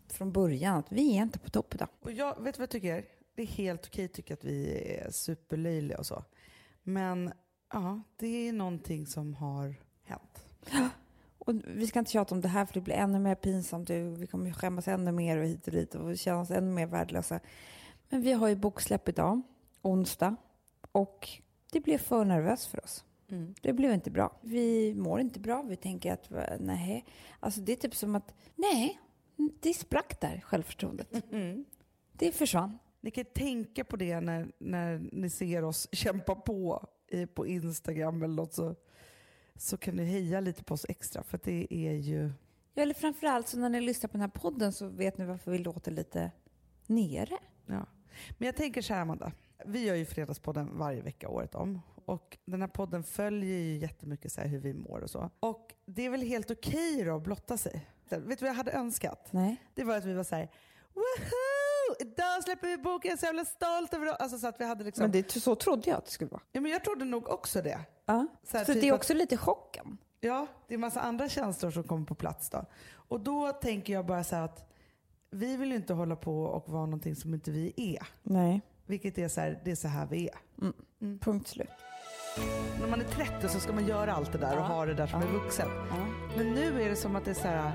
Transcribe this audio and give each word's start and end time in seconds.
från 0.07 0.31
början 0.31 0.77
att 0.77 0.91
vi 0.91 1.17
är 1.17 1.21
inte 1.21 1.39
på 1.39 1.49
topp 1.49 1.75
idag. 1.75 1.89
Och 1.99 2.11
jag 2.11 2.43
vet 2.43 2.57
vad 2.57 2.63
jag 2.63 2.69
tycker? 2.69 3.05
Det 3.35 3.41
är 3.41 3.47
helt 3.47 3.85
okej 3.85 4.05
att 4.05 4.13
tycka 4.13 4.33
att 4.33 4.43
vi 4.43 4.83
är 4.95 5.11
superlöjliga 5.11 5.97
och 5.97 6.05
så. 6.05 6.23
Men 6.83 7.31
ja, 7.73 8.01
det 8.17 8.47
är 8.47 8.53
någonting 8.53 9.07
som 9.07 9.33
har 9.33 9.75
hänt. 10.03 10.45
Och 11.47 11.55
vi 11.65 11.87
ska 11.87 11.99
inte 11.99 12.11
tjata 12.11 12.35
om 12.35 12.41
det 12.41 12.47
här 12.47 12.65
för 12.65 12.73
det 12.73 12.81
blir 12.81 12.95
ännu 12.95 13.19
mer 13.19 13.35
pinsamt. 13.35 13.89
Vi 13.89 14.27
kommer 14.31 14.51
skämmas 14.51 14.87
ännu 14.87 15.11
mer 15.11 15.37
och 15.37 15.45
hit 15.45 15.67
och 15.67 15.73
dit 15.73 15.95
och 15.95 16.17
känna 16.17 16.39
oss 16.39 16.51
ännu 16.51 16.71
mer 16.71 16.87
värdelösa. 16.87 17.39
Men 18.09 18.21
vi 18.21 18.31
har 18.31 18.47
ju 18.47 18.55
boksläpp 18.55 19.09
idag, 19.09 19.41
onsdag. 19.81 20.35
Och 20.91 21.29
det 21.71 21.79
blev 21.79 21.97
för 21.97 22.25
nervöst 22.25 22.65
för 22.65 22.83
oss. 22.83 23.05
Mm. 23.29 23.55
Det 23.61 23.73
blev 23.73 23.93
inte 23.93 24.11
bra. 24.11 24.37
Vi 24.41 24.93
mår 24.93 25.19
inte 25.19 25.39
bra. 25.39 25.61
Vi 25.61 25.75
tänker 25.75 26.13
att 26.13 26.29
nej. 26.59 27.05
Alltså 27.39 27.61
det 27.61 27.71
är 27.71 27.75
typ 27.75 27.95
som 27.95 28.15
att 28.15 28.33
nej, 28.55 28.99
det 29.59 29.73
sprack 29.73 30.21
där, 30.21 30.41
självförtroendet. 30.45 31.13
Mm. 31.31 31.65
Det 32.13 32.31
försvann. 32.31 32.79
Ni 33.01 33.11
kan 33.11 33.25
tänka 33.25 33.83
på 33.83 33.95
det 33.95 34.19
när, 34.19 34.51
när 34.57 35.09
ni 35.11 35.29
ser 35.29 35.63
oss 35.63 35.87
kämpa 35.91 36.35
på 36.35 36.87
på 37.33 37.47
Instagram 37.47 38.23
eller 38.23 38.35
något 38.35 38.53
så, 38.53 38.75
så 39.57 39.77
kan 39.77 39.95
ni 39.95 40.03
heja 40.03 40.39
lite 40.39 40.63
på 40.63 40.73
oss 40.73 40.85
extra 40.89 41.23
för 41.23 41.39
det 41.43 41.67
är 41.73 41.93
ju... 41.93 42.31
Ja, 42.73 42.83
eller 42.83 42.93
framförallt 42.93 43.47
så 43.47 43.57
när 43.57 43.69
ni 43.69 43.81
lyssnar 43.81 44.07
på 44.07 44.11
den 44.11 44.21
här 44.21 44.27
podden 44.27 44.73
så 44.73 44.87
vet 44.87 45.17
ni 45.17 45.25
varför 45.25 45.51
vi 45.51 45.57
låter 45.57 45.91
lite 45.91 46.31
nere. 46.87 47.37
Ja. 47.65 47.85
Men 48.37 48.45
jag 48.45 48.55
tänker 48.55 48.81
så 48.81 48.93
här 48.93 49.01
Amanda, 49.01 49.31
vi 49.65 49.85
gör 49.85 49.95
ju 49.95 50.05
Fredagspodden 50.05 50.77
varje 50.77 51.01
vecka 51.01 51.29
året 51.29 51.55
om 51.55 51.81
och 52.05 52.37
den 52.45 52.61
här 52.61 52.67
podden 52.67 53.03
följer 53.03 53.57
ju 53.57 53.77
jättemycket 53.77 54.31
så 54.31 54.41
hur 54.41 54.59
vi 54.59 54.73
mår 54.73 55.01
och 55.01 55.09
så. 55.09 55.29
Och 55.39 55.73
det 55.85 56.05
är 56.05 56.09
väl 56.09 56.21
helt 56.21 56.51
okej 56.51 56.93
okay 56.93 57.05
då 57.05 57.15
att 57.15 57.23
blotta 57.23 57.57
sig? 57.57 57.87
Vet 58.09 58.39
du 58.39 58.45
vad 58.45 58.49
jag 58.49 58.53
hade 58.53 58.71
önskat? 58.71 59.27
Nej. 59.31 59.57
Det 59.73 59.83
var 59.83 59.97
att 59.97 60.05
vi 60.05 60.13
var 60.13 60.23
så 60.23 60.35
här, 60.35 60.51
woho! 60.93 61.46
Idag 61.99 62.43
släpper 62.43 62.67
vi 62.67 62.77
boken, 62.77 63.09
jag 63.09 63.13
är 63.13 63.19
så 63.19 63.25
jävla 63.25 63.45
stolt 63.45 63.93
över 63.93 64.05
det. 64.05 64.15
Alltså 64.15 64.37
så 64.37 64.47
att 64.47 64.59
vi 64.59 64.65
hade 64.65 64.83
liksom... 64.83 65.01
Men 65.01 65.11
det, 65.11 65.31
så 65.31 65.55
trodde 65.55 65.89
jag 65.89 65.97
att 65.97 66.05
det 66.05 66.11
skulle 66.11 66.29
vara. 66.29 66.41
Ja, 66.51 66.61
men 66.61 66.71
jag 66.71 66.83
trodde 66.83 67.05
nog 67.05 67.29
också 67.29 67.61
det. 67.61 67.79
Ja. 68.05 68.27
Så, 68.43 68.57
så 68.57 68.65
typ 68.65 68.81
det 68.81 68.87
är 68.87 68.93
också 68.93 69.13
att... 69.13 69.17
lite 69.17 69.37
chocken. 69.37 69.97
Ja, 70.19 70.47
det 70.67 70.73
är 70.73 70.77
massa 70.77 71.01
andra 71.01 71.29
känslor 71.29 71.71
som 71.71 71.83
kommer 71.83 72.05
på 72.05 72.15
plats 72.15 72.49
då. 72.49 72.65
Och 72.93 73.19
då 73.19 73.51
tänker 73.51 73.93
jag 73.93 74.05
bara 74.05 74.23
så 74.23 74.35
här 74.35 74.43
att 74.43 74.73
vi 75.29 75.57
vill 75.57 75.69
ju 75.69 75.75
inte 75.75 75.93
hålla 75.93 76.15
på 76.15 76.43
och 76.43 76.69
vara 76.69 76.85
någonting 76.85 77.15
som 77.15 77.33
inte 77.33 77.51
vi 77.51 77.73
är. 77.75 78.07
Nej. 78.23 78.61
Vilket 78.85 79.17
är 79.17 79.27
så 79.27 79.41
här, 79.41 79.61
det 79.65 79.71
är 79.71 79.75
så 79.75 79.87
här 79.87 80.05
vi 80.05 80.29
är. 80.29 80.39
Mm. 80.61 80.73
Mm. 81.01 81.19
Punkt 81.19 81.47
slut. 81.47 81.67
När 82.79 82.87
man 82.87 83.01
är 83.01 83.05
30 83.05 83.49
så 83.49 83.59
ska 83.59 83.73
man 83.73 83.87
göra 83.87 84.13
allt 84.13 84.31
det 84.31 84.37
där 84.37 84.53
ja. 84.53 84.59
och 84.59 84.65
ha 84.65 84.85
det 84.85 84.93
där 84.93 85.07
som 85.07 85.21
ja. 85.21 85.27
är 85.27 85.31
vuxen. 85.31 85.67
Ja. 85.89 86.07
Men 86.37 86.53
nu 86.53 86.81
är 86.81 86.89
det 86.89 86.95
som 86.95 87.15
att 87.15 87.25
det 87.25 87.31
är 87.31 87.35
så 87.35 87.47
här, 87.47 87.71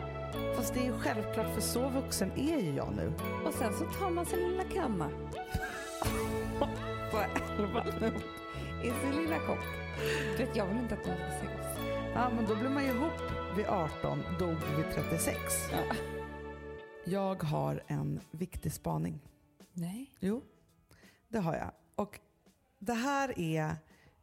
fast 0.57 0.75
det 0.75 0.81
är 0.81 0.85
ju 0.85 0.99
självklart 0.99 1.55
för 1.55 1.61
så 1.61 1.89
vuxen 1.89 2.33
är 2.33 2.61
ju 2.61 2.75
jag 2.75 2.95
nu. 2.97 3.13
Och 3.47 3.55
sen 3.55 3.73
så 3.73 3.85
tar 3.85 4.11
man 4.11 4.27
sin 4.27 4.39
lilla 4.39 4.65
kanna 4.65 5.11
på 7.11 7.19
elva 7.59 7.85
i 8.85 8.91
sin 9.01 9.23
lilla 9.23 9.39
kopp. 9.39 9.65
Du 10.37 10.45
vet, 10.45 10.57
jag 10.57 10.67
vill 10.67 10.79
inte 10.79 10.95
att 10.95 11.05
de 11.05 11.11
ska 11.11 11.31
se 11.41 11.61
oss. 11.61 11.79
Ja, 12.15 12.31
men 12.37 12.47
då 12.47 12.57
blir 12.57 12.69
man 12.69 12.85
ju 12.85 12.91
ihop 12.91 13.21
vid 13.57 13.67
18, 13.67 14.23
dog 14.39 14.57
vid 14.77 14.95
36. 14.95 15.39
Ja. 15.73 15.97
Jag 17.05 17.43
har 17.43 17.83
en 17.87 18.21
viktig 18.31 18.73
spaning. 18.73 19.21
Nej. 19.73 20.15
Jo, 20.21 20.43
det 21.29 21.39
har 21.39 21.57
jag. 21.57 21.71
Och 21.95 22.21
det 22.79 22.93
här 22.93 23.39
är 23.39 23.77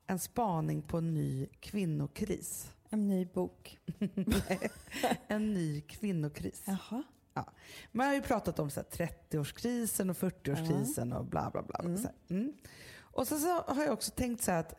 en 0.08 0.20
spaning 0.20 0.82
på 0.82 0.98
en 0.98 1.14
ny 1.14 1.48
kvinnokris. 1.60 2.72
En 2.90 3.08
ny 3.08 3.26
bok? 3.26 3.80
en 5.28 5.54
ny 5.54 5.82
kvinnokris. 5.82 6.64
Jaha. 6.66 7.04
Ja. 7.34 7.46
Man 7.92 8.08
har 8.08 8.14
ju 8.14 8.22
pratat 8.22 8.60
om 8.60 8.70
30-årskrisen 8.70 10.10
och 10.10 10.18
40-årskrisen 10.18 11.18
och 11.18 11.26
bla 11.26 11.50
bla 11.50 11.64
bla. 11.64 11.80
Mm. 11.80 11.98
Så 11.98 12.10
mm. 12.30 12.54
Och 12.98 13.28
så, 13.28 13.40
så, 13.40 13.62
har 13.62 13.84
jag 13.84 13.94
också 13.94 14.12
tänkt 14.12 14.44
så 14.44 14.52
att, 14.52 14.74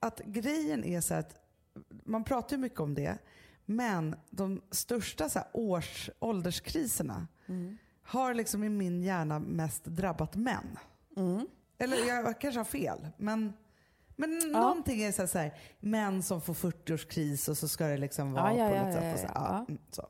att 0.00 0.20
grejen 0.26 0.84
är 0.84 1.00
så 1.00 1.14
att 1.14 1.40
man 2.04 2.24
pratar 2.24 2.56
ju 2.56 2.62
mycket 2.62 2.80
om 2.80 2.94
det, 2.94 3.18
men 3.64 4.16
de 4.30 4.62
största 4.70 5.28
så 5.28 5.40
års, 5.52 6.10
ålderskriserna 6.18 7.26
mm. 7.46 7.78
har 8.02 8.34
liksom 8.34 8.64
i 8.64 8.68
min 8.68 9.02
hjärna 9.02 9.38
mest 9.38 9.84
drabbat 9.84 10.36
män. 10.36 10.78
Mm. 11.16 11.46
Eller 11.78 11.96
jag 11.96 12.40
kanske 12.40 12.58
har 12.58 12.64
fel, 12.64 13.08
men 13.16 13.52
men 14.22 14.52
ja. 14.52 14.60
någonting 14.60 15.02
är 15.02 15.12
så 15.12 15.22
här, 15.22 15.26
så 15.26 15.38
här, 15.38 15.54
män 15.80 16.22
som 16.22 16.40
får 16.40 16.54
40-årskris 16.54 17.48
och 17.50 17.58
så 17.58 17.68
ska 17.68 17.86
det 17.86 17.96
liksom 17.96 18.32
vara 18.32 18.54
ja, 18.54 18.70
ja, 18.70 18.80
på 18.80 18.84
något 18.84 18.94
sätt. 18.94 19.14
Och 19.14 19.20
så, 19.20 19.26
ja, 19.34 19.64
mm, 19.68 19.80
så. 19.90 20.08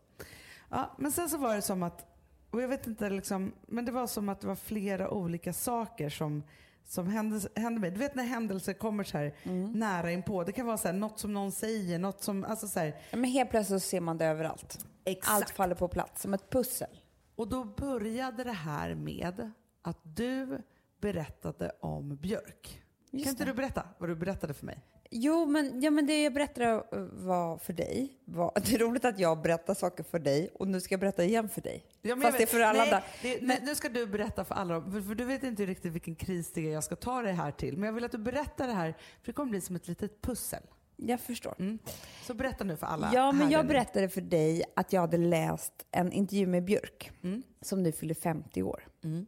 Ja, 0.68 0.94
men 0.98 1.12
sen 1.12 1.28
så 1.28 1.38
var 1.38 1.54
det 1.54 1.62
som 1.62 1.82
att, 1.82 2.06
och 2.50 2.62
jag 2.62 2.68
vet 2.68 2.86
inte, 2.86 3.10
liksom, 3.10 3.52
men 3.66 3.84
det 3.84 3.92
var 3.92 4.06
som 4.06 4.28
att 4.28 4.40
det 4.40 4.46
var 4.46 4.54
flera 4.54 5.10
olika 5.10 5.52
saker 5.52 6.10
som, 6.10 6.42
som 6.84 7.06
hände, 7.06 7.40
hände 7.56 7.80
mig. 7.80 7.90
Du 7.90 7.98
vet 7.98 8.14
när 8.14 8.24
händelser 8.24 8.72
kommer 8.72 9.04
så 9.04 9.18
här 9.18 9.34
mm. 9.42 9.72
nära 9.72 10.12
inpå. 10.12 10.44
Det 10.44 10.52
kan 10.52 10.66
vara 10.66 10.78
så 10.78 10.88
här, 10.88 10.94
något 10.94 11.18
som 11.18 11.34
någon 11.34 11.52
säger, 11.52 11.98
något 11.98 12.22
som, 12.22 12.44
alltså 12.44 12.68
så 12.68 12.80
här. 12.80 12.96
Men 13.10 13.24
helt 13.24 13.50
plötsligt 13.50 13.82
så 13.82 13.88
ser 13.88 14.00
man 14.00 14.18
det 14.18 14.26
överallt. 14.26 14.86
Exakt. 15.04 15.34
Allt 15.34 15.50
faller 15.50 15.74
på 15.74 15.88
plats, 15.88 16.22
som 16.22 16.34
ett 16.34 16.50
pussel. 16.50 16.98
Och 17.36 17.48
då 17.48 17.64
började 17.64 18.44
det 18.44 18.52
här 18.52 18.94
med 18.94 19.50
att 19.82 19.98
du 20.02 20.62
berättade 21.00 21.72
om 21.80 22.16
Björk. 22.16 22.81
Just 23.12 23.24
kan 23.24 23.30
inte 23.30 23.44
det. 23.44 23.50
du 23.50 23.54
berätta 23.54 23.86
vad 23.98 24.08
du 24.08 24.14
berättade 24.14 24.54
för 24.54 24.66
mig? 24.66 24.78
Jo, 25.10 25.46
men, 25.46 25.80
ja, 25.80 25.90
men 25.90 26.06
det 26.06 26.22
jag 26.22 26.34
berättade 26.34 26.84
var 27.12 27.58
för 27.58 27.72
dig. 27.72 28.18
Var, 28.24 28.52
det 28.66 28.74
är 28.74 28.78
roligt 28.78 29.04
att 29.04 29.18
jag 29.18 29.42
berättar 29.42 29.74
saker 29.74 30.04
för 30.04 30.18
dig 30.18 30.50
och 30.54 30.68
nu 30.68 30.80
ska 30.80 30.92
jag 30.92 31.00
berätta 31.00 31.24
igen 31.24 31.48
för 31.48 31.60
dig. 31.60 31.84
Ja, 32.02 32.16
Fast 32.16 32.38
det 32.38 32.42
är 32.42 32.46
för 32.46 32.60
alla 32.60 32.78
nej, 32.78 32.92
andra. 32.92 33.02
Det, 33.22 33.42
men, 33.42 33.56
nu 33.62 33.74
ska 33.74 33.88
du 33.88 34.06
berätta 34.06 34.44
för 34.44 34.54
alla, 34.54 34.82
för, 34.82 35.00
för, 35.00 35.14
du 35.14 35.24
vet 35.24 35.42
inte 35.42 35.66
riktigt 35.66 35.92
vilken 35.92 36.14
kris 36.14 36.52
det 36.52 36.68
är 36.68 36.72
jag 36.72 36.84
ska 36.84 36.96
ta 36.96 37.22
dig 37.22 37.32
här 37.32 37.50
till. 37.50 37.76
Men 37.76 37.86
jag 37.86 37.92
vill 37.92 38.04
att 38.04 38.12
du 38.12 38.18
berättar 38.18 38.66
det 38.66 38.74
här, 38.74 38.90
för 38.92 39.26
det 39.26 39.32
kommer 39.32 39.50
bli 39.50 39.60
som 39.60 39.76
ett 39.76 39.88
litet 39.88 40.22
pussel. 40.22 40.62
Jag 40.96 41.20
förstår. 41.20 41.54
Mm. 41.58 41.78
Så 42.22 42.34
berätta 42.34 42.64
nu 42.64 42.76
för 42.76 42.86
alla. 42.86 43.10
Ja, 43.14 43.32
men 43.32 43.50
jag 43.50 43.66
berättade 43.66 44.08
för 44.08 44.20
dig 44.20 44.64
att 44.76 44.92
jag 44.92 45.00
hade 45.00 45.16
läst 45.16 45.86
en 45.90 46.12
intervju 46.12 46.46
med 46.46 46.64
Björk, 46.64 47.10
mm. 47.22 47.42
som 47.60 47.82
nu 47.82 47.92
fyller 47.92 48.14
50 48.14 48.62
år. 48.62 48.88
Mm. 49.04 49.26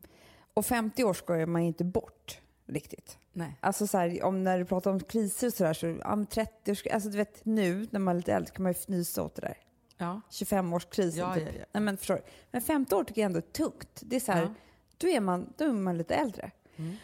Och 0.54 0.66
50 0.66 1.04
år 1.04 1.14
skojar 1.14 1.46
man 1.46 1.62
inte 1.62 1.84
bort 1.84 2.40
riktigt. 2.66 3.18
Nej. 3.32 3.58
Alltså 3.60 3.86
så 3.86 3.98
här, 3.98 4.22
om 4.22 4.42
när 4.42 4.58
du 4.58 4.64
pratar 4.64 4.90
om 4.90 5.00
kriser 5.00 5.46
och 5.46 5.52
sådär, 5.52 5.74
så 5.74 6.00
om 6.02 6.26
30 6.26 6.72
års, 6.72 6.86
alltså 6.86 7.08
du 7.08 7.16
vet 7.16 7.44
nu 7.44 7.86
när 7.90 8.00
man 8.00 8.14
är 8.14 8.18
lite 8.18 8.32
äldre 8.32 8.54
kan 8.54 8.62
man 8.62 8.72
ju 8.72 8.78
fnysa 8.78 9.22
åt 9.22 9.34
det 9.34 9.42
där. 9.42 9.58
Ja. 9.96 10.20
25-årskrisen. 10.30 11.18
Ja, 11.18 11.34
typ. 11.34 11.42
ja, 11.46 11.52
ja. 11.58 11.64
Nej, 11.72 11.82
men, 11.82 11.96
förstår 11.96 12.22
men 12.50 12.62
50 12.62 12.94
år 12.94 13.04
tycker 13.04 13.20
jag 13.20 13.26
ändå 13.26 13.38
är 13.38 13.52
tungt. 13.52 14.02
Det 14.02 14.16
är 14.16 14.20
så 14.20 14.32
här, 14.32 14.42
ja. 14.42 14.54
då, 14.96 15.08
är 15.08 15.20
man, 15.20 15.52
då 15.56 15.64
är 15.64 15.72
man 15.72 15.98
lite 15.98 16.14
äldre. 16.14 16.50
Mm. 16.76 16.96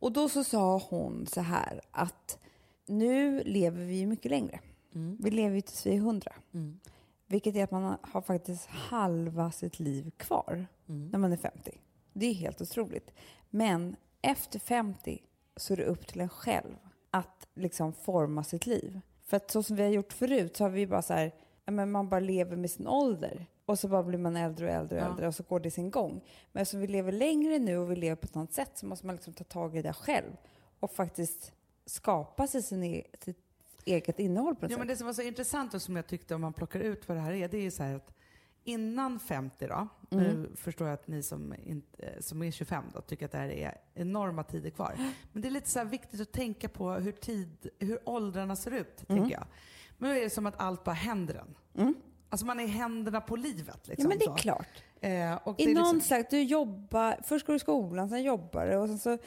Och 0.00 0.12
då 0.12 0.28
så 0.28 0.44
sa 0.44 0.78
hon 0.90 1.26
så 1.26 1.40
här 1.40 1.80
att 1.90 2.38
nu 2.86 3.42
lever 3.44 3.84
vi 3.84 4.06
mycket 4.06 4.30
längre. 4.30 4.60
Mm. 4.94 5.16
Vi 5.20 5.30
lever 5.30 5.54
ju 5.54 5.60
tills 5.60 5.86
vi 5.86 5.90
är 5.90 5.96
100. 5.96 6.32
Mm. 6.54 6.80
Vilket 7.26 7.56
är 7.56 7.64
att 7.64 7.70
man 7.70 7.96
har 8.02 8.20
faktiskt 8.20 8.66
halva 8.66 9.52
sitt 9.52 9.80
liv 9.80 10.10
kvar 10.16 10.66
mm. 10.88 11.08
när 11.08 11.18
man 11.18 11.32
är 11.32 11.36
50. 11.36 11.80
Det 12.12 12.26
är 12.26 12.34
helt 12.34 12.60
otroligt. 12.60 13.10
Men 13.50 13.96
efter 14.22 14.58
50 14.58 15.22
så 15.56 15.72
är 15.72 15.76
det 15.76 15.84
upp 15.84 16.06
till 16.06 16.20
en 16.20 16.28
själv 16.28 16.76
att 17.10 17.48
liksom 17.54 17.92
forma 17.92 18.44
sitt 18.44 18.66
liv. 18.66 19.00
För 19.26 19.36
att 19.36 19.50
så 19.50 19.62
som 19.62 19.76
vi 19.76 19.82
har 19.82 19.90
gjort 19.90 20.12
förut 20.12 20.56
så 20.56 20.64
har 20.64 20.70
vi 20.70 20.86
bara 20.86 21.02
så 21.02 21.14
här, 21.14 21.32
men 21.64 21.90
man 21.90 22.08
bara 22.08 22.20
lever 22.20 22.56
med 22.56 22.70
sin 22.70 22.86
ålder. 22.86 23.46
Och 23.64 23.78
så 23.78 23.88
bara 23.88 24.02
blir 24.02 24.18
man 24.18 24.36
äldre 24.36 24.66
och 24.66 24.72
äldre 24.72 24.96
och 24.96 25.02
ja. 25.02 25.10
äldre 25.10 25.26
och 25.26 25.34
så 25.34 25.42
går 25.42 25.60
det 25.60 25.70
sin 25.70 25.90
gång. 25.90 26.20
Men 26.52 26.62
eftersom 26.62 26.80
vi 26.80 26.86
lever 26.86 27.12
längre 27.12 27.58
nu 27.58 27.78
och 27.78 27.90
vi 27.90 27.96
lever 27.96 28.16
på 28.16 28.24
ett 28.24 28.36
annat 28.36 28.52
sätt 28.52 28.70
så 28.74 28.86
måste 28.86 29.06
man 29.06 29.14
liksom 29.14 29.32
ta 29.32 29.44
tag 29.44 29.76
i 29.76 29.82
det 29.82 29.92
själv 29.92 30.36
och 30.80 30.90
faktiskt 30.90 31.52
skapa 31.86 32.46
sig 32.46 32.62
sin 32.62 32.84
e 32.84 33.04
sitt 33.24 33.38
eget 33.84 34.18
innehåll 34.18 34.54
på 34.54 34.62
något 34.62 34.70
ja, 34.70 34.76
sätt. 34.76 34.78
Men 34.78 34.88
det 34.88 34.96
som 34.96 35.06
var 35.06 35.14
så 35.14 35.22
intressant 35.22 35.74
och 35.74 35.82
som 35.82 35.96
jag 35.96 36.06
tyckte 36.06 36.34
om 36.34 36.40
man 36.40 36.52
plockar 36.52 36.80
ut 36.80 37.08
vad 37.08 37.16
det 37.16 37.20
här 37.20 37.32
är, 37.32 37.48
det 37.48 37.56
är 37.56 37.62
ju 37.62 37.70
så 37.70 37.82
här 37.82 37.94
att 37.94 38.14
innan 38.68 39.20
50 39.20 39.66
då, 39.66 39.88
mm. 40.10 40.24
nu 40.24 40.56
förstår 40.56 40.86
jag 40.86 40.94
att 40.94 41.08
ni 41.08 41.22
som, 41.22 41.54
inte, 41.64 42.22
som 42.22 42.42
är 42.42 42.50
25 42.50 42.84
då, 42.94 43.00
tycker 43.00 43.26
att 43.26 43.32
det 43.32 43.38
här 43.38 43.48
är 43.48 43.74
enorma 43.94 44.42
tider 44.42 44.70
kvar. 44.70 44.94
Men 45.32 45.42
det 45.42 45.48
är 45.48 45.50
lite 45.50 45.70
så 45.70 45.84
viktigt 45.84 46.20
att 46.20 46.32
tänka 46.32 46.68
på 46.68 46.92
hur, 46.92 47.12
tid, 47.12 47.68
hur 47.78 48.08
åldrarna 48.08 48.56
ser 48.56 48.70
ut, 48.70 49.04
mm. 49.08 49.22
tänker 49.22 49.36
jag. 49.36 49.46
Men 49.98 50.10
nu 50.10 50.18
är 50.18 50.24
det 50.24 50.30
som 50.30 50.46
att 50.46 50.60
allt 50.60 50.84
bara 50.84 50.94
händer 50.94 51.34
en. 51.34 51.82
Mm. 51.82 51.94
Alltså 52.30 52.46
man 52.46 52.60
är 52.60 52.64
i 52.64 52.66
händerna 52.66 53.20
på 53.20 53.36
livet. 53.36 53.88
Liksom, 53.88 54.02
ja 54.02 54.08
men 54.08 54.18
det 54.18 54.24
är 54.24 54.28
så. 54.28 54.34
klart. 54.34 54.84
Eh, 55.00 55.10
I 55.10 55.14
är 55.14 55.30
någon 55.34 55.56
liksom... 55.56 56.00
slags, 56.00 56.28
du 56.30 56.42
jobbar, 56.42 57.20
först 57.24 57.46
går 57.46 57.52
du 57.52 57.56
i 57.56 57.60
skolan, 57.60 58.08
sen 58.08 58.22
jobbar 58.22 58.66
du 58.66 58.76
och 58.76 58.88
sen 58.88 58.98
så 58.98 59.18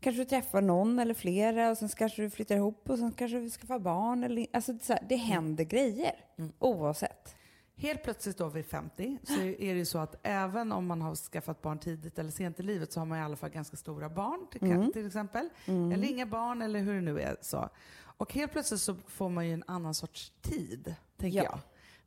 kanske 0.00 0.22
du 0.22 0.24
träffar 0.24 0.60
någon 0.62 0.98
eller 0.98 1.14
flera 1.14 1.70
och 1.70 1.78
sen 1.78 1.88
kanske 1.88 2.22
du 2.22 2.30
flyttar 2.30 2.56
ihop 2.56 2.90
och 2.90 2.98
sen 2.98 3.12
kanske 3.12 3.38
du 3.38 3.50
skaffar 3.50 3.78
barn. 3.78 4.24
Eller, 4.24 4.46
alltså 4.52 4.72
det, 4.72 4.84
så 4.84 4.92
här, 4.92 5.06
det 5.08 5.16
händer 5.16 5.64
grejer 5.64 6.14
mm. 6.38 6.52
oavsett 6.58 7.36
Helt 7.80 8.02
plötsligt 8.02 8.38
då 8.38 8.48
vid 8.48 8.66
50 8.66 9.18
så 9.24 9.40
är 9.40 9.72
det 9.72 9.78
ju 9.78 9.84
så 9.84 9.98
att 9.98 10.16
även 10.22 10.72
om 10.72 10.86
man 10.86 11.02
har 11.02 11.14
skaffat 11.14 11.62
barn 11.62 11.78
tidigt 11.78 12.18
eller 12.18 12.30
sent 12.30 12.60
i 12.60 12.62
livet 12.62 12.92
så 12.92 13.00
har 13.00 13.06
man 13.06 13.18
i 13.18 13.22
alla 13.22 13.36
fall 13.36 13.50
ganska 13.50 13.76
stora 13.76 14.08
barn 14.08 14.46
till, 14.50 14.62
mm. 14.62 14.92
till 14.92 15.06
exempel. 15.06 15.48
Mm. 15.66 15.92
Eller 15.92 16.08
inga 16.08 16.26
barn 16.26 16.62
eller 16.62 16.80
hur 16.80 16.94
det 16.94 17.00
nu 17.00 17.20
är. 17.20 17.36
så. 17.40 17.68
Och 18.02 18.34
helt 18.34 18.52
plötsligt 18.52 18.80
så 18.80 18.94
får 18.94 19.28
man 19.28 19.46
ju 19.46 19.54
en 19.54 19.64
annan 19.66 19.94
sorts 19.94 20.32
tid, 20.42 20.94
tänker 21.16 21.38
ja. 21.38 21.44
jag. 21.44 21.58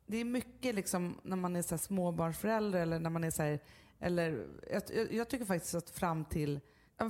Det 0.06 0.16
är 0.16 0.24
mycket 0.24 0.74
liksom 0.74 1.20
när 1.22 1.36
man 1.36 1.56
är 1.56 1.62
så 1.62 1.78
småbarnsförälder 1.78 2.80
eller 2.80 2.98
när 2.98 3.10
man 3.10 3.24
är 3.24 3.30
så 3.30 3.42
här, 3.42 3.58
eller 4.00 4.46
jag, 4.70 5.12
jag, 5.12 5.28
tycker 5.28 5.44
faktiskt 5.44 5.74
att 5.74 5.90
fram 5.90 6.24
till, 6.24 6.60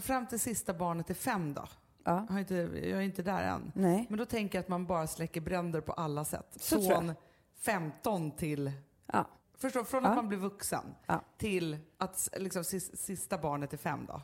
fram 0.02 0.26
till 0.26 0.40
sista 0.40 0.74
barnet 0.74 1.10
är 1.10 1.14
fem 1.14 1.54
då. 1.54 1.68
Ja. 2.04 2.26
Jag, 2.28 2.36
är 2.36 2.40
inte, 2.40 2.54
jag 2.88 2.98
är 2.98 3.00
inte 3.00 3.22
där 3.22 3.42
än. 3.42 3.72
Nej. 3.74 4.06
Men 4.08 4.18
då 4.18 4.24
tänker 4.24 4.58
jag 4.58 4.62
att 4.62 4.68
man 4.68 4.86
bara 4.86 5.06
släcker 5.06 5.40
bränder 5.40 5.80
på 5.80 5.92
alla 5.92 6.24
sätt. 6.24 6.56
Så 6.56 6.82
Från 6.82 7.14
15 7.56 8.30
till... 8.30 8.72
Ja. 9.06 9.26
Förstår, 9.56 9.84
från 9.84 10.06
att 10.06 10.16
man 10.16 10.28
blir 10.28 10.38
vuxen 10.38 10.94
till 11.38 11.78
att 11.98 12.28
liksom, 12.36 12.64
sista 12.64 13.38
barnet 13.38 13.72
är 13.72 13.76
fem 13.76 14.06
då. 14.06 14.22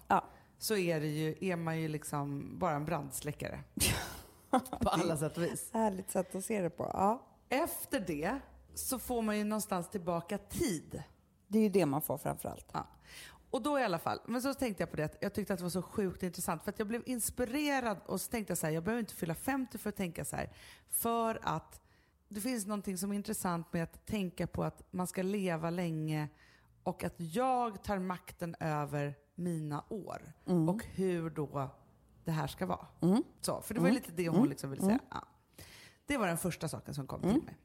Så 0.58 0.76
är, 0.76 1.00
det 1.00 1.06
ju, 1.06 1.34
är 1.40 1.56
man 1.56 1.80
ju 1.80 1.88
liksom 1.88 2.58
bara 2.58 2.74
en 2.74 2.84
brandsläckare. 2.84 3.60
på 4.80 4.88
alla 4.88 5.16
sätt 5.16 5.36
och 5.36 5.42
vis. 5.42 5.70
Härligt 5.72 6.10
sätt 6.10 6.34
att 6.34 6.44
se 6.44 6.62
det 6.62 6.70
på. 6.70 6.90
Ja. 6.92 7.26
Efter 7.48 8.00
det 8.00 8.40
så 8.74 8.98
får 8.98 9.22
man 9.22 9.38
ju 9.38 9.44
någonstans 9.44 9.90
tillbaka 9.90 10.38
tid. 10.38 11.02
Det 11.48 11.58
är 11.58 11.62
ju 11.62 11.68
det 11.68 11.86
man 11.86 12.02
får 12.02 12.18
framförallt. 12.18 12.66
Ja. 12.72 12.86
Och 13.50 13.62
då 13.62 13.78
i 13.78 13.84
alla 13.84 13.98
fall, 13.98 14.20
men 14.26 14.42
så 14.42 14.54
tänkte 14.54 14.82
jag 14.82 14.90
på 14.90 14.96
det, 14.96 15.16
jag 15.20 15.34
tyckte 15.34 15.52
att 15.52 15.58
det 15.58 15.62
var 15.62 15.70
så 15.70 15.82
sjukt 15.82 16.22
intressant 16.22 16.62
för 16.62 16.70
att 16.70 16.78
jag 16.78 16.88
blev 16.88 17.02
inspirerad 17.06 17.98
och 18.06 18.20
så 18.20 18.30
tänkte 18.30 18.50
jag 18.50 18.58
så 18.58 18.66
här, 18.66 18.72
jag 18.72 18.84
behöver 18.84 19.00
inte 19.00 19.14
fylla 19.14 19.34
50 19.34 19.78
för 19.78 19.88
att 19.88 19.96
tänka 19.96 20.24
så 20.24 20.36
här. 20.36 20.52
För 20.90 21.40
att 21.42 21.80
det 22.30 22.40
finns 22.40 22.66
någonting 22.66 22.98
som 22.98 23.12
är 23.12 23.16
intressant 23.16 23.72
med 23.72 23.82
att 23.82 24.06
tänka 24.06 24.46
på 24.46 24.64
att 24.64 24.82
man 24.90 25.06
ska 25.06 25.22
leva 25.22 25.70
länge 25.70 26.28
och 26.82 27.04
att 27.04 27.14
jag 27.16 27.82
tar 27.82 27.98
makten 27.98 28.56
över 28.60 29.14
mina 29.34 29.84
år 29.88 30.32
mm. 30.46 30.68
och 30.68 30.84
hur 30.84 31.30
då 31.30 31.68
det 32.24 32.30
här 32.30 32.46
ska 32.46 32.66
vara. 32.66 32.86
Mm. 33.00 33.22
Så, 33.40 33.60
för 33.60 33.74
det 33.74 33.80
var 33.80 33.88
mm. 33.88 34.02
lite 34.02 34.12
det 34.12 34.28
hon 34.28 34.38
mm. 34.38 34.50
liksom 34.50 34.70
ville 34.70 34.82
säga. 34.82 34.92
Mm. 34.92 35.06
Ja. 35.10 35.24
Det 36.06 36.16
var 36.16 36.26
den 36.26 36.38
första 36.38 36.68
saken 36.68 36.94
som 36.94 37.06
kom 37.06 37.20
till 37.20 37.30
mm. 37.30 37.44
mig. 37.44 37.56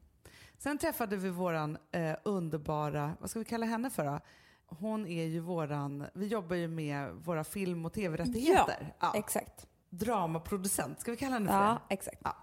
Sen 0.58 0.78
träffade 0.78 1.18
vi 1.18 1.30
våran 1.30 1.78
eh, 1.92 2.16
underbara, 2.24 3.18
vad 3.20 3.30
ska 3.30 3.40
vi 3.40 3.46
kalla 3.46 3.66
henne 3.66 3.90
för 3.90 4.06
då? 4.06 4.20
Hon 4.66 5.08
är 5.08 5.24
ju 5.24 5.40
våran, 5.40 6.06
vi 6.14 6.28
jobbar 6.28 6.56
ju 6.56 6.68
med 6.68 7.12
våra 7.14 7.44
film 7.44 7.86
och 7.86 7.94
tv-rättigheter. 7.94 8.94
Ja, 9.00 9.12
ja, 9.14 9.20
exakt. 9.20 9.68
Dramaproducent, 9.90 11.00
ska 11.00 11.12
vi 11.12 11.18
kalla 11.18 11.34
henne 11.34 11.48
för 11.48 11.66
ja, 11.66 11.82
det? 11.88 11.94
Exakt. 11.94 12.22
Ja, 12.24 12.36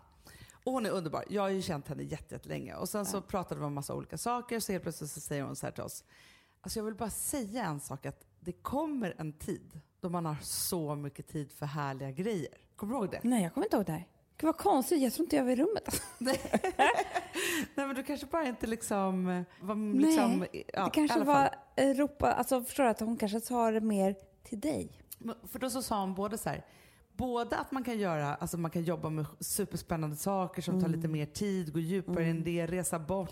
Och 0.65 0.73
hon 0.73 0.87
är 0.87 0.91
underbar. 0.91 1.25
Jag 1.29 1.43
har 1.43 1.49
ju 1.49 1.63
känt 1.63 1.89
henne 1.89 2.03
jättelänge. 2.03 2.75
Och 2.75 2.89
sen 2.89 3.07
så 3.07 3.21
pratade 3.21 3.61
vi 3.61 3.67
om 3.67 3.75
massa 3.75 3.95
olika 3.95 4.19
saker, 4.19 4.61
så 4.61 4.73
helt 4.73 4.83
plötsligt 4.83 5.11
så 5.11 5.21
säger 5.21 5.43
hon 5.43 5.57
så 5.57 5.67
här 5.67 5.73
till 5.73 5.83
oss. 5.83 6.05
Alltså 6.61 6.79
jag 6.79 6.85
vill 6.85 6.95
bara 6.95 7.11
säga 7.11 7.65
en 7.65 7.81
sak, 7.81 8.07
att 8.07 8.25
det 8.41 8.53
kommer 8.53 9.15
en 9.19 9.33
tid 9.33 9.81
då 10.01 10.09
man 10.09 10.27
har 10.27 10.37
så 10.43 10.95
mycket 10.95 11.29
tid 11.29 11.53
för 11.53 11.67
härliga 11.67 12.11
grejer. 12.11 12.55
Kommer 12.77 12.95
du 12.95 12.99
ihåg 13.01 13.11
det? 13.11 13.21
Nej, 13.23 13.43
jag 13.43 13.55
kommer 13.55 13.67
inte 13.67 13.77
ihåg 13.77 13.87
det 13.87 13.93
här. 13.93 14.07
Gud 14.37 14.47
vad 14.47 14.57
konstigt, 14.57 15.03
jag 15.03 15.13
tror 15.13 15.25
inte 15.25 15.37
jag 15.37 15.45
var 15.45 15.51
i 15.51 15.57
rummet. 15.57 16.03
Nej. 16.19 16.41
Nej 17.75 17.87
men 17.87 17.95
du 17.95 18.03
kanske 18.03 18.27
bara 18.27 18.47
inte 18.47 18.67
liksom... 18.67 19.45
Var, 19.61 19.99
liksom 20.01 20.39
Nej, 20.39 20.65
ja, 20.73 20.85
det 20.85 20.91
kanske 20.91 21.21
var 21.21 21.55
Europa, 21.77 22.33
alltså 22.33 22.65
förstår 22.65 22.85
du 22.85 22.91
att 22.91 23.01
hon 23.01 23.17
kanske 23.17 23.41
sa 23.41 23.71
det 23.71 23.81
mer 23.81 24.17
till 24.43 24.61
dig. 24.61 24.93
För 25.49 25.59
då 25.59 25.71
så 25.71 25.83
sa 25.83 26.01
hon 26.01 26.15
både 26.15 26.39
så 26.39 26.49
här, 26.49 26.65
både 27.17 27.59
att 27.59 27.73
man 27.73 27.85
kan 27.85 27.99
göra, 27.99 28.35
alltså 28.35 28.59
man 28.59 28.71
kan 28.71 28.83
jobba 28.83 29.11
med 29.11 29.27
superspännande 29.41 30.17
saker 30.17 30.63
som 30.63 30.75
mm. 30.75 30.85
tar 30.85 30.97
lite 30.97 31.09
mer 31.09 31.27
tid, 31.27 31.73
gå 31.73 31.79
djupare 31.79 32.25
mm. 32.25 32.37
in 32.37 32.45
det, 32.45 32.67
resa 32.67 32.99
bort, 32.99 33.31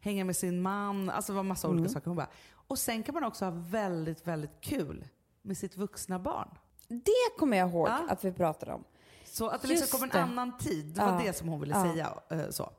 hänga 0.00 0.24
med 0.24 0.36
sin 0.36 0.62
man, 0.62 1.10
alltså 1.10 1.32
var 1.32 1.42
massa 1.42 1.68
mm. 1.68 1.78
olika 1.78 1.92
saker. 1.92 2.06
Hon 2.06 2.16
bara, 2.16 2.30
och 2.66 2.78
sen 2.78 3.02
kan 3.02 3.14
man 3.14 3.24
också 3.24 3.44
ha 3.44 3.52
väldigt, 3.56 4.26
väldigt 4.26 4.60
kul 4.60 5.08
med 5.42 5.56
sitt 5.56 5.76
vuxna 5.76 6.18
barn. 6.18 6.48
Det 6.88 7.38
kommer 7.38 7.56
jag 7.56 7.70
ihåg 7.70 7.88
ja. 7.88 8.06
att 8.08 8.24
vi 8.24 8.32
pratade 8.32 8.72
om. 8.72 8.84
Så 9.24 9.48
att 9.48 9.62
det 9.62 9.68
liksom 9.68 9.98
kom 9.98 10.10
en 10.10 10.22
annan 10.22 10.58
tid, 10.58 10.86
det 10.86 11.00
var 11.00 11.12
ja. 11.12 11.20
det 11.24 11.32
som 11.32 11.48
hon 11.48 11.60
ville 11.60 11.74
ja. 11.74 11.92
säga. 11.92 12.14
Eh, 12.28 12.50
så. 12.50 12.70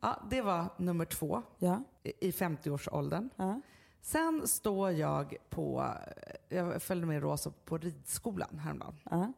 Ja, 0.00 0.22
det 0.30 0.42
var 0.42 0.66
nummer 0.76 1.04
två 1.04 1.42
ja. 1.58 1.82
i 2.02 2.30
50-årsåldern. 2.30 3.30
Ja. 3.36 3.60
Sen 4.02 4.48
står 4.48 4.90
jag 4.90 5.36
på, 5.50 5.92
jag 6.48 6.82
följde 6.82 7.06
med 7.06 7.22
Rosa 7.22 7.52
på 7.64 7.78
ridskolan 7.78 8.58
häromdagen. 8.58 8.98
Ja. 9.10 9.32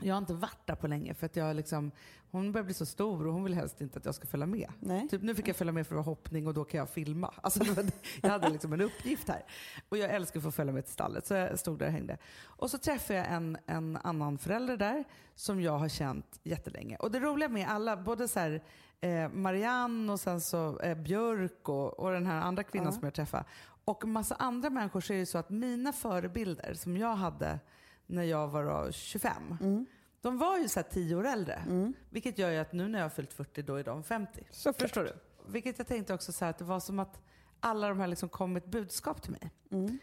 Jag 0.00 0.14
har 0.14 0.18
inte 0.18 0.34
varit 0.34 0.66
där 0.66 0.74
på 0.74 0.86
länge 0.88 1.14
för 1.14 1.26
att 1.26 1.36
jag 1.36 1.56
liksom, 1.56 1.90
hon 2.30 2.52
börjar 2.52 2.64
bli 2.64 2.74
så 2.74 2.86
stor 2.86 3.26
och 3.26 3.32
hon 3.32 3.44
vill 3.44 3.54
helst 3.54 3.80
inte 3.80 3.98
att 3.98 4.04
jag 4.04 4.14
ska 4.14 4.26
följa 4.26 4.46
med. 4.46 4.72
Nej. 4.80 5.08
Typ, 5.08 5.22
nu 5.22 5.34
fick 5.34 5.48
jag 5.48 5.56
följa 5.56 5.72
med 5.72 5.86
för 5.86 5.94
att 5.94 6.06
vara 6.06 6.14
hoppning 6.14 6.46
och 6.46 6.54
då 6.54 6.64
kan 6.64 6.78
jag 6.78 6.88
filma. 6.88 7.34
Alltså, 7.42 7.64
jag 8.22 8.30
hade 8.30 8.48
liksom 8.48 8.72
en 8.72 8.80
uppgift 8.80 9.28
här. 9.28 9.44
Och 9.88 9.98
jag 9.98 10.10
älskar 10.10 10.40
att 10.40 10.44
få 10.44 10.50
följa 10.50 10.72
med 10.72 10.84
till 10.84 10.92
stallet 10.92 11.26
så 11.26 11.34
jag 11.34 11.58
stod 11.58 11.78
där 11.78 11.86
och 11.86 11.92
hängde. 11.92 12.18
Och 12.44 12.70
så 12.70 12.78
träffade 12.78 13.18
jag 13.18 13.32
en, 13.32 13.58
en 13.66 13.96
annan 13.96 14.38
förälder 14.38 14.76
där 14.76 15.04
som 15.34 15.60
jag 15.60 15.78
har 15.78 15.88
känt 15.88 16.40
jättelänge. 16.42 16.96
Och 16.96 17.10
det 17.10 17.20
roliga 17.20 17.48
med 17.48 17.68
alla, 17.68 17.96
både 17.96 18.28
så 18.28 18.40
här, 18.40 18.62
eh, 19.00 19.28
Marianne 19.28 20.12
och 20.12 20.20
sen 20.20 20.40
så 20.40 20.80
eh, 20.80 20.96
Björk 20.96 21.68
och, 21.68 22.00
och 22.00 22.12
den 22.12 22.26
här 22.26 22.40
andra 22.40 22.62
kvinnan 22.62 22.86
ja. 22.86 22.92
som 22.92 23.04
jag 23.04 23.14
träffade 23.14 23.44
och 23.84 24.04
massa 24.04 24.34
andra 24.34 24.70
människor 24.70 25.00
så 25.00 25.12
är 25.12 25.18
det 25.18 25.26
så 25.26 25.38
att 25.38 25.50
mina 25.50 25.92
förebilder 25.92 26.74
som 26.74 26.96
jag 26.96 27.14
hade 27.14 27.58
när 28.06 28.22
jag 28.22 28.48
var 28.48 28.92
25. 28.92 29.56
Mm. 29.60 29.86
De 30.20 30.38
var 30.38 30.58
ju 30.58 30.68
så 30.68 30.80
här 30.80 30.86
10 30.90 31.16
år 31.16 31.26
äldre. 31.26 31.54
Mm. 31.54 31.94
Vilket 32.10 32.38
gör 32.38 32.50
ju 32.50 32.58
att 32.58 32.72
nu 32.72 32.88
när 32.88 32.98
jag 32.98 33.04
har 33.04 33.10
fyllt 33.10 33.32
40 33.32 33.62
då 33.62 33.74
är 33.74 33.84
de 33.84 34.02
50. 34.02 34.46
Så 34.50 34.72
Förstår 34.72 35.04
du? 35.04 35.12
Vilket 35.46 35.78
jag 35.78 35.86
tänkte 35.86 36.14
också 36.14 36.32
så 36.32 36.44
här, 36.44 36.50
att 36.50 36.58
det 36.58 36.64
var 36.64 36.80
som 36.80 36.98
att 36.98 37.20
alla 37.60 37.88
de 37.88 38.00
här 38.00 38.06
liksom 38.06 38.28
kom 38.28 38.52
med 38.52 38.62
ett 38.62 38.70
budskap 38.70 39.22
till 39.22 39.32
mig. 39.32 39.50
Mm. 39.70 39.98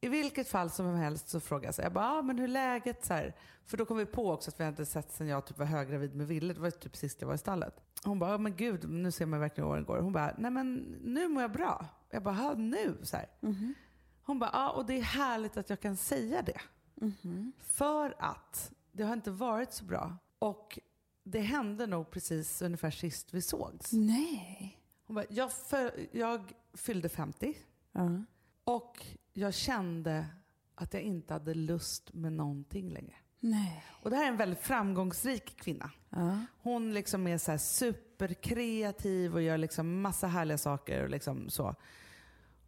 I 0.00 0.08
vilket 0.08 0.48
fall 0.48 0.70
som 0.70 0.94
helst 0.94 1.28
så 1.28 1.40
frågade 1.40 1.66
jag 1.66 1.74
så 1.74 1.82
jag 1.82 1.92
bara, 1.92 2.04
ah, 2.04 2.22
men 2.22 2.38
hur 2.38 2.44
är 2.44 2.48
läget? 2.48 3.04
Så 3.04 3.14
här, 3.14 3.34
för 3.66 3.76
då 3.76 3.84
kom 3.84 3.96
vi 3.96 4.06
på 4.06 4.30
också 4.30 4.50
att 4.50 4.60
vi 4.60 4.64
inte 4.64 4.86
sett 4.86 5.12
sen 5.12 5.28
jag 5.28 5.46
typ 5.46 5.58
var 5.58 5.66
höggravid 5.66 6.14
med 6.14 6.26
Ville. 6.26 6.54
Det 6.54 6.60
var 6.60 6.70
typ 6.70 6.96
sist 6.96 7.20
jag 7.20 7.28
var 7.28 7.34
i 7.34 7.38
stallet. 7.38 7.74
Hon 8.04 8.18
bara, 8.18 8.34
ah, 8.34 8.38
men 8.38 8.56
gud, 8.56 8.90
nu 8.90 9.10
ser 9.10 9.26
man 9.26 9.40
verkligen 9.40 9.66
hur 9.66 9.72
åren 9.72 9.84
går. 9.84 9.98
Hon 9.98 10.12
bara, 10.12 10.34
nej 10.38 10.50
men 10.50 10.74
nu 11.04 11.28
mår 11.28 11.42
jag 11.42 11.52
bra. 11.52 11.86
Jag 12.10 12.22
bara, 12.22 12.54
nu? 12.54 12.98
Så 13.02 13.16
mm. 13.42 13.74
Hon 14.22 14.38
bara, 14.38 14.50
ja 14.52 14.68
ah, 14.68 14.70
och 14.70 14.86
det 14.86 14.98
är 14.98 15.02
härligt 15.02 15.56
att 15.56 15.70
jag 15.70 15.80
kan 15.80 15.96
säga 15.96 16.42
det. 16.42 16.60
Mm. 17.00 17.52
För 17.58 18.14
att 18.18 18.72
det 18.92 19.02
har 19.02 19.12
inte 19.12 19.30
varit 19.30 19.72
så 19.72 19.84
bra. 19.84 20.16
Och 20.38 20.78
det 21.24 21.40
hände 21.40 21.86
nog 21.86 22.10
precis 22.10 22.62
ungefär 22.62 22.90
sist 22.90 23.34
vi 23.34 23.42
sågs. 23.42 23.92
Nej. 23.92 24.78
Hon 25.06 25.14
bara, 25.14 25.24
jag, 25.28 25.52
för, 25.52 26.06
jag 26.12 26.52
fyllde 26.74 27.08
50 27.08 27.56
uh. 27.98 28.20
och 28.64 29.06
jag 29.32 29.54
kände 29.54 30.26
att 30.74 30.94
jag 30.94 31.02
inte 31.02 31.32
hade 31.32 31.54
lust 31.54 32.14
med 32.14 32.32
någonting 32.32 32.90
längre. 32.90 33.14
Nej. 33.40 33.84
Och 34.02 34.10
det 34.10 34.16
här 34.16 34.24
är 34.24 34.28
en 34.28 34.36
väldigt 34.36 34.60
framgångsrik 34.60 35.56
kvinna. 35.56 35.90
Uh. 36.16 36.42
Hon 36.62 36.94
liksom 36.94 37.26
är 37.26 37.38
så 37.38 37.58
superkreativ 37.58 39.34
och 39.34 39.42
gör 39.42 39.58
liksom 39.58 40.00
massa 40.00 40.26
härliga 40.26 40.58
saker. 40.58 41.02
Och 41.02 41.10
liksom 41.10 41.50
så. 41.50 41.74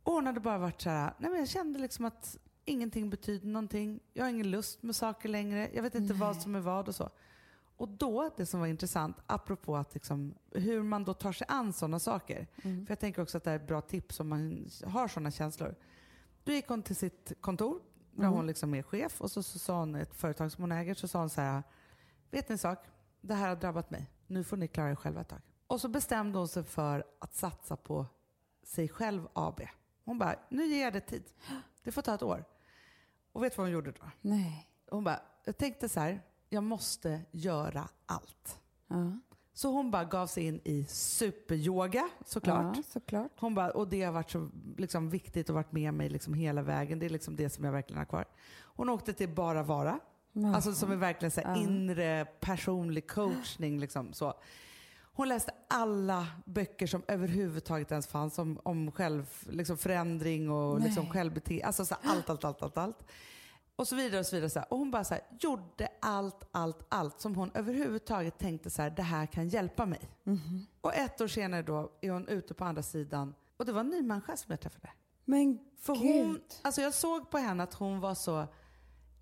Och 0.02 0.12
hon 0.12 0.26
hade 0.26 0.40
bara 0.40 0.59
varit 0.59 0.83
så 0.83 0.90
här, 0.90 1.14
nej 1.19 1.31
men 1.31 1.38
jag 1.38 1.49
kände 1.49 1.78
liksom 1.78 2.04
att 2.04 2.38
ingenting 2.64 3.11
betyder 3.11 3.49
någonting. 3.49 4.00
Jag 4.12 4.25
har 4.25 4.31
ingen 4.31 4.50
lust 4.50 4.83
med 4.83 4.97
saker 4.97 5.29
längre. 5.29 5.71
Jag 5.75 5.83
vet 5.83 5.95
inte 5.95 6.12
Nej. 6.12 6.21
vad 6.21 6.43
som 6.43 6.55
är 6.55 6.61
vad 6.61 6.88
och 6.88 6.95
så. 6.95 7.11
Och 7.76 7.88
då, 7.88 8.31
det 8.37 8.47
som 8.47 8.61
var 8.61 8.67
intressant, 8.67 9.17
apropå 9.26 9.76
att 9.76 9.95
liksom, 9.95 10.35
hur 10.50 10.83
man 10.83 11.05
då 11.05 11.14
tar 11.14 11.33
sig 11.33 11.47
an 11.50 11.73
sådana 11.73 11.99
saker. 11.99 12.47
Mm. 12.62 12.87
För 12.87 12.93
jag 12.93 12.99
tänker 12.99 13.23
också 13.23 13.37
att 13.37 13.45
det 13.45 13.50
är 13.50 13.57
ett 13.57 13.67
bra 13.67 13.81
tips 13.81 14.21
om 14.21 14.29
man 14.29 14.69
har 14.85 15.09
sådana 15.09 15.31
känslor. 15.31 15.75
Då 16.45 16.52
gick 16.52 16.69
hon 16.69 16.83
till 16.83 16.97
sitt 16.97 17.33
kontor, 17.40 17.81
där 18.11 18.25
mm. 18.25 18.37
hon 18.37 18.47
liksom 18.47 18.75
är 18.75 18.83
chef, 18.83 19.21
och 19.21 19.31
så, 19.31 19.43
så 19.43 19.59
sa 19.59 19.79
hon 19.79 19.95
ett 19.95 20.14
företag 20.14 20.52
som 20.52 20.62
hon 20.62 20.73
äger, 20.73 20.95
så 20.95 21.09
sa 21.09 21.19
hon 21.19 21.31
så 21.31 21.40
här, 21.40 21.62
vet 22.31 22.49
ni 22.49 22.52
en 22.52 22.59
sak? 22.59 22.79
Det 23.21 23.35
här 23.35 23.49
har 23.49 23.57
drabbat 23.57 23.90
mig. 23.90 24.11
Nu 24.26 24.45
får 24.45 24.57
ni 24.57 24.69
klara 24.69 24.90
er 24.90 24.95
själva 24.95 25.21
ett 25.21 25.29
tag. 25.29 25.40
Och 25.67 25.81
så 25.81 25.88
bestämde 25.88 26.38
hon 26.38 26.49
sig 26.49 26.64
för 26.64 27.05
att 27.19 27.35
satsa 27.35 27.76
på 27.76 28.07
sig 28.62 28.88
själv 28.88 29.29
AB. 29.33 29.61
Hon 30.05 30.19
bara, 30.19 30.37
nu 30.49 30.67
ger 30.67 30.83
jag 30.83 30.93
det 30.93 31.00
tid. 31.00 31.25
Det 31.82 31.92
får 31.92 32.02
ta 32.02 32.14
ett 32.14 32.22
år. 32.22 32.44
Och 33.32 33.42
vet 33.42 33.52
du 33.52 33.56
vad 33.56 33.66
hon 33.66 33.72
gjorde 33.72 33.90
då? 33.90 34.10
Nej. 34.20 34.68
Hon 34.90 35.04
bara, 35.04 35.20
jag 35.44 35.58
tänkte 35.58 35.88
så 35.88 36.00
här, 36.00 36.20
jag 36.49 36.62
måste 36.62 37.20
göra 37.30 37.88
allt. 38.06 38.60
Uh. 38.92 39.16
Så 39.52 39.72
hon 39.72 39.90
bara 39.90 40.04
gav 40.04 40.26
sig 40.26 40.44
in 40.44 40.60
i 40.64 40.84
superyoga 40.84 42.08
såklart. 42.26 42.76
Ja, 42.76 42.82
såklart. 42.82 43.30
Hon 43.37 43.54
bara, 43.54 43.70
och 43.70 43.88
det 43.88 44.02
har 44.02 44.12
varit 44.12 44.30
så 44.30 44.50
liksom, 44.76 45.10
viktigt 45.10 45.49
och 45.49 45.54
varit 45.54 45.72
med 45.72 45.94
mig 45.94 46.08
liksom, 46.08 46.34
hela 46.34 46.62
vägen. 46.62 46.99
Det 46.99 47.06
är 47.06 47.10
liksom 47.10 47.37
det 47.37 47.50
som 47.50 47.64
jag 47.64 47.72
verkligen 47.72 47.99
har 47.99 48.06
kvar. 48.06 48.25
Hon 48.58 48.88
åkte 48.88 49.12
till 49.12 49.28
Bara 49.28 49.62
Vara. 49.62 50.00
Uh. 50.37 50.54
Alltså 50.54 50.72
som 50.72 50.92
är 50.92 50.96
verkligen 50.96 51.30
så 51.30 51.40
här, 51.40 51.56
uh. 51.56 51.62
inre 51.62 52.25
personlig 52.40 53.10
coachning. 53.10 53.80
Liksom, 53.80 54.12
så. 54.12 54.34
Hon 55.12 55.28
läste 55.28 55.52
alla 55.71 56.27
böcker 56.45 56.87
som 56.87 57.03
överhuvudtaget 57.09 57.91
ens 57.91 58.07
fanns 58.07 58.39
om, 58.39 58.61
om 58.62 58.93
själv, 58.93 59.27
liksom 59.49 59.79
förändring 59.79 60.50
och 60.50 60.81
liksom 60.81 61.11
självbeteende. 61.11 61.67
Alltså 61.67 61.85
så 61.85 61.95
allt, 62.03 62.31
allt, 62.31 62.45
allt, 62.45 62.62
allt, 62.62 62.77
allt. 62.79 63.07
Och 63.77 63.89
så 63.89 63.97
vidare 63.97 64.21
och 64.21 64.27
så 64.27 64.37
vidare. 64.37 64.50
Så 64.50 64.61
och 64.69 64.79
hon 64.79 64.91
bara 64.91 65.05
så 65.05 65.15
här, 65.15 65.23
gjorde 65.41 65.89
allt, 66.00 66.45
allt, 66.53 66.87
allt 66.89 67.21
som 67.21 67.35
hon 67.35 67.50
överhuvudtaget 67.55 68.39
tänkte 68.39 68.71
så 68.71 68.83
här, 68.83 68.91
det 68.91 69.03
här 69.03 69.27
kan 69.27 69.49
hjälpa 69.49 69.87
mig. 69.87 70.00
Mm 70.27 70.39
-hmm. 70.39 70.65
Och 70.81 70.95
ett 70.95 71.21
år 71.21 71.29
senare 71.29 71.62
då 71.62 71.93
är 72.00 72.11
hon 72.11 72.29
ute 72.29 72.55
på 72.55 72.65
andra 72.65 72.83
sidan 72.83 73.35
Och 73.57 73.67
det 73.67 73.73
var 73.73 73.81
en 73.81 73.89
ny 73.89 74.03
människa 74.03 74.37
som 74.37 74.50
jag 74.50 74.61
träffade. 74.61 74.91
Men 75.25 75.59
För 75.81 75.95
gud. 75.95 76.27
hon, 76.27 76.41
alltså 76.62 76.81
jag 76.81 76.95
såg 76.95 77.31
på 77.31 77.39
henne 77.39 77.62
att 77.62 77.75
hon 77.75 78.00
var 78.00 78.15
så 78.15 78.47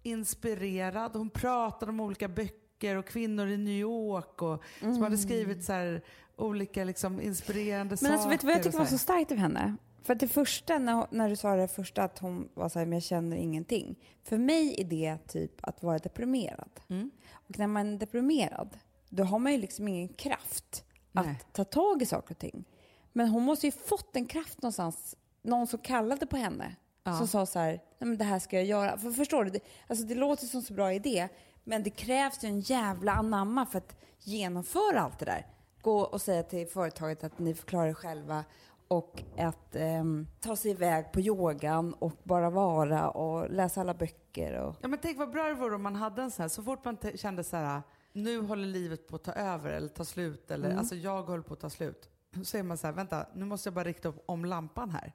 inspirerad. 0.03 1.17
Hon 1.17 1.31
pratade 1.31 1.91
om 1.91 2.01
olika 2.01 2.29
böcker 2.29 2.97
och 2.97 3.07
kvinnor 3.07 3.47
i 3.49 3.57
New 3.57 3.75
York 3.81 4.43
och 4.43 4.63
Mm. 4.81 4.95
som 4.95 5.03
hade 5.03 5.19
skrivit 5.19 5.65
så 5.65 5.73
här, 5.73 6.03
olika 6.39 6.85
liksom 6.85 7.21
inspirerande 7.21 7.91
Men 7.91 7.99
saker. 7.99 8.13
alltså, 8.13 8.29
vet 8.29 8.41
du 8.41 8.47
vad 8.47 8.57
jag 8.57 8.63
tycker 8.63 8.79
var 8.79 8.87
så 8.87 8.99
starkt 8.99 9.33
av 9.33 9.39
henne? 9.39 9.77
För 10.03 10.15
det 10.15 10.29
första, 10.29 10.79
när, 10.79 11.07
när 11.11 11.29
du 11.29 11.37
sa 11.37 11.57
det 11.57 11.69
första 11.69 12.03
att 12.03 12.19
hon 12.19 12.49
var 12.55 12.69
så 12.69 12.79
här, 12.79 12.87
men 12.87 12.93
jag 12.93 13.03
känner 13.03 13.37
ingenting. 13.37 13.97
För 14.23 14.39
mig 14.39 14.81
är 14.81 14.85
det 14.85 15.19
typ 15.29 15.53
att 15.63 15.83
vara 15.83 15.99
deprimerad. 15.99 16.71
Mm. 16.89 17.11
Och 17.33 17.59
när 17.59 17.67
man 17.67 17.95
är 17.95 17.99
deprimerad, 17.99 18.79
då 19.09 19.25
har 19.25 19.39
man 19.39 19.53
ju 19.53 19.59
liksom 19.59 19.89
ingen 19.89 20.09
kraft 20.09 20.85
Nej. 21.13 21.29
att 21.29 21.53
ta 21.53 21.65
tag 21.65 22.03
i 22.03 22.07
saker 22.07 22.35
och 22.35 22.39
ting. 22.39 22.65
Men 23.13 23.29
hon 23.29 23.43
måste 23.43 23.67
ju 23.67 23.73
fått 23.73 24.17
en 24.17 24.27
kraft 24.27 24.63
någonstans, 24.63 25.17
någon 25.43 25.67
som 25.67 25.79
kallade 25.79 26.27
på 26.27 26.37
henne. 26.37 26.77
Ja. 27.05 27.19
Som 27.19 27.29
sa 27.29 27.47
så 27.47 27.59
här, 27.59 27.71
nej 27.71 28.09
men 28.09 28.19
det 28.19 28.25
här 28.25 28.39
ska 28.39 28.57
jag 28.57 28.65
göra. 28.65 28.99
För 28.99 29.11
förstår 29.11 29.45
du, 29.45 29.51
det, 29.51 29.61
alltså 29.87 30.05
det 30.05 30.15
låter 30.15 30.47
som 30.47 30.63
så 30.63 30.73
bra 30.73 30.93
idé, 30.93 31.29
men 31.65 31.83
det 31.83 31.91
krävs 31.91 32.45
ju 32.45 32.49
en 32.49 32.61
jävla 32.61 33.13
anamma 33.13 33.67
för 33.67 33.79
att 33.79 33.97
genomföra 34.19 35.01
allt 35.01 35.19
det 35.19 35.25
där. 35.25 35.47
Gå 35.89 36.01
och 36.01 36.21
säga 36.23 36.43
till 36.43 36.67
företaget 36.69 37.25
att 37.25 37.39
ni 37.39 37.55
får 37.55 37.67
klara 37.67 37.89
er 37.89 37.95
själva 37.95 38.45
och 38.89 39.23
att 39.39 39.77
ehm, 39.77 40.27
ta 40.41 40.57
sig 40.57 40.71
iväg 40.71 41.13
på 41.13 41.21
yogan 41.21 41.95
och 41.95 42.13
bara 42.23 42.51
vara 42.51 43.11
och 43.11 43.51
läsa 43.51 43.81
alla 43.81 43.95
böcker. 43.95 44.61
Och, 44.61 44.77
Ja, 44.81 44.89
men 44.89 44.99
tänk 45.03 45.19
vad 45.19 45.31
bra 45.31 45.49
det 45.49 45.55
vore 45.55 45.75
om 45.75 45.83
man 45.83 45.97
hade 45.97 46.23
en 46.23 46.31
sån 46.31 46.43
här, 46.43 46.49
så 46.49 46.63
fort 46.63 46.85
man 46.85 46.97
kände 47.15 47.45
så 47.45 47.57
här, 47.57 47.83
nu 48.13 48.41
håller 48.41 48.67
livet 48.67 49.09
på 49.09 49.17
att 49.17 49.25
ta 49.25 49.33
över 49.33 49.71
eller 49.71 49.89
ta 49.89 50.05
slut, 50.05 50.51
eller 50.51 50.67
Mm. 50.67 50.79
alltså 50.79 50.95
jag 50.95 51.23
håller 51.23 51.43
på 51.43 51.55
att 51.55 51.61
ta 51.61 51.71
slut. 51.71 52.09
Så 52.45 52.57
är 52.59 52.63
man 52.63 52.79
så 52.79 52.87
här, 52.87 52.95
vänta, 52.95 53.27
nu 53.35 53.45
måste 53.45 53.67
jag 53.69 53.75
bara 53.75 53.85
rikta 53.85 54.09
upp 54.09 54.23
om 54.27 54.45
lampan 54.45 54.91
här. 54.91 55.13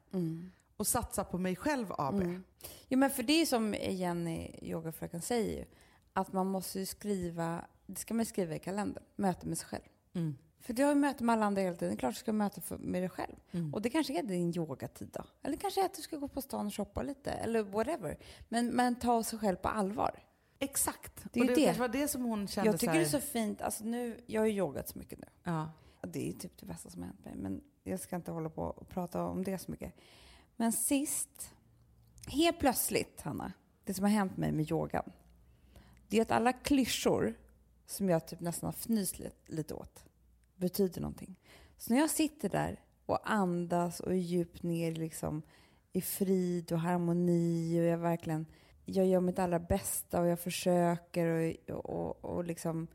Och 0.77 0.87
satsa 0.87 1.23
på 1.23 1.37
mig 1.37 1.55
själv 1.55 1.87
AB. 1.97 2.15
Mm. 2.15 2.43
Jo, 2.87 2.97
men 2.99 3.09
för 3.09 3.23
det 3.23 3.41
är 3.41 3.45
som 3.45 3.73
Jenny, 3.73 4.51
yogafröken, 4.61 5.21
säger 5.21 5.57
ju. 5.59 5.65
Att 6.13 6.33
man 6.33 6.47
måste 6.47 6.79
ju 6.79 6.85
skriva, 6.85 7.65
det 7.85 7.99
ska 7.99 8.13
man 8.13 8.25
skriva 8.25 8.55
i 8.55 8.59
kalendern, 8.59 9.03
möte 9.15 9.47
med 9.47 9.57
sig 9.57 9.67
själv. 9.67 9.83
Mm. 10.13 10.35
För 10.63 10.73
du 10.73 10.83
har 10.83 10.89
ju 10.89 10.95
möte 10.95 11.23
med 11.23 11.33
alla 11.33 11.45
andra 11.45 11.61
hela 11.61 11.75
tiden. 11.75 11.89
Det 11.89 11.95
är 11.95 11.99
klart 11.99 12.13
du 12.13 12.19
ska 12.19 12.61
för, 12.61 12.77
med 12.77 13.01
dig 13.01 13.09
själv. 13.09 13.35
Mm. 13.51 13.73
Och 13.73 13.81
det 13.81 13.89
kanske 13.89 14.19
är 14.19 14.23
din 14.23 14.57
yogatid 14.57 15.09
då. 15.13 15.23
Eller 15.41 15.57
kanske 15.57 15.81
är 15.81 15.85
att 15.85 15.93
du 15.93 16.01
ska 16.01 16.17
gå 16.17 16.27
på 16.27 16.41
stan 16.41 16.65
och 16.65 16.75
shoppa 16.75 17.03
lite. 17.03 17.31
Eller 17.31 17.63
whatever. 17.63 18.17
Men, 18.49 18.67
men 18.67 18.95
ta 18.95 19.23
sig 19.23 19.39
själv 19.39 19.55
på 19.55 19.67
allvar. 19.67 20.23
Exakt. 20.59 21.25
Det 21.31 21.41
och 21.41 21.47
det 21.47 21.55
det. 21.55 21.79
var 21.79 21.87
det 21.87 22.07
som 22.07 22.23
hon 22.23 22.47
kände 22.47 22.71
Jag 22.71 22.79
tycker 22.79 22.93
det 22.93 23.01
är 23.01 23.05
så 23.05 23.19
fint. 23.19 23.61
Alltså 23.61 23.83
nu, 23.83 24.19
jag 24.25 24.41
har 24.41 24.45
ju 24.45 24.53
yogat 24.53 24.89
så 24.89 24.99
mycket 24.99 25.19
nu. 25.19 25.25
Ja. 25.43 25.71
Det 26.01 26.29
är 26.29 26.33
typ 26.33 26.57
det 26.57 26.65
bästa 26.65 26.89
som 26.89 27.01
har 27.01 27.07
hänt 27.07 27.25
mig. 27.25 27.35
Men 27.35 27.61
jag 27.83 27.99
ska 27.99 28.15
inte 28.15 28.31
hålla 28.31 28.49
på 28.49 28.61
och 28.61 28.89
prata 28.89 29.23
om 29.23 29.43
det 29.43 29.57
så 29.57 29.71
mycket. 29.71 29.93
Men 30.55 30.71
sist, 30.71 31.53
helt 32.27 32.59
plötsligt, 32.59 33.21
Hanna, 33.21 33.53
det 33.83 33.93
som 33.93 34.03
har 34.03 34.11
hänt 34.11 34.37
mig 34.37 34.51
med 34.51 34.71
yogan, 34.71 35.11
det 36.07 36.17
är 36.17 36.21
att 36.21 36.31
alla 36.31 36.53
klyschor 36.53 37.33
som 37.85 38.09
jag 38.09 38.27
typ 38.27 38.39
nästan 38.39 38.67
har 38.67 38.73
fnyst 38.73 39.21
lite 39.45 39.73
åt, 39.73 40.05
betyder 40.63 41.01
någonting. 41.01 41.35
Så 41.77 41.93
när 41.93 41.99
jag 41.99 42.09
sitter 42.09 42.49
där 42.49 42.79
och 43.05 43.31
andas 43.31 43.99
och 43.99 44.11
är 44.11 44.15
djupt 44.15 44.63
ner 44.63 44.91
liksom, 44.95 45.41
i 45.93 46.01
frid 46.01 46.71
och 46.71 46.79
harmoni 46.79 47.79
och 47.81 47.83
jag 47.83 47.97
verkligen 47.97 48.45
jag 48.85 49.05
gör 49.07 49.19
mitt 49.19 49.39
allra 49.39 49.59
bästa 49.59 50.21
och 50.21 50.27
jag 50.27 50.39
försöker 50.39 51.55
och, 51.71 51.85
och, 51.85 52.25
och 52.25 52.43
liksom 52.43 52.87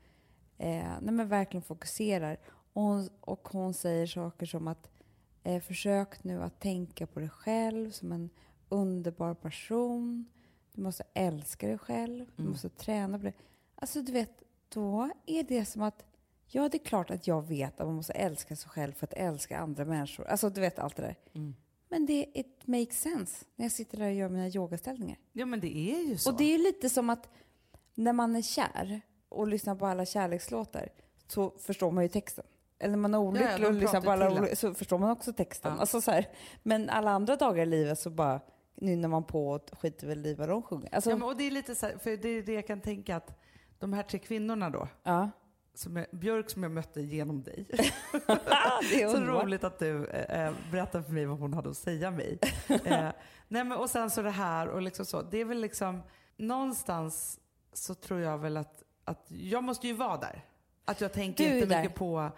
eh, 0.57 0.93
nej 1.01 1.13
men 1.13 1.27
verkligen 1.27 1.61
fokuserar. 1.61 2.37
Och 2.73 2.81
hon, 2.83 3.09
och 3.21 3.47
hon 3.51 3.73
säger 3.73 4.07
saker 4.07 4.45
som 4.45 4.67
att 4.67 4.89
eh, 5.43 5.61
försök 5.61 6.23
nu 6.23 6.43
att 6.43 6.59
tänka 6.59 7.07
på 7.07 7.19
dig 7.19 7.29
själv 7.29 7.91
som 7.91 8.11
en 8.11 8.29
underbar 8.69 9.33
person. 9.33 10.25
Du 10.75 10.81
måste 10.81 11.03
älska 11.13 11.67
dig 11.67 11.77
själv. 11.77 12.25
Du 12.35 12.41
Mm. 12.41 12.51
måste 12.51 12.69
träna 12.69 13.17
på 13.19 13.25
det. 13.25 13.33
Alltså 13.75 14.01
du 14.01 14.11
vet, 14.11 14.43
då 14.69 15.09
är 15.25 15.43
det 15.43 15.65
som 15.65 15.81
att 15.81 16.05
Ja, 16.51 16.69
det 16.69 16.77
är 16.77 16.85
klart 16.85 17.11
att 17.11 17.27
jag 17.27 17.47
vet 17.47 17.79
att 17.79 17.87
man 17.87 17.95
måste 17.95 18.13
älska 18.13 18.55
sig 18.55 18.69
själv 18.69 18.93
för 18.93 19.07
att 19.07 19.13
älska 19.13 19.59
andra 19.59 19.85
människor. 19.85 20.27
Alltså, 20.27 20.49
du 20.49 20.61
vet 20.61 20.79
allt 20.79 20.95
det 20.95 21.01
där. 21.01 21.15
Mm. 21.33 21.55
Men 21.89 22.05
det 22.05 22.25
it 22.33 22.67
makes 22.67 23.01
sense 23.01 23.45
när 23.55 23.65
jag 23.65 23.71
sitter 23.71 23.97
där 23.97 24.05
och 24.05 24.13
gör 24.13 24.29
mina 24.29 24.47
yogaställningar. 24.47 25.17
ja, 25.31 25.45
men 25.45 25.59
det 25.59 25.77
är 25.77 25.99
ju 26.09 26.17
så. 26.17 26.31
Och 26.31 26.37
det 26.37 26.53
är 26.53 26.57
lite 26.57 26.89
som 26.89 27.09
att 27.09 27.29
när 27.95 28.13
man 28.13 28.35
är 28.35 28.41
kär 28.41 29.01
och 29.29 29.47
lyssnar 29.47 29.75
på 29.75 29.85
alla 29.85 30.05
kärlekslåtar 30.05 30.89
så 31.27 31.49
förstår 31.59 31.91
man 31.91 32.03
ju 32.03 32.09
texten. 32.09 32.45
Eller 32.79 32.91
när 32.91 32.97
man 32.97 33.13
är 33.13 33.17
olycklig 33.17 33.65
ja, 33.65 33.67
och 33.67 33.73
lyssnar 33.73 34.01
på 34.01 34.11
alla 34.11 34.55
så 34.55 34.73
förstår 34.73 34.97
man 34.97 35.11
också 35.11 35.33
texten. 35.33 35.73
Ja. 35.73 35.79
Alltså 35.79 36.01
så 36.01 36.11
här. 36.11 36.27
Men 36.63 36.89
alla 36.89 37.11
andra 37.11 37.35
dagar 37.35 37.63
i 37.63 37.65
livet 37.65 37.99
så 37.99 38.09
bara 38.09 38.39
nynnar 38.75 39.09
man 39.09 39.23
på 39.23 39.49
och 39.49 39.69
skiter 39.79 40.07
väl 40.07 40.25
i 40.25 40.33
vad 40.33 40.49
de 40.49 40.63
sjunger. 40.63 40.95
Alltså, 40.95 41.09
ja, 41.09 41.15
men, 41.15 41.27
och 41.27 41.37
det 41.37 41.43
är 41.43 41.51
lite 41.51 41.75
så 41.75 41.85
här, 41.85 41.97
för 41.97 42.17
det 42.17 42.29
är 42.29 42.43
det 42.43 42.53
jag 42.53 42.67
kan 42.67 42.81
tänka 42.81 43.15
att 43.15 43.39
de 43.79 43.93
här 43.93 44.03
tre 44.03 44.19
kvinnorna 44.19 44.69
då, 44.69 44.87
ja. 45.03 45.29
Som 45.73 45.97
är, 45.97 46.07
Björk 46.11 46.49
som 46.49 46.63
jag 46.63 46.71
mötte 46.71 47.01
genom 47.01 47.43
dig. 47.43 47.65
det 48.91 49.01
är 49.03 49.09
Så 49.15 49.21
roligt 49.21 49.63
att 49.63 49.79
du 49.79 50.05
eh, 50.05 50.53
berättade 50.71 51.03
för 51.03 51.11
mig 51.13 51.25
vad 51.25 51.39
hon 51.39 51.53
hade 51.53 51.69
att 51.69 51.77
säga 51.77 52.11
mig. 52.11 52.39
eh, 52.67 53.09
nej 53.47 53.63
men, 53.63 53.71
och 53.71 53.89
sen 53.89 54.09
så 54.09 54.21
det 54.21 54.29
här 54.29 54.67
och 54.67 54.81
liksom 54.81 55.05
så. 55.05 55.21
Det 55.21 55.37
är 55.37 55.45
väl 55.45 55.61
liksom, 55.61 56.01
någonstans 56.37 57.39
så 57.73 57.93
tror 57.95 58.19
jag 58.19 58.37
väl 58.37 58.57
att, 58.57 58.83
att 59.05 59.25
jag 59.27 59.63
måste 59.63 59.87
ju 59.87 59.93
vara 59.93 60.17
där. 60.17 60.45
Att 60.85 61.01
jag 61.01 61.13
tänker 61.13 61.49
Du 61.49 61.55
inte 61.55 61.65
där. 61.67 61.81
mycket 61.81 61.95
på, 61.97 62.31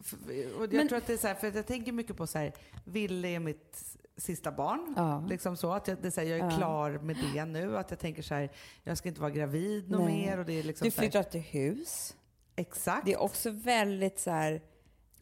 f- 0.00 0.14
och 0.56 0.62
jag 0.62 0.72
Men- 0.72 0.88
tror 0.88 0.98
att 0.98 1.06
det 1.06 1.12
är 1.12 1.16
så 1.16 1.26
här, 1.26 1.34
för 1.34 1.48
att 1.48 1.54
jag 1.54 1.66
tänker 1.66 1.92
mycket 1.92 2.16
på 2.16 2.26
så 2.26 2.38
här, 2.38 2.52
Ville 2.84 3.28
är 3.28 3.38
mitt 3.40 3.84
sista 4.16 4.52
barn. 4.52 4.94
Ja. 4.96 5.24
Liksom 5.28 5.56
så, 5.56 5.72
att 5.72 5.88
jag, 5.88 5.98
det 6.02 6.06
är 6.08 6.10
så 6.10 6.20
här, 6.20 6.28
jag 6.28 6.38
är 6.38 6.50
Ja. 6.50 6.56
klar 6.56 6.90
med 6.90 7.16
det 7.34 7.44
nu. 7.44 7.76
Att 7.78 7.90
jag 7.90 7.98
tänker 8.00 8.22
så 8.22 8.34
här, 8.34 8.50
jag 8.82 8.98
ska 8.98 9.08
inte 9.08 9.20
vara 9.20 9.30
gravid 9.30 9.90
något 9.90 10.00
Nej. 10.06 10.26
mer. 10.26 10.38
Och 10.38 10.44
det 10.44 10.52
är 10.52 10.62
liksom 10.62 10.84
Du 10.84 10.90
flyttar 10.90 11.22
till 11.22 11.40
hus. 11.40 12.16
Exakt. 12.56 13.06
Det 13.06 13.12
är 13.12 13.20
också 13.20 13.50
väldigt 13.50 14.20
så 14.20 14.30
här, 14.30 14.60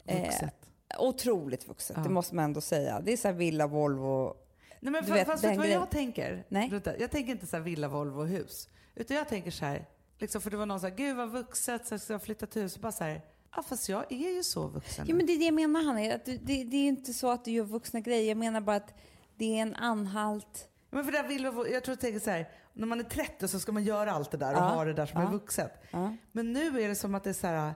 eh, 0.05 0.21
vuxet. 0.21 0.55
otroligt 0.99 1.67
vuxet. 1.67 1.97
Ja. 1.97 2.03
Det 2.03 2.09
måste 2.09 2.35
man 2.35 2.45
ändå 2.45 2.61
säga. 2.61 3.01
Det 3.01 3.13
är 3.13 3.17
så 3.17 3.27
här 3.27 3.35
villa, 3.35 3.67
Volvo. 3.67 4.35
Nej, 4.79 4.91
men 4.91 5.03
Du 5.05 5.11
fa- 5.11 5.13
vet, 5.13 5.27
fast 5.27 5.43
vet 5.43 5.51
du 5.51 5.57
vad 5.57 5.67
jag 5.69 5.89
tänker? 5.89 6.45
Nej. 6.49 6.81
Jag 6.99 7.11
tänker 7.11 7.31
inte 7.31 7.47
så 7.47 7.55
här 7.57 7.63
villa, 7.63 7.87
Volvo 7.87 8.19
och 8.21 8.27
hus. 8.27 8.69
Utan 8.95 9.17
jag 9.17 9.29
tänker 9.29 9.51
så 9.51 9.65
här, 9.65 9.85
liksom, 10.19 10.41
för 10.41 10.51
det 10.51 10.57
var 10.57 10.65
någon 10.65 10.79
så 10.79 10.87
här, 10.87 10.95
gud 10.95 11.15
vad 11.17 11.29
vuxet, 11.31 11.87
så 11.87 11.99
ska 11.99 12.13
jag 12.13 12.23
flytta 12.23 12.45
till 12.45 12.61
hus. 12.61 12.75
Och 12.75 12.81
bara 12.81 12.91
så 12.91 13.03
här, 13.03 13.21
ja 13.55 13.63
fast 13.63 13.89
jag 13.89 14.11
är 14.11 14.35
ju 14.35 14.43
så 14.43 14.67
vuxen. 14.67 15.05
Ja, 15.09 15.15
men 15.15 15.25
det 15.25 15.33
är 15.33 15.39
det 15.39 15.45
jag 15.45 15.53
menar, 15.53 15.83
Hanna. 15.83 16.13
Att 16.15 16.25
det, 16.25 16.37
det 16.63 16.77
är 16.77 16.87
inte 16.87 17.13
så 17.13 17.31
att 17.31 17.45
du 17.45 17.51
gör 17.51 17.63
vuxna 17.63 17.99
grejer. 17.99 18.27
Jag 18.29 18.37
menar 18.37 18.61
bara 18.61 18.75
att 18.75 18.93
det 19.35 19.57
är 19.57 19.61
en 19.61 19.75
anhalt. 19.75 20.69
Men 20.89 21.05
för 21.05 21.11
det 21.11 21.17
här 21.17 21.27
vill 21.27 21.43
jag, 21.43 21.53
jag 21.71 21.83
tror 21.83 21.93
jag 21.93 21.99
tänker 21.99 22.19
så 22.19 22.29
här, 22.29 22.49
när 22.73 22.87
man 22.87 22.99
är 22.99 23.03
30 23.03 23.47
så 23.47 23.59
ska 23.59 23.71
man 23.71 23.83
göra 23.83 24.11
allt 24.11 24.31
det 24.31 24.37
där 24.37 24.53
och 24.53 24.59
Ja. 24.59 24.63
ha 24.69 24.85
det 24.85 24.93
där 24.93 25.05
som 25.05 25.21
Ja. 25.21 25.27
är 25.27 25.31
vuxet. 25.31 25.71
Ja. 25.91 26.15
Men 26.31 26.53
nu 26.53 26.81
är 26.81 26.87
det 26.87 26.95
som 26.95 27.15
att 27.15 27.23
det 27.23 27.29
är 27.29 27.33
så 27.33 27.47
här, 27.47 27.73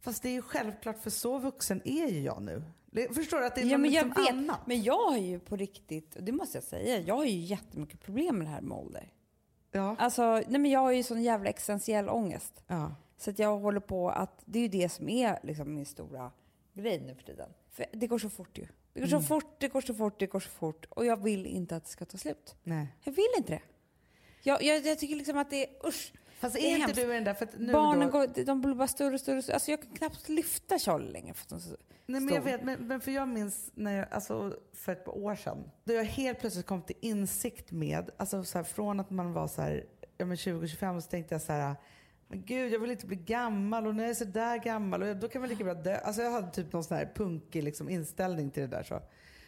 fast 0.00 0.22
det 0.22 0.28
är 0.28 0.32
ju 0.32 0.42
självklart 0.42 0.98
för 0.98 1.10
så 1.10 1.38
vuxen 1.38 1.82
är 1.84 2.06
ju 2.08 2.20
jag 2.20 2.42
nu. 2.42 2.62
Förstår 3.14 3.38
du? 3.38 3.46
Att 3.46 3.54
det 3.54 3.60
är 3.60 3.64
Ja, 3.66 3.78
men 3.78 3.90
jag 3.90 4.04
vet. 4.04 4.30
annat. 4.30 4.66
Men 4.66 4.82
jag 4.82 4.98
har 5.10 5.16
ju 5.16 5.38
på 5.40 5.56
riktigt, 5.56 6.16
och 6.16 6.22
det 6.22 6.32
måste 6.32 6.56
jag 6.56 6.64
säga, 6.64 6.98
jag 7.00 7.14
har 7.14 7.24
ju 7.24 7.38
jättemycket 7.38 8.00
problem 8.00 8.38
med 8.38 8.46
det 8.46 8.50
här 8.50 8.60
med 8.60 8.78
ålder. 8.78 9.12
Ja. 9.72 9.96
Alltså, 9.98 10.22
nej 10.34 10.60
men 10.60 10.66
jag 10.70 10.80
har 10.80 10.90
ju 10.92 11.02
sån 11.02 11.22
jävla 11.22 11.48
existentiell 11.50 12.08
ångest. 12.08 12.62
ja. 12.66 12.94
Så 13.16 13.30
att 13.30 13.38
jag 13.38 13.58
håller 13.58 13.80
på 13.80 14.10
att, 14.10 14.42
det 14.44 14.58
är 14.58 14.62
ju 14.62 14.68
det 14.68 14.88
som 14.88 15.08
är 15.08 15.38
liksom 15.42 15.74
min 15.74 15.86
stora 15.86 16.30
grej 16.74 17.00
nu 17.00 17.14
för 17.14 17.22
tiden. 17.22 17.50
För 17.70 17.86
det 17.92 18.06
går 18.06 18.18
så 18.18 18.30
fort 18.30 18.58
ju. 18.58 18.66
Det 19.00 19.06
går 19.06 19.10
så 19.10 19.16
Mm. 19.16 19.26
fort, 19.28 19.60
det 19.60 19.68
går 19.68 19.80
så 19.80 19.94
fort, 19.94 20.18
det 20.20 20.26
går 20.26 20.40
så 20.40 20.50
fort. 20.50 20.86
Och 20.90 21.06
jag 21.06 21.22
vill 21.22 21.46
inte 21.46 21.76
att 21.76 21.84
det 21.84 21.90
ska 21.90 22.04
ta 22.04 22.18
slut. 22.18 22.56
Nej. 22.62 22.86
Jag 23.04 23.12
vill 23.12 23.26
inte 23.38 23.52
det. 23.52 23.60
Jag, 24.42 24.62
jag, 24.62 24.86
jag 24.86 24.98
tycker 24.98 25.16
liksom 25.16 25.38
att 25.38 25.50
det 25.50 25.64
är, 25.66 25.86
usch. 25.88 26.12
Fast 26.40 26.54
Det 26.54 26.60
är, 26.60 26.64
är 26.64 26.68
inte 26.70 26.80
hemskt. 26.80 26.96
du 26.96 27.06
den 27.06 27.24
där, 27.24 27.34
för 27.34 27.44
att 27.46 27.58
nu 27.58 27.72
Barnen 27.72 28.10
då, 28.10 28.18
går, 28.18 28.44
de 28.44 28.60
blir 28.62 28.74
bara 28.74 28.88
större 28.88 29.14
och 29.14 29.20
större. 29.20 29.54
Alltså 29.54 29.70
jag 29.70 29.82
kan 29.82 29.90
knappt 29.92 30.28
lyfta 30.28 30.78
Charlie 30.78 31.10
längre. 31.12 31.34
För 31.34 31.42
att 31.42 31.48
de 31.48 31.54
är 31.54 31.60
så 31.60 31.76
Nej, 32.06 32.20
men 32.20 32.34
jag 32.34 32.42
vet, 32.42 32.62
men, 32.64 32.86
men 32.86 33.00
för 33.00 33.10
jag 33.10 33.28
minns 33.28 33.70
när 33.74 33.96
jag, 33.96 34.06
alltså, 34.10 34.56
för 34.72 34.92
ett 34.92 35.04
par 35.04 35.18
år 35.18 35.34
sedan, 35.36 35.70
då 35.84 35.92
jag 35.92 36.04
helt 36.04 36.40
plötsligt 36.40 36.66
kom 36.66 36.82
till 36.82 36.96
insikt 37.00 37.72
med, 37.72 38.10
alltså 38.16 38.44
så 38.44 38.58
här, 38.58 38.64
från 38.64 39.00
att 39.00 39.10
man 39.10 39.32
var 39.32 39.48
så 39.48 39.62
här, 39.62 39.84
ja, 40.18 40.26
men 40.26 40.36
20-25 40.36 41.00
så 41.00 41.08
tänkte 41.10 41.34
jag 41.34 41.42
så 41.42 41.52
här, 41.52 41.76
men 42.30 42.44
gud 42.44 42.72
jag 42.72 42.78
vill 42.78 42.90
inte 42.90 43.06
bli 43.06 43.16
gammal 43.16 43.86
och 43.86 43.94
nu 43.94 44.02
är 44.02 44.06
jag 44.06 44.16
så 44.16 44.24
där 44.24 44.58
gammal 44.58 45.02
och 45.02 45.16
då 45.16 45.28
kan 45.28 45.40
man 45.40 45.48
lika 45.48 45.64
bra 45.64 45.74
dö. 45.74 45.96
Alltså 45.98 46.22
jag 46.22 46.30
hade 46.30 46.50
typ 46.50 46.72
någon 46.72 46.84
sån 46.84 46.96
här 46.96 47.12
punkig 47.14 47.62
liksom, 47.62 47.88
inställning 47.88 48.50
till 48.50 48.60
det 48.62 48.68
där. 48.68 48.82
Så. 48.82 49.00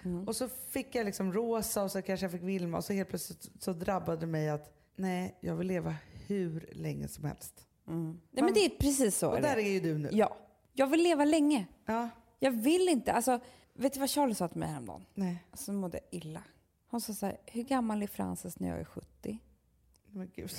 Mm. 0.04 0.28
Och 0.28 0.36
så 0.36 0.48
fick 0.48 0.94
jag 0.94 1.04
liksom 1.04 1.32
Rosa 1.32 1.82
och 1.82 1.90
så 1.90 2.02
kanske 2.02 2.24
jag 2.24 2.32
fick 2.32 2.42
Vilma 2.42 2.76
och 2.76 2.84
så 2.84 2.92
helt 2.92 3.08
plötsligt 3.08 3.50
så 3.58 3.72
drabbade 3.72 4.20
det 4.20 4.26
mig 4.26 4.48
att 4.48 4.74
nej, 4.96 5.38
jag 5.40 5.56
vill 5.56 5.66
leva 5.66 5.94
hur 6.26 6.70
länge 6.72 7.08
som 7.08 7.24
helst. 7.24 7.66
Mm. 7.88 8.20
Nej 8.30 8.44
men 8.44 8.54
det 8.54 8.64
är 8.64 8.68
precis 8.68 9.18
så. 9.18 9.30
Och 9.30 9.38
är 9.38 9.42
där 9.42 9.56
är 9.56 9.70
ju 9.70 9.80
du 9.80 9.98
nu. 9.98 10.08
Ja. 10.12 10.36
Jag 10.72 10.86
vill 10.86 11.02
leva 11.02 11.24
länge. 11.24 11.66
Ja, 11.86 12.08
Jag 12.38 12.50
vill 12.50 12.88
inte, 12.88 13.12
alltså, 13.12 13.40
vet 13.74 13.92
du 13.92 14.00
vad 14.00 14.10
Charlie 14.10 14.34
sa 14.34 14.48
till 14.48 14.58
mig 14.58 14.68
häromdagen? 14.68 15.04
nej, 15.14 15.44
Alltså 15.50 15.72
mådde 15.72 16.00
illa. 16.10 16.42
Hon 16.90 17.00
sa 17.00 17.12
så 17.12 17.26
här, 17.26 17.40
hur 17.46 17.62
gammal 17.62 18.02
är 18.02 18.06
Frances 18.06 18.58
när 18.58 18.68
jag 18.68 18.80
är 18.80 18.84
70? 18.84 19.38
men 20.10 20.30
gud. 20.34 20.50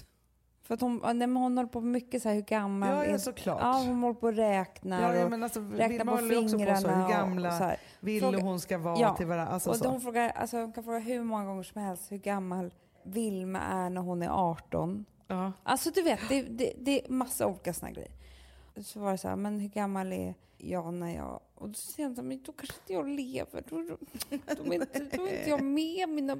För 0.64 0.74
att 0.74 0.82
hon, 0.82 1.02
nej, 1.04 1.16
men 1.16 1.36
hon 1.36 1.58
håller 1.58 1.70
på 1.70 1.82
mycket 1.82 2.22
så 2.22 2.30
här, 2.30 2.36
hur 2.36 2.42
gammal... 2.42 2.90
Ja, 2.90 3.06
ja 3.06 3.20
såklart. 3.20 3.58
Ja, 3.62 3.84
hon 3.88 4.02
håller 4.04 4.14
på 4.14 4.28
och 4.28 4.34
räknar 4.34 5.02
ja, 5.02 5.20
ja, 5.20 5.30
men 5.30 5.44
alltså, 5.44 5.60
räknar 5.60 6.06
på 6.06 6.18
fingrarna. 6.18 6.74
Också 6.74 6.88
på 6.88 6.94
så, 6.94 7.00
hur 7.00 7.10
gamla 7.10 7.50
och, 7.50 7.54
så 7.54 7.64
här. 7.64 7.78
vill 8.00 8.22
Fråga, 8.22 8.42
hon 8.42 8.60
ska 8.60 8.78
vara 8.78 9.00
ja, 9.00 9.16
till 9.16 9.26
varandra. 9.26 9.54
Alltså, 9.54 9.70
och 9.70 9.76
så. 9.76 9.90
hon, 9.90 10.02
frågar, 10.02 10.30
alltså, 10.30 10.58
hon 10.58 10.74
kan 10.74 10.84
fråga 10.84 11.00
hur 11.00 11.24
många 11.24 11.46
gånger 11.46 11.64
som 11.64 11.82
helst 11.82 12.12
hur 12.12 12.18
gammal 12.18 12.72
Vilma 13.04 13.60
är 13.60 13.90
när 13.90 14.02
hon 14.02 14.22
är 14.22 14.30
18. 14.30 15.06
Ja. 15.28 15.52
Alltså 15.64 15.92
du 15.92 16.02
vet, 16.02 16.20
det, 16.30 16.42
det, 16.42 16.74
det 16.80 17.06
är 17.06 17.12
massa 17.12 17.48
olika 17.48 17.74
såna 17.74 17.92
grejer. 17.92 18.12
Så 18.84 19.00
var 19.00 19.12
det 19.12 19.18
så 19.18 19.28
här, 19.28 19.36
men 19.36 19.60
hur 19.60 19.70
gammal 19.70 20.14
är 20.14 20.34
jag 20.58 20.94
när 20.94 21.16
jag... 21.16 21.40
Och 21.56 21.68
då 21.70 21.74
säger 21.74 22.16
han, 22.16 22.28
men 22.28 22.44
då 22.44 22.52
kanske 22.52 22.76
inte 22.82 22.94
jag 22.94 23.08
lever. 23.08 23.64
Då, 23.70 23.78
då, 23.78 23.98
då, 24.56 24.74
är 24.74 24.74
inte, 24.74 25.00
då 25.18 25.28
är 25.28 25.38
inte 25.38 25.50
jag 25.50 25.62
med 25.62 26.10
mina 26.10 26.38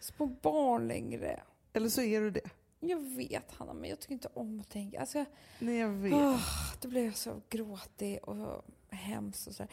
små 0.00 0.26
barn 0.26 0.88
längre. 0.88 1.40
Eller 1.72 1.88
så 1.88 2.02
är 2.02 2.20
du 2.20 2.30
det. 2.30 2.50
Jag 2.84 3.00
vet 3.16 3.52
Hanna, 3.52 3.72
men 3.72 3.90
jag 3.90 4.00
tycker 4.00 4.14
inte 4.14 4.28
om 4.34 4.60
att 4.60 4.70
tänka. 4.70 5.00
Alltså, 5.00 5.24
Nej, 5.58 5.78
jag 5.78 5.88
vet. 5.88 6.12
Oh, 6.12 6.40
då 6.80 6.88
blir 6.88 7.04
jag 7.04 7.16
så 7.16 7.40
gråtig 7.50 8.18
och 8.22 8.64
hemskt 8.90 9.46
och 9.46 9.54
så. 9.54 9.66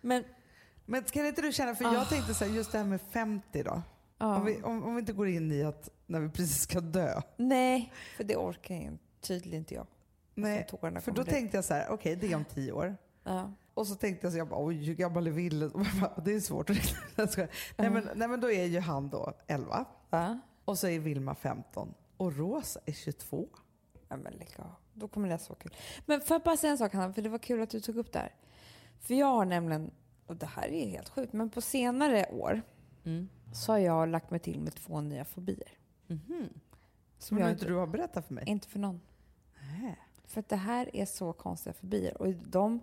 Men, 0.00 0.24
men 0.84 1.02
kan 1.02 1.26
inte 1.26 1.42
du 1.42 1.52
känna, 1.52 1.74
för 1.74 1.84
jag 1.84 1.94
oh. 1.94 2.08
tänkte 2.08 2.34
så 2.34 2.44
här, 2.44 2.52
just 2.52 2.72
det 2.72 2.78
här 2.78 2.84
med 2.84 3.00
50 3.00 3.62
då. 3.62 3.82
Oh. 4.20 4.36
Om, 4.36 4.44
vi, 4.44 4.62
om, 4.62 4.84
om 4.84 4.94
vi 4.94 5.00
inte 5.00 5.12
går 5.12 5.28
in 5.28 5.52
i 5.52 5.62
att 5.62 5.88
när 6.06 6.20
vi 6.20 6.28
precis 6.28 6.62
ska 6.62 6.80
dö. 6.80 7.22
Nej, 7.36 7.92
för 8.16 8.24
det 8.24 8.36
orkar 8.36 8.74
jag 8.74 8.98
tydligen 9.20 9.58
inte 9.58 9.74
jag. 9.74 9.86
Nej, 10.34 10.66
för 11.00 11.10
då 11.10 11.24
tänkte 11.24 11.56
jag 11.56 11.64
så 11.64 11.74
här, 11.74 11.84
okej 11.84 11.94
okay, 11.94 12.28
det 12.28 12.32
är 12.32 12.36
om 12.36 12.44
tio 12.44 12.72
år. 12.72 12.96
Ja. 13.24 13.52
Och 13.74 13.86
så 13.86 13.94
tänkte 13.94 14.26
jag 14.26 14.32
så 14.32 14.38
jag 14.38 14.48
bara, 14.48 14.64
oj 14.66 14.84
hur 14.84 14.94
gammal 14.94 15.26
är 15.26 15.30
Ville? 15.30 15.70
Det 16.24 16.34
är 16.34 16.40
svårt 16.40 16.70
att 16.70 16.76
räkna. 16.76 17.46
Nej, 17.76 17.90
men, 17.90 18.08
nej 18.14 18.28
men 18.28 18.40
då 18.40 18.50
är 18.50 18.64
ju 18.64 18.80
han 18.80 19.08
då 19.08 19.32
11. 19.46 19.84
Ja. 20.10 20.38
Och 20.64 20.78
så 20.78 20.88
är 20.88 20.98
Vilma 20.98 21.34
15. 21.34 21.94
Och 22.18 22.36
Rosa 22.36 22.80
är 22.86 22.92
22. 22.92 23.48
Ja 24.08 24.16
men 24.16 24.32
lägg 24.32 24.54
av. 24.58 24.74
Då 24.94 25.08
kommer 25.08 25.28
det 25.28 25.38
så 25.38 25.54
kul. 25.54 25.74
Men 26.06 26.20
får 26.20 26.34
jag 26.34 26.42
bara 26.42 26.56
säga 26.56 26.70
en 26.70 26.78
sak 26.78 26.94
Hanna, 26.94 27.12
för 27.12 27.22
det 27.22 27.28
var 27.28 27.38
kul 27.38 27.62
att 27.62 27.70
du 27.70 27.80
tog 27.80 27.96
upp 27.96 28.12
det 28.12 28.18
här. 28.18 28.34
För 29.00 29.14
jag 29.14 29.26
har 29.26 29.44
nämligen, 29.44 29.90
och 30.26 30.36
det 30.36 30.46
här 30.46 30.68
är 30.68 30.88
helt 30.88 31.08
sjukt, 31.08 31.32
men 31.32 31.50
på 31.50 31.60
senare 31.60 32.26
år 32.26 32.62
mm. 33.04 33.28
så 33.52 33.72
har 33.72 33.78
jag 33.78 34.08
lagt 34.08 34.30
mig 34.30 34.40
till 34.40 34.60
med 34.60 34.74
två 34.74 35.00
nya 35.00 35.24
fobier. 35.24 35.78
Mm 36.08 36.22
-hmm. 36.26 36.48
Som 37.18 37.38
jag 37.38 37.50
inte 37.50 37.66
du 37.66 37.74
har 37.74 37.86
berättat 37.86 38.26
för 38.26 38.34
mig? 38.34 38.44
Inte 38.46 38.68
för 38.68 38.78
någon. 38.78 39.00
Nä. 39.54 39.96
För 40.24 40.40
att 40.40 40.48
det 40.48 40.56
här 40.56 40.96
är 40.96 41.06
så 41.06 41.32
konstiga 41.32 41.74
fobier. 41.74 42.22
Och 42.22 42.34
de, 42.34 42.80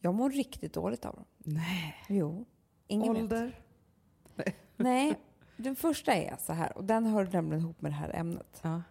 jag 0.00 0.14
mår 0.14 0.30
riktigt 0.30 0.72
dåligt 0.72 1.04
av 1.04 1.14
dem. 1.14 1.24
Nej. 1.38 1.96
Jo. 2.08 2.46
Ingen 2.86 3.16
Ålder? 3.16 3.60
Vet. 4.34 4.54
Nej. 4.76 5.18
Den 5.58 5.76
första 5.76 6.14
är 6.14 6.36
så 6.40 6.52
här, 6.52 6.78
och 6.78 6.84
den 6.84 7.06
hör 7.06 7.28
nämligen 7.32 7.62
ihop 7.62 7.80
med 7.82 7.92
det 7.92 7.96
här 7.96 8.10
ämnet. 8.14 8.60
Ja. 8.62 8.82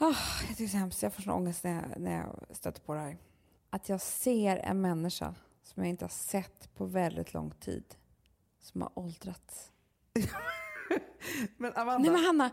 Oh, 0.00 0.18
jag 0.40 0.56
tycker 0.56 0.72
det 0.72 0.76
är 0.76 0.78
hemskt. 0.78 1.02
Jag 1.02 1.12
får 1.14 1.22
sån 1.22 1.32
ångest 1.32 1.64
när 1.64 1.74
jag, 1.74 2.00
när 2.00 2.16
jag 2.16 2.56
stöter 2.56 2.80
på 2.80 2.94
det 2.94 3.00
här. 3.00 3.16
Att 3.70 3.88
jag 3.88 4.00
ser 4.00 4.56
en 4.56 4.80
människa 4.80 5.34
som 5.62 5.82
jag 5.82 5.90
inte 5.90 6.04
har 6.04 6.10
sett 6.10 6.74
på 6.74 6.84
väldigt 6.84 7.34
lång 7.34 7.50
tid, 7.50 7.84
som 8.60 8.82
har 8.82 8.90
åldrats. 8.94 9.70
men 11.56 11.72
Amanda... 11.74 11.98
Nej 11.98 12.10
men 12.10 12.24
Hanna, 12.24 12.50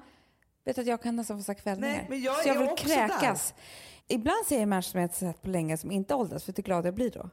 vet 0.64 0.78
att 0.78 0.86
jag 0.86 1.02
kan 1.02 1.16
nästan 1.16 1.44
få 1.44 1.54
kvällningar. 1.54 1.96
Nej, 1.96 2.06
men 2.10 2.22
jag 2.22 2.44
så 2.44 2.48
jag 2.50 2.60
vill 2.60 2.78
kräkas. 2.78 3.54
Där. 4.08 4.16
Ibland 4.16 4.46
ser 4.46 4.60
jag 4.60 4.68
människor 4.68 4.92
som 4.92 5.00
jag 5.00 5.06
inte 5.06 5.18
sett 5.18 5.42
på 5.42 5.50
länge 5.50 5.78
som 5.78 5.92
inte 5.92 6.16
åldras, 6.16 6.44
för 6.44 6.54
det 6.54 6.60
är 6.60 6.64
glad 6.64 6.86
jag 6.86 6.94
blir 6.94 7.12
då. 7.12 7.30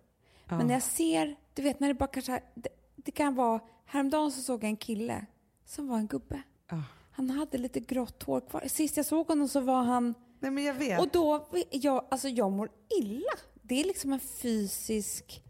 Ja. 0.49 0.57
Men 0.57 0.67
när 0.67 0.75
jag 0.75 0.83
ser, 0.83 1.37
du 1.55 1.63
vet 1.63 1.81
när 1.81 1.89
det 1.89 1.95
bara 1.95 2.07
kanske, 2.07 2.43
det, 2.55 2.69
det 2.97 3.11
kan 3.11 3.35
vara, 3.35 3.61
häromdagen 3.85 4.33
så 4.33 4.43
såg 4.43 4.65
jag 4.65 4.69
en 4.69 4.77
kille 4.77 5.27
som 5.67 5.89
var 5.89 5.97
en 5.97 6.07
gubbe. 6.07 6.43
Ja. 6.71 6.83
Han 7.11 7.31
hade 7.31 7.59
lite 7.59 7.81
grått 7.81 8.23
hår 8.23 8.41
kvar. 8.41 8.65
Sist 8.69 8.97
jag 8.97 9.07
såg 9.07 9.27
honom 9.27 9.49
så 9.49 9.61
var 9.61 9.83
han... 9.83 10.15
Nej 10.41 10.51
men 10.51 10.65
jag 10.65 10.75
vet. 10.75 11.01
Och 11.01 11.09
då, 11.13 11.49
jag, 11.71 12.05
alltså 12.11 12.29
jag 12.29 12.53
mår 12.53 12.71
illa. 12.99 13.33
Det 13.63 13.81
är 13.81 13.85
liksom 13.85 14.13
en 14.13 14.21
fysisk... 14.21 15.43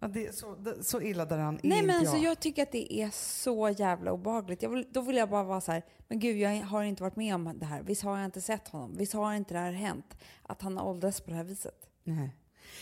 Ja, 0.00 0.08
det 0.08 0.26
är 0.26 0.32
så, 0.32 0.54
det, 0.54 0.84
så 0.84 1.00
illa 1.00 1.24
där 1.24 1.38
han 1.38 1.60
Nej, 1.62 1.82
men 1.82 1.96
alltså, 1.96 2.16
jag. 2.16 2.24
jag 2.24 2.40
tycker 2.40 2.62
att 2.62 2.72
det 2.72 2.92
är 2.92 3.10
så 3.10 3.68
jävla 3.68 4.12
obehagligt. 4.12 4.62
Jag 4.62 4.70
vill, 4.70 4.86
då 4.90 5.00
vill 5.00 5.16
jag 5.16 5.30
bara 5.30 5.44
vara 5.44 5.60
så 5.60 5.72
här, 5.72 5.82
men 6.08 6.18
gud, 6.18 6.36
jag 6.36 6.62
har 6.62 6.82
inte 6.82 7.02
varit 7.02 7.16
med 7.16 7.34
om 7.34 7.58
det 7.58 7.66
här. 7.66 7.82
Visst 7.82 8.02
har 8.02 8.16
jag 8.16 8.24
inte 8.24 8.40
sett 8.40 8.68
honom? 8.68 8.96
Visst 8.96 9.12
har 9.12 9.34
inte 9.34 9.54
det 9.54 9.60
här 9.60 9.72
hänt? 9.72 10.16
Att 10.42 10.62
han 10.62 10.78
åldras 10.78 11.20
på 11.20 11.30
det 11.30 11.36
här 11.36 11.44
viset. 11.44 11.88
Nej. 12.04 12.30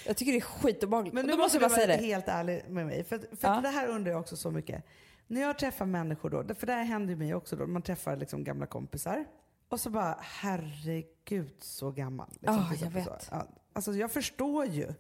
Jag 0.07 0.17
tycker 0.17 0.33
det 0.33 0.39
är 0.39 0.41
skitobehagligt. 0.41 1.15
Men 1.15 1.27
nu 1.27 1.37
måste 1.37 1.69
säga 1.69 1.87
det. 1.87 1.97
helt 1.97 2.29
ärlig 2.29 2.65
med 2.69 2.87
mig. 2.87 3.05
För, 3.05 3.19
för 3.19 3.49
ja. 3.49 3.61
det 3.61 3.69
här 3.69 3.89
undrar 3.89 4.13
jag 4.13 4.21
också 4.21 4.37
så 4.37 4.51
mycket. 4.51 4.85
När 5.31 5.41
jag 5.41 5.59
träffar 5.59 5.87
människor 5.87 6.31
då, 6.31 6.55
för 6.55 6.67
det 6.67 6.73
här 6.73 6.85
händer 6.85 7.11
ju 7.11 7.17
mig 7.17 7.35
också 7.35 7.57
då, 7.57 7.67
man 7.67 7.83
träffar 7.83 8.17
liksom 8.17 8.45
gamla 8.45 8.67
kompisar. 8.67 9.25
Och 9.69 9.81
så 9.81 9.91
bara, 9.91 10.17
herregud 10.21 11.55
så 11.59 11.91
gammal. 11.91 12.29
Liksom, 12.33 12.59
oh, 12.59 12.75
jag 12.83 12.91
vet. 12.91 13.23
Så. 13.23 13.43
Alltså 13.73 13.93
jag 13.93 14.11
förstår 14.11 14.67
ju 14.67 14.95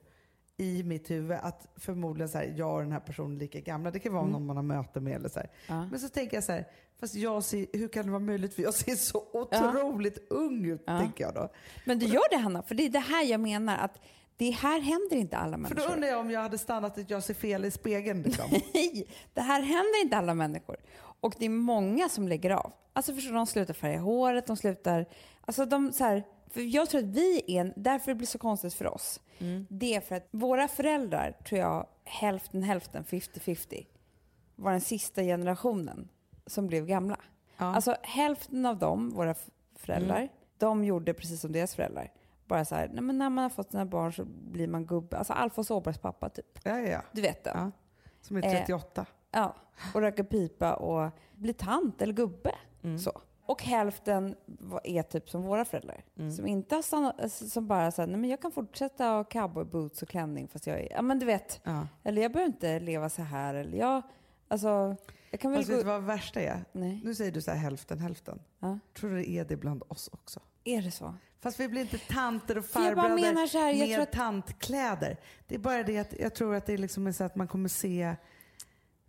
i 0.57 0.83
mitt 0.83 1.11
huvud 1.11 1.39
att 1.43 1.69
förmodligen 1.77 2.29
så 2.29 2.39
här, 2.39 2.55
jag 2.57 2.75
och 2.75 2.81
den 2.81 2.93
här 2.93 3.01
personen 3.01 3.37
är 3.37 3.41
lika 3.41 3.61
gamla. 3.61 3.91
Det 3.91 3.99
kan 3.99 4.13
vara 4.13 4.23
mm. 4.23 4.33
någon 4.33 4.47
man 4.47 4.57
har 4.57 4.63
möte 4.63 5.01
med 5.01 5.17
eller 5.17 5.29
så 5.29 5.41
ja. 5.67 5.87
Men 5.87 6.01
så 6.01 6.09
tänker 6.09 6.37
jag 6.37 6.45
så 6.45 6.53
här, 6.53 6.69
fast 7.01 7.15
jag 7.15 7.45
ser, 7.45 7.67
hur 7.73 7.89
kan 7.89 8.05
det 8.05 8.11
vara 8.11 8.21
möjligt? 8.21 8.55
För 8.55 8.63
jag 8.63 8.75
ser 8.75 8.95
så 8.95 9.25
otroligt 9.33 10.19
ja. 10.31 10.37
ung 10.37 10.65
ut, 10.65 10.83
ja. 10.87 10.99
tänker 10.99 11.25
jag 11.25 11.35
då. 11.35 11.49
Men 11.85 11.99
du 11.99 12.07
gör 12.07 12.31
det 12.31 12.37
Hanna, 12.37 12.63
för 12.63 12.75
det 12.75 12.87
är 12.87 12.91
det 12.91 12.99
här 12.99 13.25
jag 13.25 13.41
menar. 13.41 13.79
att 13.79 14.01
det 14.41 14.51
här 14.51 14.81
händer 14.81 15.17
inte 15.17 15.37
alla 15.37 15.57
människor. 15.57 15.81
För 15.81 15.89
då 15.89 15.95
undrar 15.95 16.09
jag 16.09 16.21
om 16.21 16.31
jag 16.31 16.41
hade 16.41 16.59
stannat 16.59 16.99
att 16.99 17.11
jag 17.11 17.23
ser 17.23 17.35
fel 17.35 17.65
i 17.65 17.71
spegeln. 17.71 18.23
Liksom. 18.23 18.45
Nej, 18.75 19.07
det 19.35 19.41
här 19.41 19.63
händer 19.63 20.03
inte 20.03 20.17
alla 20.17 20.35
människor. 20.35 20.77
Och 20.97 21.35
det 21.39 21.45
är 21.45 21.51
många 21.51 22.09
som 22.09 22.29
lägger 22.29 22.51
av. 22.51 22.73
Alltså 22.93 23.15
förstår 23.15 23.35
de 23.35 23.47
slutar 23.47 23.75
färga 23.75 23.99
håret, 23.99 24.47
de 24.47 24.57
slutar... 24.57 25.07
Alltså 25.41 25.65
de 25.65 25.93
så 25.93 26.05
här, 26.05 26.25
för 26.51 26.61
jag 26.61 26.91
tror 26.91 27.01
att 27.01 27.07
vi 27.07 27.43
är, 27.47 27.73
därför 27.77 28.11
det 28.11 28.15
blir 28.15 28.27
så 28.27 28.39
konstigt 28.39 28.75
för 28.75 28.87
oss, 28.87 29.21
mm. 29.39 29.67
det 29.71 29.95
är 29.95 30.01
för 30.01 30.17
att 30.17 30.29
våra 30.31 30.69
föräldrar, 30.69 31.37
tror 31.49 31.61
jag, 31.61 31.87
hälften 32.05 32.63
hälften, 32.63 33.05
50-50, 33.05 33.87
var 34.57 34.71
den 34.71 34.81
sista 34.81 35.23
generationen 35.23 36.09
som 36.47 36.67
blev 36.67 36.87
gamla. 36.87 37.21
Ja. 37.57 37.75
Alltså 37.75 37.97
hälften 38.03 38.67
av 38.67 38.79
dem, 38.79 39.11
våra 39.11 39.35
föräldrar, 39.77 40.17
mm. 40.17 40.29
de 40.59 40.85
gjorde 40.85 41.15
precis 41.15 41.41
som 41.41 41.53
deras 41.53 41.75
föräldrar 41.75 42.11
bara 42.51 42.65
så 42.65 42.75
här, 42.75 42.91
nej, 42.93 43.03
men 43.03 43.19
när 43.19 43.31
man 43.31 43.43
har 43.43 43.51
fått 43.51 43.71
sina 43.71 43.87
barn 43.87 44.13
så 44.13 44.25
blir 44.25 44.67
man 44.67 44.87
gubbe. 44.87 45.19
Alltså 45.19 45.33
Alfons 45.33 45.71
Åbergs 45.71 45.99
pappa 45.99 46.29
typ. 46.29 46.59
Ja, 46.63 46.79
ja, 46.79 46.89
ja. 46.89 47.03
Du 47.13 47.23
vet 47.23 47.45
det. 47.45 47.53
Ja. 47.55 47.71
Som 48.21 48.37
är 48.37 48.43
38. 48.43 49.01
Eh, 49.01 49.07
ja, 49.31 49.57
och 49.95 50.01
röker 50.01 50.23
pipa 50.23 50.75
och 50.75 51.11
blir 51.33 51.53
tant 51.53 52.03
eller 52.03 52.13
gubbe. 52.13 52.55
Mm. 52.83 52.99
Så. 52.99 53.13
Och 53.47 53.63
hälften 53.63 54.37
är 54.85 55.03
typ 55.03 55.31
som 55.31 55.43
våra 55.43 55.65
föräldrar. 55.65 56.05
Mm. 56.19 56.31
Som 56.33 56.47
inte 56.47 56.75
har 56.75 56.83
stannat, 56.83 57.33
som 57.33 57.67
bara 57.67 57.91
säger 57.91 58.07
nej 58.07 58.17
men 58.17 58.31
jag 58.31 58.41
kan 58.43 58.53
fortsätta 58.53 59.05
ha 59.05 59.25
cowboyboots 59.25 60.03
och 60.03 60.09
klänning 60.09 60.49
fast 60.49 60.67
jag 60.67 60.81
är, 60.81 60.93
ja 60.93 61.03
men 61.03 61.19
du 61.19 61.27
vet. 61.27 61.61
Ja. 61.65 61.87
Eller 62.03 62.23
jag 62.23 62.33
behöver 62.33 62.53
inte 62.53 62.81
leva 62.81 63.09
så 63.09 63.23
här. 63.23 63.55
Eller 63.55 63.79
jag, 63.79 64.03
alltså. 64.49 64.97
Jag 65.31 65.41
kan 65.41 65.51
väl 65.51 65.59
alltså, 65.59 65.73
gå... 65.73 65.77
vet 65.77 65.87
du 65.87 65.91
vad 65.93 66.03
värsta 66.03 66.41
är? 66.41 66.65
Nej. 66.73 67.01
Nu 67.05 67.15
säger 67.15 67.33
du 67.33 67.43
så 67.43 67.51
här 67.51 67.59
hälften 67.59 67.99
hälften. 67.99 68.41
Ja. 68.59 68.79
Tror 68.95 69.11
du 69.11 69.17
det 69.17 69.29
är 69.29 69.45
det 69.45 69.57
bland 69.57 69.83
oss 69.89 70.09
också? 70.13 70.41
Är 70.65 70.83
det 70.83 70.91
så? 70.91 71.15
Fast 71.41 71.61
vi 71.61 71.69
blir 71.69 71.81
inte 71.81 71.99
tanter 71.99 72.59
och 72.59 72.65
farbröder 72.65 73.89
med 73.89 74.01
att... 74.01 74.13
tantkläder. 74.13 75.17
Det 75.47 75.55
är 75.55 75.59
bara 75.59 75.83
det 75.83 75.99
att 75.99 76.15
jag 76.19 76.35
tror 76.35 76.55
att 76.55 76.67
det 76.67 76.73
är 76.73 76.79
liksom 76.79 77.13
så 77.13 77.25
att 77.25 77.37
man 77.37 77.49
kommer 77.49 77.69
se... 77.69 78.15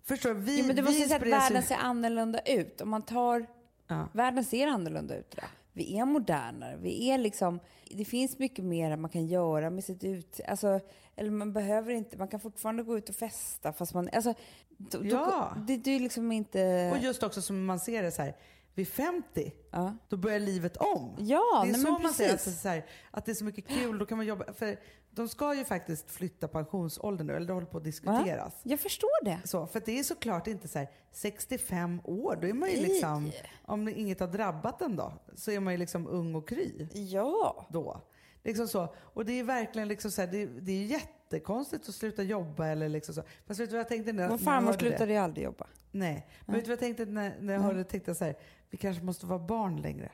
Förstår 0.04 0.34
vi, 0.34 0.60
jo, 0.60 0.68
men 0.68 0.76
det 0.76 0.82
måste 0.82 1.02
säga 1.02 1.16
att 1.16 1.28
världen 1.28 1.64
ser 1.64 1.76
annorlunda 1.76 2.40
ut. 2.40 2.82
Om 2.82 2.90
man 2.90 3.02
tar... 3.02 3.46
Ja. 3.88 4.08
Världen 4.14 4.46
ser 4.46 4.68
annorlunda 4.68 5.18
ut. 5.18 5.32
Då. 5.32 5.42
Vi 5.74 5.98
är 5.98 6.06
modernare. 6.06 6.78
Vi 6.82 7.10
är 7.10 7.18
liksom, 7.18 7.60
det 7.92 8.06
finns 8.06 8.40
mycket 8.40 8.66
mer 8.66 8.98
man 8.98 9.10
kan 9.10 9.28
göra 9.28 9.70
med 9.70 9.84
sitt 9.84 10.04
ut... 10.04 10.40
Alltså, 10.48 10.80
eller 11.16 11.30
man 11.32 11.54
behöver 11.54 11.94
inte... 11.94 12.18
Man 12.18 12.28
kan 12.28 12.40
fortfarande 12.40 12.84
gå 12.84 12.98
ut 12.98 13.10
och 13.10 13.16
festa 13.16 13.74
fast 13.74 13.94
man... 13.94 14.10
Alltså, 14.14 14.34
då, 14.78 15.00
ja. 15.04 15.52
Då, 15.56 15.62
det, 15.62 15.78
det 15.78 15.92
är 15.92 16.00
liksom 16.00 16.32
inte... 16.32 16.92
Och 16.96 17.04
just 17.04 17.24
också 17.24 17.42
som 17.42 17.66
man 17.66 17.80
ser 17.80 18.04
det 18.04 18.12
så 18.12 18.22
här 18.22 18.36
vid 18.76 18.88
50, 18.88 19.52
ja. 19.72 19.98
då 20.10 20.18
börjar 20.18 20.40
livet 20.40 20.78
om. 20.78 21.16
Ja, 21.20 21.62
det 21.64 21.70
är 21.70 21.72
nej, 21.72 21.82
så 21.82 21.92
man 21.92 22.14
säger, 22.14 22.32
alltså, 22.32 22.52
så 22.52 22.68
här, 22.68 22.86
att 23.12 23.26
det 23.26 23.32
är 23.32 23.36
så 23.36 23.46
mycket 23.46 23.68
kul, 23.68 23.98
då 23.98 24.06
kan 24.06 24.18
man 24.18 24.26
jobba. 24.26 24.54
För 24.54 24.78
de 25.12 25.30
ska 25.30 25.56
ju 25.56 25.66
faktiskt 25.66 26.12
flytta 26.12 26.48
pensionsåldern 26.48 27.28
nu, 27.28 27.36
eller 27.36 27.48
det 27.48 27.54
håller 27.54 27.68
på 27.68 27.78
att 27.78 27.84
diskuteras. 27.84 28.54
Ja, 28.64 28.72
jag 28.72 28.80
förstår 28.80 29.26
det. 29.26 29.40
Så, 29.44 29.68
för 29.68 29.82
det 29.86 30.00
är 30.00 30.04
såklart 30.04 30.48
inte 30.48 30.68
så 30.68 30.80
här, 30.80 30.90
65 31.12 32.02
år, 32.04 32.38
då 32.42 32.48
är 32.48 32.54
man 32.54 32.72
ju 32.72 32.82
liksom, 32.82 33.32
om 33.66 33.88
inget 33.88 34.20
har 34.20 34.28
drabbat 34.28 34.82
en 34.82 34.96
då, 34.96 35.14
så 35.36 35.52
är 35.52 35.60
man 35.60 35.74
ju 35.74 35.78
liksom 35.78 36.08
ung 36.08 36.36
och 36.36 36.48
kry. 36.50 36.88
Ja. 36.94 37.68
Då. 37.70 38.02
Liksom 38.44 38.68
så. 38.68 38.96
Och 38.98 39.26
det 39.26 39.40
är 39.40 39.44
verkligen 39.44 39.88
liksom 39.88 40.12
så 40.12 40.22
här, 40.22 40.28
det, 40.28 40.46
det 40.46 40.72
är 40.72 40.86
jättekonstigt 41.34 41.90
att 41.90 41.96
sluta 41.96 42.24
jobba 42.24 42.68
eller 42.68 42.90
liksom 42.90 43.16
så. 43.16 43.24
Fast 43.46 43.60
vet 43.60 43.70
du 43.70 43.76
vad 43.76 43.80
jag 43.80 43.88
tänkte 43.88 44.14
när, 44.14 44.30
Vår 44.30 44.38
farmor 44.38 44.74
slutade 44.74 45.12
ju 45.12 45.18
aldrig 45.18 45.46
jobba. 45.46 45.68
Nej, 45.92 46.28
men 46.46 46.56
vet 46.56 46.66
du 46.66 46.70
vad 46.70 46.74
jag 46.74 46.80
tänkte 46.80 47.06
när, 47.06 47.38
när 47.40 47.54
jag 47.54 47.62
hörde 47.62 47.78
det? 47.78 47.84
Tänkte 47.84 48.10
jag 48.10 48.18
så 48.18 48.26
här, 48.26 48.36
vi 48.70 48.78
kanske 48.78 49.04
måste 49.04 49.26
vara 49.26 49.40
barn 49.40 49.82
längre. 49.82 50.12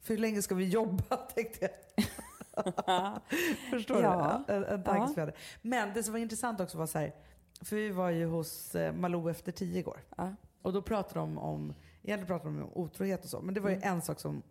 För 0.00 0.14
hur 0.14 0.20
länge 0.20 0.42
ska 0.42 0.54
vi 0.54 0.68
jobba, 0.68 1.16
tänkte 1.34 1.68
jag. 1.68 2.04
Förstår 3.70 4.02
ja. 4.02 4.44
du? 4.46 4.54
En, 4.54 4.64
en 4.64 4.82
ja. 5.16 5.30
Men 5.62 5.94
det 5.94 6.02
som 6.02 6.12
var 6.12 6.18
intressant 6.18 6.60
också 6.60 6.78
var 6.78 6.86
så 6.86 6.98
här, 6.98 7.12
för 7.60 7.76
vi 7.76 7.90
var 7.90 8.10
ju 8.10 8.26
hos 8.26 8.74
eh, 8.74 8.92
Malou 8.92 9.30
efter 9.30 9.52
tio 9.52 9.78
igår. 9.78 10.00
Ja. 10.16 10.34
Och 10.62 10.72
då 10.72 10.82
pratade 10.82 11.20
de 11.20 11.38
om, 11.38 11.74
egentligen 12.02 12.26
pratade 12.26 12.54
de 12.54 12.62
om 12.62 12.70
otrohet 12.74 13.24
och 13.24 13.30
så, 13.30 13.40
men 13.40 13.54
det 13.54 13.60
var 13.60 13.70
ju 13.70 13.76
mm. 13.76 13.88
en 13.88 14.02
sak 14.02 14.20
som 14.20 14.42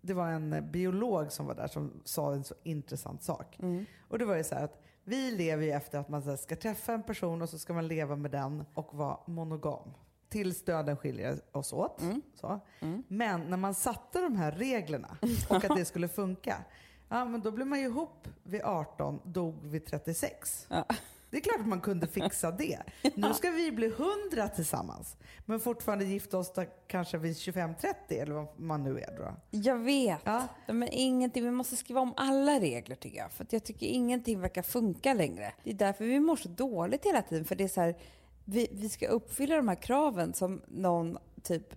det 0.00 0.14
var 0.14 0.28
en 0.28 0.70
biolog 0.70 1.32
som 1.32 1.46
var 1.46 1.54
där 1.54 1.66
som 1.66 1.92
sa 2.04 2.32
en 2.32 2.44
så 2.44 2.54
intressant 2.62 3.22
sak. 3.22 3.58
Mm. 3.58 3.86
Och 4.08 4.18
det 4.18 4.24
var 4.24 4.36
ju 4.36 4.44
så 4.44 4.54
här 4.54 4.64
att 4.64 4.82
vi 5.04 5.30
lever 5.30 5.64
ju 5.64 5.70
efter 5.70 5.98
att 5.98 6.08
man 6.08 6.38
ska 6.38 6.56
träffa 6.56 6.92
en 6.92 7.02
person 7.02 7.42
och 7.42 7.48
så 7.48 7.58
ska 7.58 7.72
man 7.72 7.88
leva 7.88 8.16
med 8.16 8.30
den 8.30 8.64
och 8.74 8.94
vara 8.94 9.18
monogam. 9.26 9.90
Tills 10.28 10.64
döden 10.64 10.96
skiljer 10.96 11.40
oss 11.52 11.72
åt. 11.72 12.00
Mm. 12.00 12.22
Så. 12.34 12.60
Mm. 12.80 13.02
Men 13.08 13.40
när 13.50 13.56
man 13.56 13.74
satte 13.74 14.20
de 14.20 14.36
här 14.36 14.52
reglerna 14.52 15.16
och 15.48 15.64
att 15.64 15.76
det 15.76 15.84
skulle 15.84 16.08
funka, 16.08 16.56
ja 17.08 17.24
men 17.24 17.40
då 17.40 17.50
blev 17.50 17.66
man 17.66 17.80
ju 17.80 17.84
ihop 17.84 18.28
vid 18.42 18.62
18, 18.62 19.20
dog 19.24 19.54
vid 19.62 19.86
36. 19.86 20.66
Ja. 20.70 20.84
Det 21.32 21.38
är 21.38 21.40
klart 21.40 21.60
att 21.60 21.66
man 21.66 21.80
kunde 21.80 22.06
fixa 22.06 22.50
det. 22.50 22.78
Nu 23.14 23.34
ska 23.34 23.50
vi 23.50 23.72
bli 23.72 23.88
hundra 23.88 24.48
tillsammans, 24.48 25.16
men 25.46 25.60
fortfarande 25.60 26.04
gifta 26.04 26.38
oss 26.38 26.52
kanske 26.86 27.18
vid 27.18 27.32
25-30 27.32 27.94
eller 28.08 28.34
vad 28.34 28.60
man 28.60 28.82
nu 28.82 28.98
är 28.98 29.16
då. 29.16 29.34
Jag 29.50 29.78
vet. 29.78 30.20
Ja. 30.24 30.48
Men 30.66 30.88
ingenting, 30.92 31.44
vi 31.44 31.50
måste 31.50 31.76
skriva 31.76 32.00
om 32.00 32.14
alla 32.16 32.60
regler 32.60 32.96
tycker 32.96 33.18
jag. 33.18 33.32
För 33.32 33.46
jag 33.50 33.64
tycker 33.64 33.86
ingenting 33.86 34.40
verkar 34.40 34.62
funka 34.62 35.14
längre. 35.14 35.52
Det 35.64 35.70
är 35.70 35.74
därför 35.74 36.04
vi 36.04 36.20
mår 36.20 36.36
så 36.36 36.48
dåligt 36.48 37.04
hela 37.06 37.22
tiden. 37.22 37.44
För 37.44 37.54
det 37.54 37.64
är 37.64 37.68
så 37.68 37.80
här, 37.80 37.96
vi, 38.44 38.68
vi 38.72 38.88
ska 38.88 39.06
uppfylla 39.06 39.56
de 39.56 39.68
här 39.68 39.82
kraven 39.82 40.34
som 40.34 40.62
någon 40.68 41.18
typ 41.42 41.74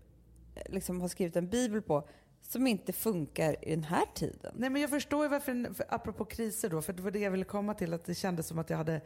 liksom 0.66 1.02
har 1.02 1.08
skrivit 1.08 1.36
en 1.36 1.50
bibel 1.50 1.82
på 1.82 2.08
som 2.42 2.68
inte 2.68 2.94
funkar 2.94 3.56
i 3.62 3.70
den 3.70 3.84
här 3.84 4.06
tiden. 4.14 4.54
Nej, 4.56 4.70
men 4.70 4.82
jag 4.82 4.90
förstår 4.90 5.24
ju 5.24 5.30
varför, 5.30 5.74
för, 5.74 5.86
apropå 5.90 6.26
kriser 6.26 6.70
då, 6.70 6.82
för 6.82 6.94
det 6.94 7.02
var 7.02 7.12
det 7.12 7.20
jag 7.20 7.32
ville 7.32 7.46
komma 7.46 7.74
till, 7.74 7.94
att 7.94 8.06
det 8.06 8.16
kändes 8.16 8.48
som 8.48 8.60
att 8.60 8.70
jag 8.70 8.78
hade 8.78 9.02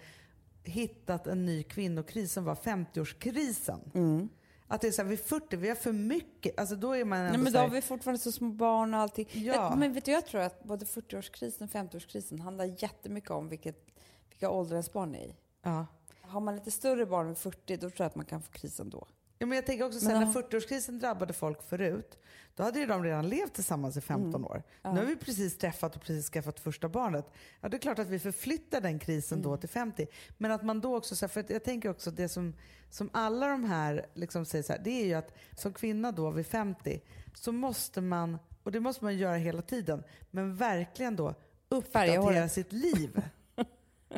hittat 0.64 1.28
en 1.28 1.46
ny 1.46 1.64
kvinnokris 1.64 2.34
som 2.34 2.44
var 2.44 2.56
50-årskrisen. 2.56 3.92
Mm. 3.94 4.30
Att 4.68 4.82
det 4.82 4.88
är 4.88 4.92
så 4.92 5.02
här, 5.02 5.10
vid 5.10 5.20
40, 5.20 5.56
vi 5.56 5.68
har 5.68 5.76
för 5.76 5.92
mycket. 5.92 6.60
Alltså 6.60 6.76
då 6.76 6.96
är 6.96 7.06
man 7.06 7.20
ändå 7.20 7.32
Nej, 7.32 7.42
men 7.44 7.54
då 7.54 7.60
har 7.60 7.70
vi 7.70 7.82
fortfarande 7.82 8.20
så 8.20 8.32
små 8.32 8.50
barn 8.50 8.94
och 8.94 9.00
allting. 9.00 9.28
Ja. 9.32 9.70
Men, 9.70 9.80
men 9.80 9.94
vet 9.94 10.06
du, 10.06 10.12
jag 10.12 10.26
tror 10.26 10.42
att 10.42 10.64
både 10.64 10.86
40-årskrisen 10.86 11.64
och 11.64 11.70
50-årskrisen 11.70 12.42
handlar 12.42 12.66
jättemycket 12.66 13.32
om 13.32 13.50
vilket, 13.50 13.86
vilka 14.30 14.50
åldrar 14.50 14.76
ens 14.76 14.94
barn 14.94 15.16
är 15.16 15.26
i. 15.26 15.36
Ja. 15.64 15.86
Har 16.22 16.40
man 16.40 16.56
lite 16.56 16.72
större 16.72 17.06
barn 17.06 17.28
vid 17.28 17.38
40, 17.38 17.78
då 17.78 17.90
tror 17.90 17.94
jag 17.98 18.06
att 18.06 18.16
man 18.16 18.26
kan 18.26 18.42
få 18.42 18.52
krisen 18.52 18.90
då. 18.90 19.08
Ja, 19.42 19.46
men 19.46 19.56
jag 19.56 19.66
tänker 19.66 19.86
också 19.86 20.00
sen 20.00 20.20
när 20.20 20.26
40-årskrisen 20.26 21.00
drabbade 21.00 21.34
folk 21.34 21.64
förut, 21.70 22.18
då 22.56 22.64
hade 22.64 22.80
ju 22.80 22.86
de 22.86 23.04
redan 23.04 23.30
levt 23.30 23.54
tillsammans 23.54 23.98
i 23.98 24.02
15 24.02 24.30
mm. 24.30 24.46
år. 24.46 24.64
Ja. 24.82 24.94
Nu 24.94 25.00
har 25.00 25.06
vi 25.06 25.16
precis 25.16 25.58
träffat 25.58 25.96
och 25.96 26.02
precis 26.02 26.30
skaffat 26.30 26.60
första 26.60 26.90
barnet. 26.90 27.26
Ja, 27.62 27.70
det 27.70 27.78
är 27.78 27.80
klart 27.80 28.00
att 28.00 28.10
vi 28.10 28.20
förflyttar 28.20 28.82
den 28.82 29.00
krisen 29.00 29.38
mm. 29.38 29.52
då 29.52 29.58
till 29.58 29.70
50. 29.70 30.08
Men 30.38 30.52
att 30.52 30.64
man 30.64 30.82
då 30.82 30.98
också, 30.98 31.28
för 31.28 31.46
jag 31.52 31.64
tänker 31.64 31.90
också 31.90 32.12
det 32.12 32.30
som, 32.30 32.54
som 32.90 33.10
alla 33.14 33.48
de 33.48 33.64
här 33.64 34.06
liksom 34.14 34.46
säger 34.46 34.64
så 34.64 34.74
här, 34.74 34.82
det 34.84 35.02
är 35.02 35.06
ju 35.06 35.14
att 35.14 35.34
som 35.56 35.74
kvinna 35.74 36.12
då 36.12 36.32
vid 36.32 36.48
50 36.48 37.02
så 37.34 37.52
måste 37.52 38.02
man, 38.02 38.38
och 38.64 38.72
det 38.72 38.80
måste 38.80 39.04
man 39.04 39.18
göra 39.18 39.36
hela 39.36 39.62
tiden, 39.62 40.04
men 40.32 40.56
verkligen 40.56 41.16
då 41.16 41.36
uppdatera 41.70 42.50
sitt 42.50 42.74
liv. 42.74 43.22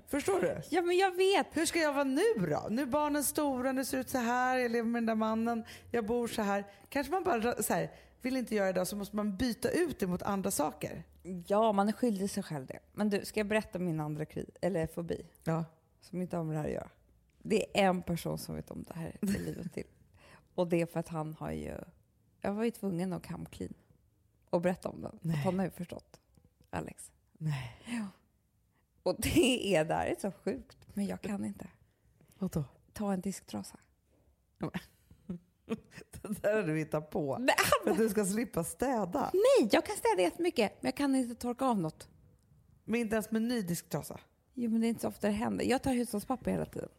Förstår 0.08 0.42
du? 0.42 0.62
Ja, 0.70 0.82
men 0.82 0.98
jag 0.98 1.16
vet. 1.16 1.48
Hur 1.58 1.66
ska 1.66 1.80
jag 1.80 1.94
vara 1.94 2.04
nu 2.04 2.22
då? 2.38 2.68
Nu 2.70 2.82
är 2.82 2.86
barnen 2.86 3.24
stora, 3.24 3.72
nu 3.72 3.86
ser 3.86 3.98
det 3.98 4.02
ut 4.02 4.10
så 4.10 4.18
här, 4.18 4.58
jag 4.58 4.72
lever 4.72 4.90
med 4.90 5.02
den 5.02 5.06
där 5.06 5.16
mannen, 5.16 5.64
jag 5.92 6.06
bor 6.06 6.28
så 6.28 6.42
här. 6.42 6.66
Kanske 6.90 7.12
man 7.12 7.24
bara 7.24 7.64
så 7.64 7.74
här, 7.74 7.92
vill 8.22 8.38
inte 8.38 8.56
göra 8.56 8.74
det 8.74 8.86
så 8.86 8.96
måste 8.96 9.16
man 9.16 9.38
byta 9.38 9.70
ut 9.70 10.00
det 10.00 10.08
mot 10.08 10.22
andra 10.22 10.52
saker. 10.52 11.04
Ja, 11.48 11.72
man 11.72 11.88
är 11.88 11.94
skyldig 11.94 12.30
sig 12.30 12.44
själv 12.44 12.66
det. 12.66 12.80
Men 12.94 13.10
du, 13.10 13.26
ska 13.26 13.40
jag 13.40 13.48
berätta 13.48 13.80
min 13.80 14.00
andra 14.00 14.26
kris, 14.26 14.50
eller 14.62 14.88
fobi? 14.88 15.26
Ja. 15.44 15.66
Som 16.02 16.22
inte 16.22 16.38
har 16.38 16.44
med 16.44 16.56
det 16.56 16.60
här 16.60 16.68
att 16.68 16.74
göra. 16.74 16.90
Det 17.44 17.80
är 17.80 17.84
en 17.86 18.02
person 18.02 18.38
som 18.38 18.56
vet 18.56 18.72
om 18.72 18.84
det 18.84 18.94
här 18.94 19.16
i 19.22 19.26
livet 19.26 19.74
till. 19.74 19.88
Och 20.56 20.68
det 20.68 20.82
är 20.82 20.86
för 20.86 21.00
att 21.00 21.08
han 21.08 21.36
har 21.40 21.52
ju... 21.52 21.78
Jag 22.42 22.54
var 22.54 22.64
ju 22.64 22.72
tvungen 22.72 23.14
att 23.14 23.28
come 23.28 23.46
clean 23.52 23.74
och 24.50 24.62
berätta 24.62 24.90
om 24.90 25.02
den. 25.02 25.20
Nej. 25.22 25.36
Han 25.36 25.60
har 25.60 25.66
ju 25.66 25.72
förstått. 25.72 26.20
Alex. 26.70 27.12
Nej. 27.38 27.78
Ja. 27.86 28.08
Och 29.04 29.16
det 29.20 29.76
är 29.76 29.86
där 29.86 30.06
är 30.06 30.16
så 30.20 30.32
sjukt, 30.32 30.78
men 30.94 31.06
jag 31.06 31.22
kan 31.22 31.46
inte. 31.46 31.68
Vadå? 32.40 32.64
Ta 32.94 33.14
en 33.14 33.22
disktrasa. 33.22 33.80
Det 36.22 36.42
där 36.42 36.56
har 36.56 36.64
du 36.64 36.78
hittat 36.78 37.10
på. 37.10 37.38
Nej, 37.40 37.56
för 37.84 37.92
att 37.92 37.98
du 37.98 38.10
ska 38.10 38.26
slippa 38.26 38.64
städa. 38.64 39.32
Nej, 39.34 39.70
jag 39.72 39.86
kan 39.86 39.96
städa 39.96 40.22
jättemycket, 40.22 40.72
men 40.82 40.88
jag 40.88 40.96
kan 40.96 41.16
inte 41.16 41.36
torka 41.36 41.66
av 41.66 41.80
något. 41.80 42.08
Men 42.84 43.00
inte 43.00 43.16
ens 43.16 43.32
med 43.32 43.42
ny 43.42 43.62
disktrasa? 43.62 44.20
Jo, 44.54 44.72
men 44.72 44.82
det 44.82 44.88
är 44.88 44.90
inte 44.90 45.02
så 45.02 45.08
ofta 45.08 45.28
det 45.28 45.34
händer. 45.34 45.66
Jag 45.66 45.84
tar 45.84 45.94
hushållspapper 45.94 46.52
hela 46.52 46.66
tiden. 46.66 46.90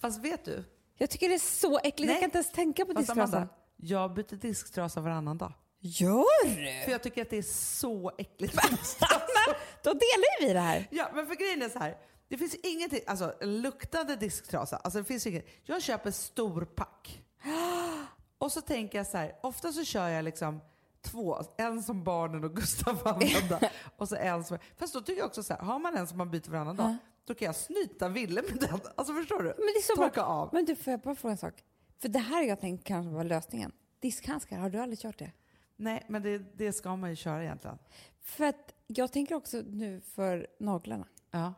Fast 0.00 0.24
vet 0.24 0.44
du? 0.44 0.64
Jag 0.96 1.10
tycker 1.10 1.28
det 1.28 1.34
är 1.34 1.38
så 1.38 1.78
äckligt. 1.78 1.98
Nej. 2.00 2.08
Jag 2.08 2.18
kan 2.18 2.24
inte 2.24 2.38
ens 2.38 2.52
tänka 2.52 2.84
på 2.84 2.92
disktrasa. 2.92 3.48
Jag 3.76 4.14
byter 4.14 4.36
disktrasa 4.36 5.00
varannan 5.00 5.38
dag. 5.38 5.52
Gör 5.86 6.46
du? 6.46 6.84
För 6.84 6.90
jag 6.92 7.02
tycker 7.02 7.22
att 7.22 7.30
det 7.30 7.38
är 7.38 7.42
så 7.42 8.12
äckligt. 8.18 8.54
Då 9.82 9.92
delar 9.92 10.46
vi 10.46 10.52
det 10.52 10.60
här. 10.60 10.88
Ja, 10.90 11.10
men 11.14 11.26
för 11.26 11.34
grejen 11.34 11.62
är 11.62 11.68
så 11.68 11.78
här. 11.78 11.96
Det 12.28 12.38
finns 12.38 12.54
ingenting, 12.54 13.00
alltså 13.06 13.34
luktande 13.40 14.16
disktrasa, 14.16 14.76
alltså 14.76 14.98
det 14.98 15.04
finns 15.04 15.26
inget. 15.26 15.46
Jag 15.62 15.82
köper 15.82 16.10
stor 16.10 16.64
pack. 16.64 17.22
Och 18.38 18.52
så 18.52 18.60
tänker 18.60 18.98
jag 18.98 19.06
så 19.06 19.16
här, 19.16 19.36
ofta 19.42 19.72
så 19.72 19.84
kör 19.84 20.08
jag 20.08 20.24
liksom 20.24 20.60
två, 21.02 21.38
en 21.56 21.82
som 21.82 22.04
barnen 22.04 22.44
och 22.44 22.56
Gustav 22.56 23.08
använda 23.08 23.70
och 23.96 24.08
så 24.08 24.16
en 24.16 24.44
som... 24.44 24.58
Fast 24.76 24.94
då 24.94 25.00
tycker 25.00 25.18
jag 25.18 25.26
också 25.26 25.42
så 25.42 25.54
här, 25.54 25.60
har 25.60 25.78
man 25.78 25.96
en 25.96 26.06
som 26.06 26.18
man 26.18 26.30
byter 26.30 26.50
varannan 26.50 26.76
dag, 26.76 26.96
då 27.26 27.34
kan 27.34 27.46
jag 27.46 27.56
snyta 27.56 28.08
Ville 28.08 28.42
med 28.42 28.60
den. 28.60 28.80
Alltså 28.94 29.14
förstår 29.14 29.38
du? 29.38 29.44
Men 29.44 29.66
det 29.66 29.78
är 29.78 29.82
så 29.82 29.96
Torka 29.96 30.10
bra. 30.14 30.24
av. 30.24 30.50
Men 30.52 30.64
du, 30.64 30.76
får 30.76 30.90
jag 30.90 31.00
bara 31.00 31.14
fråga 31.14 31.32
en 31.32 31.38
sak? 31.38 31.54
För 32.00 32.08
det 32.08 32.18
här 32.18 32.42
jag 32.42 32.60
tänkt 32.60 32.84
kanske 32.84 33.10
var 33.14 33.24
lösningen. 33.24 33.72
Diskhandskar, 34.00 34.58
har 34.58 34.70
du 34.70 34.78
aldrig 34.78 34.98
kört 34.98 35.18
det? 35.18 35.32
Nej, 35.76 36.06
men 36.08 36.22
det, 36.22 36.38
det 36.38 36.72
ska 36.72 36.96
man 36.96 37.10
ju 37.10 37.16
köra 37.16 37.42
egentligen. 37.42 37.78
För 38.20 38.44
att 38.44 38.74
jag 38.86 39.12
tänker 39.12 39.34
också 39.34 39.62
nu 39.66 40.00
för 40.00 40.46
naglarna. 40.58 41.06
Ja. 41.30 41.54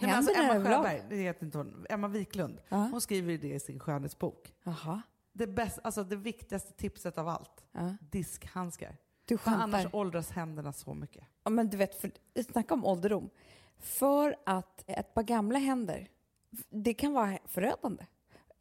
Nej, 0.00 0.10
alltså 0.10 0.32
Emma 0.32 0.54
Sjöberg, 0.54 1.02
det 1.08 1.16
heter 1.16 1.46
inte 1.46 1.58
hon, 1.58 1.86
Emma 1.88 2.08
Wiklund, 2.08 2.60
ja. 2.68 2.76
hon 2.76 3.00
skriver 3.00 3.38
det 3.38 3.54
i 3.54 3.60
sin 3.60 3.80
skönhetsbok. 3.80 4.54
Aha. 4.66 5.02
Det, 5.32 5.46
bäst, 5.46 5.78
alltså 5.84 6.04
det 6.04 6.16
viktigaste 6.16 6.72
tipset 6.72 7.18
av 7.18 7.28
allt, 7.28 7.64
ja. 7.72 7.96
diskhandskar. 8.10 8.96
Du 9.24 9.38
för 9.38 9.50
annars 9.50 9.86
åldras 9.92 10.30
händerna 10.30 10.72
så 10.72 10.94
mycket. 10.94 11.24
Ja, 11.44 11.50
men 11.50 11.70
du 11.70 11.76
vet, 11.76 11.94
för, 11.94 12.12
snacka 12.52 12.74
om 12.74 12.84
ålderdom. 12.84 13.30
För 13.78 14.36
att 14.46 14.84
ett 14.86 15.14
par 15.14 15.22
gamla 15.22 15.58
händer, 15.58 16.08
det 16.70 16.94
kan 16.94 17.12
vara 17.12 17.38
förödande. 17.44 18.06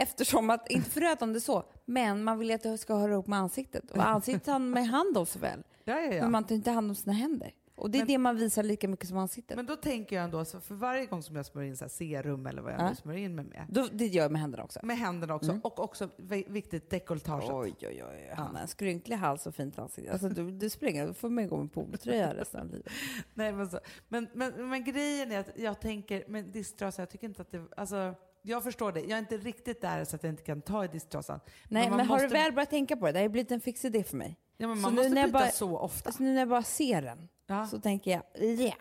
Eftersom 0.03 0.49
att, 0.49 0.71
inte 0.71 0.89
förödande 0.89 1.39
så, 1.39 1.63
men 1.85 2.23
man 2.23 2.39
vill 2.39 2.51
att 2.51 2.63
det 2.63 2.77
ska 2.77 2.95
höra 2.95 3.15
upp 3.15 3.27
med 3.27 3.39
ansiktet. 3.39 3.91
Och 3.91 4.07
ansiktet 4.07 4.43
tar 4.43 4.59
man 4.59 4.69
med 4.69 4.87
hand 4.87 5.17
om 5.17 5.25
så 5.25 5.39
väl. 5.39 5.63
Ja, 5.85 5.99
ja, 5.99 6.13
ja. 6.13 6.21
Men 6.21 6.31
man 6.31 6.43
tar 6.43 6.55
inte 6.55 6.71
hand 6.71 6.89
om 6.89 6.95
sina 6.95 7.13
händer. 7.13 7.51
Och 7.75 7.91
det 7.91 7.97
är 7.97 7.99
men, 7.99 8.07
det 8.07 8.17
man 8.17 8.35
visar 8.35 8.63
lika 8.63 8.87
mycket 8.87 9.07
som 9.07 9.17
ansiktet. 9.17 9.57
Men 9.57 9.65
då 9.65 9.75
tänker 9.75 10.15
jag 10.15 10.25
ändå, 10.25 10.45
så 10.45 10.59
för 10.59 10.75
varje 10.75 11.05
gång 11.05 11.23
som 11.23 11.35
jag 11.35 11.45
smörjer 11.45 11.69
in 11.69 11.77
så 11.77 11.89
serum 11.89 12.45
eller 12.45 12.61
vad 12.61 12.73
jag 12.73 12.79
ja. 12.79 12.89
nu 12.89 12.95
smörjer 12.95 13.25
in 13.25 13.35
mig 13.35 13.45
med. 13.45 13.65
Då, 13.69 13.87
det 13.91 14.07
gör 14.07 14.23
jag 14.23 14.31
med 14.31 14.41
händerna 14.41 14.63
också. 14.63 14.79
Med 14.83 14.97
händerna 14.97 15.35
också. 15.35 15.49
Mm. 15.49 15.61
Och 15.61 15.79
också 15.79 16.09
viktigt, 16.47 16.89
dekolletaget. 16.89 17.49
Oj, 17.49 17.75
oj, 17.81 18.03
oj. 18.09 18.33
Han 18.35 18.55
har 18.55 18.61
en 18.61 18.67
skrynklig 18.67 19.15
hals 19.15 19.47
och 19.47 19.55
fint 19.55 19.79
ansikte. 19.79 20.11
Alltså, 20.11 20.29
du, 20.29 20.51
du 20.51 20.69
springer, 20.69 21.07
då 21.07 21.13
får 21.13 21.29
man 21.29 21.47
gå 21.47 21.57
med 21.57 21.73
polotröja 21.73 22.35
resten 22.35 22.61
av 22.61 22.67
livet. 22.67 22.91
Nej, 23.33 23.53
men, 23.53 23.69
så. 23.69 23.79
Men, 24.07 24.27
men, 24.33 24.69
men 24.69 24.83
grejen 24.83 25.31
är 25.31 25.39
att 25.39 25.49
jag 25.55 25.81
tänker, 25.81 26.23
med 26.27 26.45
disktrasa, 26.45 27.01
jag 27.01 27.09
tycker 27.09 27.27
inte 27.27 27.41
att 27.41 27.51
det, 27.51 27.63
alltså 27.77 28.15
jag 28.45 28.63
förstår 28.63 28.91
det. 28.91 28.99
Jag 28.99 29.11
är 29.11 29.19
inte 29.19 29.37
riktigt 29.37 29.81
där 29.81 30.05
så 30.05 30.15
att 30.15 30.23
jag 30.23 30.31
inte 30.31 30.43
kan 30.43 30.61
ta 30.61 30.85
i 30.85 30.87
disktrasan. 30.87 31.39
Nej, 31.67 31.89
men, 31.89 31.97
men 31.97 32.07
har 32.07 32.15
måste... 32.15 32.27
du 32.27 32.33
väl 32.33 32.53
börjat 32.53 32.69
tänka 32.69 32.97
på 32.97 33.05
det? 33.05 33.11
Det 33.11 33.19
har 33.19 33.29
blivit 33.29 33.51
en 33.51 33.61
fix 33.61 33.85
idé 33.85 34.03
för 34.03 34.17
mig. 34.17 34.37
Ja, 34.57 34.67
men 34.67 34.81
man 34.81 34.91
så 34.91 34.95
måste 34.95 35.09
byta 35.09 35.27
bara, 35.27 35.47
så 35.47 35.77
ofta. 35.77 36.11
Så 36.11 36.23
nu 36.23 36.33
när 36.33 36.39
jag 36.39 36.49
bara 36.49 36.63
ser 36.63 37.01
den 37.01 37.29
ja. 37.47 37.67
så 37.67 37.79
tänker 37.79 38.11
jag, 38.11 38.43
yeah. 38.43 38.75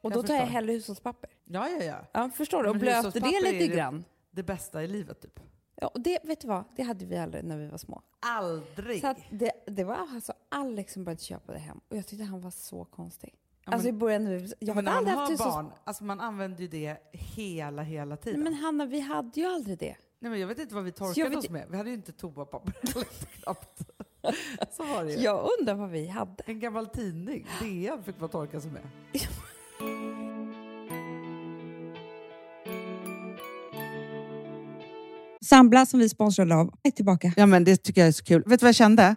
Och 0.00 0.12
jag 0.12 0.18
då 0.18 0.22
tar 0.22 0.34
jag 0.34 0.46
hellre 0.46 0.72
hushållspapper. 0.72 1.30
Ja, 1.44 1.68
ja, 1.68 1.84
ja. 1.84 2.04
ja 2.12 2.30
förstår 2.30 2.62
du? 2.62 2.70
Och 2.70 2.76
blöter 2.76 3.20
det 3.20 3.52
lite 3.52 3.74
grann. 3.74 4.04
Det 4.30 4.42
bästa 4.42 4.84
i 4.84 4.86
livet, 4.86 5.20
typ. 5.20 5.40
Ja, 5.74 5.88
och 5.88 6.00
det, 6.00 6.18
vet 6.24 6.40
du 6.40 6.48
vad? 6.48 6.64
Det 6.76 6.82
hade 6.82 7.04
vi 7.04 7.16
aldrig 7.16 7.44
när 7.44 7.58
vi 7.58 7.66
var 7.66 7.78
små. 7.78 8.02
Aldrig! 8.20 9.00
Så 9.00 9.14
det, 9.30 9.52
det 9.66 9.84
var 9.84 9.94
alltså 9.94 10.32
Alex 10.48 10.92
som 10.92 11.04
började 11.04 11.22
köpa 11.22 11.52
det 11.52 11.58
hem 11.58 11.80
och 11.88 11.96
jag 11.96 12.06
tyckte 12.06 12.24
han 12.24 12.40
var 12.40 12.50
så 12.50 12.84
konstig. 12.84 13.34
Ja, 13.68 13.74
alltså 13.74 13.88
i 13.88 13.92
början 13.92 14.24
nu, 14.24 14.48
jag 14.58 14.76
men 14.76 14.84
när 14.84 15.02
man 15.02 15.06
har 15.06 15.38
barn, 15.38 15.72
alltså 15.84 16.04
man 16.04 16.20
använder 16.20 16.60
ju 16.60 16.68
det 16.68 16.96
hela, 17.12 17.82
hela 17.82 18.16
tiden. 18.16 18.40
Men 18.40 18.54
Hanna, 18.54 18.86
vi 18.86 19.00
hade 19.00 19.40
ju 19.40 19.46
aldrig 19.46 19.78
det. 19.78 19.96
Nej 20.20 20.30
men 20.30 20.40
jag 20.40 20.48
vet 20.48 20.58
inte 20.58 20.74
vad 20.74 20.84
vi 20.84 20.92
torkade 20.92 21.28
vet... 21.28 21.38
oss 21.38 21.50
med. 21.50 21.66
Vi 21.70 21.76
hade 21.76 21.90
ju 21.90 21.94
inte 21.94 22.12
toapapper 22.12 22.72
knappt. 23.42 23.80
Så 24.70 24.84
var 24.84 25.04
det 25.04 25.12
ju. 25.12 25.18
Jag 25.18 25.48
undrar 25.60 25.74
vad 25.74 25.90
vi 25.90 26.06
hade. 26.06 26.42
En 26.46 26.60
gammal 26.60 26.86
tidning. 26.86 27.46
DN 27.60 28.02
fick 28.02 28.20
man 28.20 28.28
torka 28.28 28.60
sig 28.60 28.70
med. 28.70 28.82
Sambla 35.44 35.86
som 35.86 36.00
vi 36.00 36.08
sponsrade 36.08 36.54
av 36.54 36.74
är 36.82 36.90
tillbaka. 36.90 37.32
Ja 37.36 37.46
men 37.46 37.64
det 37.64 37.76
tycker 37.76 38.00
jag 38.00 38.08
är 38.08 38.12
så 38.12 38.24
kul. 38.24 38.42
Vet 38.46 38.60
du 38.60 38.64
vad 38.64 38.68
jag 38.68 38.74
kände? 38.74 39.16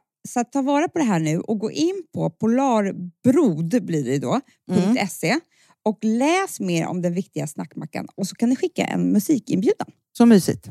så 0.27 0.39
att 0.39 0.51
ta 0.51 0.61
vara 0.61 0.87
på 0.87 0.99
det 0.99 1.05
här 1.05 1.19
nu 1.19 1.39
och 1.39 1.59
gå 1.59 1.71
in 1.71 2.03
på 2.13 2.29
polarbrod 2.29 3.85
blir 3.85 4.05
det 4.05 4.19
då, 4.19 4.39
mm. 4.71 5.07
.se 5.07 5.39
och 5.83 5.99
läs 6.01 6.59
mer 6.59 6.87
om 6.87 7.01
den 7.01 7.13
viktiga 7.13 7.47
snackmackan 7.47 8.07
och 8.15 8.27
så 8.27 8.35
kan 8.35 8.49
ni 8.49 8.55
skicka 8.55 8.85
en 8.85 9.11
musikinbjudan. 9.11 9.87
Så 10.17 10.25
mysigt. 10.25 10.69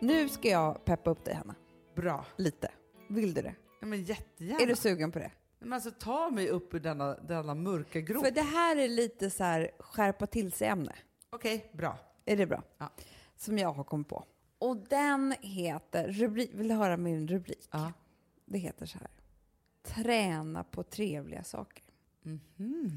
Nu 0.00 0.28
ska 0.28 0.48
jag 0.48 0.84
peppa 0.84 1.10
upp 1.10 1.24
dig, 1.24 1.34
Hanna. 1.34 1.54
Bra. 1.96 2.26
Lite. 2.38 2.68
Vill 3.08 3.34
du 3.34 3.42
det? 3.42 3.54
Ja, 3.80 3.86
men 3.86 4.04
jättegärna. 4.04 4.60
Är 4.60 4.66
du 4.66 4.76
sugen 4.76 5.12
på 5.12 5.18
det? 5.18 5.30
Men 5.64 5.72
alltså, 5.72 5.90
ta 5.90 6.30
mig 6.30 6.48
upp 6.48 6.74
ur 6.74 6.80
denna, 6.80 7.14
denna 7.14 7.54
mörka 7.54 8.00
grop. 8.00 8.24
För 8.24 8.30
det 8.30 8.42
här 8.42 8.76
är 8.76 8.88
lite 8.88 9.30
så 9.30 9.44
här 9.44 9.70
skärpa 9.78 10.26
till 10.26 10.52
sig-ämne. 10.52 10.94
Okej, 11.30 11.70
bra. 11.72 11.98
Är 12.24 12.36
det 12.36 12.46
bra? 12.46 12.62
Ja. 12.78 12.90
Som 13.36 13.58
jag 13.58 13.72
har 13.72 13.84
kommit 13.84 14.08
på. 14.08 14.24
Och 14.58 14.76
den 14.76 15.34
heter, 15.40 16.08
rubrik, 16.08 16.50
vill 16.54 16.68
du 16.68 16.74
höra 16.74 16.96
min 16.96 17.28
rubrik? 17.28 17.68
Ja. 17.70 17.92
Det 18.44 18.58
heter 18.58 18.86
så 18.86 18.98
här. 18.98 19.10
Träna 19.82 20.64
på 20.64 20.82
trevliga 20.82 21.44
saker. 21.44 21.84
-hmm. 22.22 22.90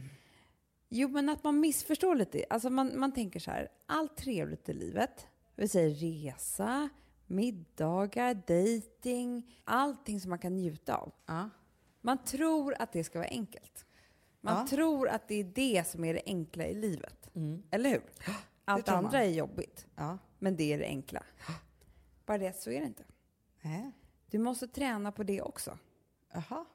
Jo, 0.89 1.07
men 1.07 1.29
att 1.29 1.43
man 1.43 1.59
missförstår 1.59 2.15
lite. 2.15 2.45
Alltså 2.49 2.69
man, 2.69 2.99
man 2.99 3.11
tänker 3.11 3.39
så 3.39 3.51
här, 3.51 3.69
allt 3.85 4.17
trevligt 4.17 4.69
i 4.69 4.73
livet, 4.73 5.27
vi 5.55 5.67
säger 5.67 5.95
resa, 5.95 6.89
middagar, 7.25 8.33
dating, 8.33 9.55
allting 9.63 10.21
som 10.21 10.29
man 10.29 10.39
kan 10.39 10.55
njuta 10.55 10.95
av. 10.95 11.11
Ja. 11.25 11.49
Man 12.01 12.23
tror 12.23 12.75
att 12.79 12.91
det 12.91 13.03
ska 13.03 13.19
vara 13.19 13.29
enkelt. 13.29 13.85
Man 14.41 14.57
ja. 14.57 14.67
tror 14.67 15.09
att 15.09 15.27
det 15.27 15.35
är 15.35 15.43
det 15.43 15.87
som 15.87 16.03
är 16.03 16.13
det 16.13 16.21
enkla 16.25 16.65
i 16.65 16.73
livet. 16.73 17.35
Mm. 17.35 17.63
Eller 17.71 17.89
hur? 17.89 18.01
Allt 18.65 18.89
andra 18.89 19.23
är 19.23 19.29
jobbigt, 19.29 19.87
ja. 19.95 20.17
men 20.39 20.55
det 20.55 20.73
är 20.73 20.77
det 20.77 20.85
enkla. 20.85 21.23
Bara 22.25 22.37
det, 22.37 22.61
så 22.61 22.71
är 22.71 22.79
det 22.79 22.87
inte. 22.87 23.03
Äh. 23.61 23.89
Du 24.29 24.37
måste 24.37 24.67
träna 24.67 25.11
på 25.11 25.23
det 25.23 25.41
också. 25.41 25.77
Aha. 26.33 26.65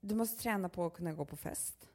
Du 0.00 0.14
måste 0.14 0.42
träna 0.42 0.68
på 0.68 0.86
att 0.86 0.94
kunna 0.94 1.12
gå 1.12 1.24
på 1.24 1.36
fest. 1.36 1.88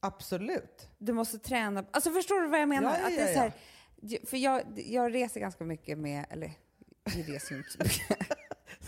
Absolut. 0.00 0.88
Du 0.98 1.12
måste 1.12 1.38
träna... 1.38 1.84
Alltså 1.90 2.10
förstår 2.10 2.40
du 2.40 2.48
vad 2.48 2.60
jag 2.60 2.68
menar? 2.68 2.90
Ja, 2.90 2.98
ja, 3.00 3.06
att 3.06 3.16
det 3.16 3.22
är 3.22 3.34
så 3.34 3.40
här, 3.40 4.26
för 4.26 4.36
jag, 4.36 4.62
jag 4.86 5.14
reser 5.14 5.40
ganska 5.40 5.64
mycket 5.64 5.98
med... 5.98 6.26
Eller, 6.30 6.52
jag 7.04 7.28
reser 7.28 7.56
inte 7.56 7.70
så 7.70 7.78
mycket. 7.78 8.28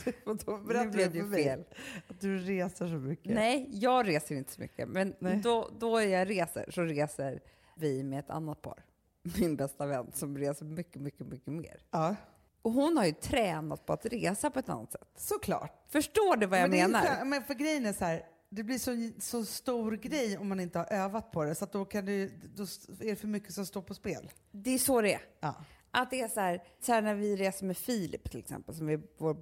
nu 0.84 0.90
blev 0.90 1.12
det 1.12 1.18
ju 1.18 1.30
fel. 1.30 1.64
Att 2.08 2.20
du 2.20 2.38
reser 2.38 2.88
så 2.88 2.94
mycket. 2.94 3.34
Nej, 3.34 3.68
jag 3.72 4.08
reser 4.08 4.34
inte 4.34 4.52
så 4.52 4.60
mycket. 4.60 4.88
Men 4.88 5.42
då, 5.42 5.70
då 5.78 6.00
jag 6.02 6.30
reser 6.30 6.70
så 6.70 6.82
reser 6.82 7.40
vi 7.76 8.02
med 8.02 8.18
ett 8.18 8.30
annat 8.30 8.62
par. 8.62 8.84
Min 9.38 9.56
bästa 9.56 9.86
vän 9.86 10.10
som 10.14 10.38
reser 10.38 10.64
mycket, 10.64 11.02
mycket, 11.02 11.26
mycket 11.26 11.52
mer. 11.52 11.80
Ja. 11.90 12.16
Och 12.62 12.72
hon 12.72 12.96
har 12.96 13.04
ju 13.04 13.12
tränat 13.12 13.86
på 13.86 13.92
att 13.92 14.06
resa 14.06 14.50
på 14.50 14.58
ett 14.58 14.68
annat 14.68 14.92
sätt. 14.92 15.08
Såklart. 15.16 15.84
Förstår 15.88 16.36
du 16.36 16.46
vad 16.46 16.60
jag 16.60 16.70
men 16.70 16.90
menar? 16.90 17.24
men 17.24 17.42
för 17.42 17.54
grejen 17.54 17.86
är 17.86 17.92
så 17.92 18.04
här, 18.04 18.22
det 18.48 18.62
blir 18.62 18.78
så, 18.78 19.20
så 19.20 19.44
stor 19.44 19.92
grej 19.92 20.38
om 20.38 20.48
man 20.48 20.60
inte 20.60 20.78
har 20.78 20.92
övat 20.92 21.32
på 21.32 21.44
det, 21.44 21.54
så 21.54 21.66
då, 21.72 21.84
kan 21.84 22.04
det, 22.04 22.30
då 22.56 22.62
är 22.62 23.10
det 23.10 23.16
för 23.16 23.26
mycket 23.26 23.54
som 23.54 23.66
står 23.66 23.82
på 23.82 23.94
spel. 23.94 24.30
Det 24.50 24.70
är 24.70 24.78
så 24.78 25.00
det 25.00 25.14
är. 25.14 25.22
Ja. 25.40 25.54
Att 25.90 26.10
det 26.10 26.20
är 26.20 26.28
så 26.28 26.40
här, 26.40 26.62
så 26.80 26.92
här 26.92 27.02
när 27.02 27.14
vi 27.14 27.36
reser 27.36 27.66
med 27.66 27.76
Filip 27.76 28.30
till 28.30 28.40
exempel, 28.40 28.74
som 28.74 28.88
är 28.88 29.02
vår 29.18 29.34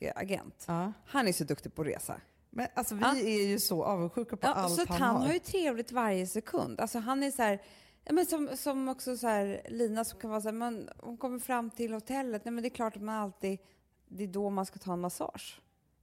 bokagent. 0.00 0.64
Ja. 0.68 0.92
Han 1.06 1.28
är 1.28 1.32
så 1.32 1.44
duktig 1.44 1.74
på 1.74 1.82
att 1.82 1.88
resa. 1.88 2.20
Men 2.50 2.66
alltså 2.74 2.94
vi 2.94 3.00
ja. 3.00 3.16
är 3.16 3.48
ju 3.48 3.58
så 3.58 3.84
avundsjuka 3.84 4.36
på 4.36 4.46
ja, 4.46 4.54
allt 4.54 4.74
så 4.74 4.84
han, 4.88 5.00
han 5.00 5.22
har. 5.22 5.32
ju 5.32 5.38
trevligt 5.38 5.92
varje 5.92 6.26
sekund. 6.26 6.80
Alltså 6.80 6.98
han 6.98 7.22
är 7.22 7.30
så 7.30 7.42
här, 7.42 7.62
men 8.10 8.26
som, 8.26 8.50
som 8.56 8.88
också 8.88 9.16
så 9.16 9.26
här, 9.26 9.62
Lina 9.68 10.04
som 10.04 10.20
kan 10.20 10.30
vara 10.30 10.40
så 10.40 10.48
här, 10.48 10.52
man, 10.54 10.88
hon 10.98 11.16
kommer 11.16 11.38
fram 11.38 11.70
till 11.70 11.92
hotellet, 11.92 12.44
nej 12.44 12.52
men 12.52 12.62
det 12.62 12.68
är 12.68 12.74
klart 12.74 12.96
att 12.96 13.02
man 13.02 13.14
alltid, 13.14 13.58
det 14.08 14.24
är 14.24 14.28
då 14.28 14.50
man 14.50 14.66
ska 14.66 14.78
ta 14.78 14.92
en 14.92 15.00
massage. 15.00 15.60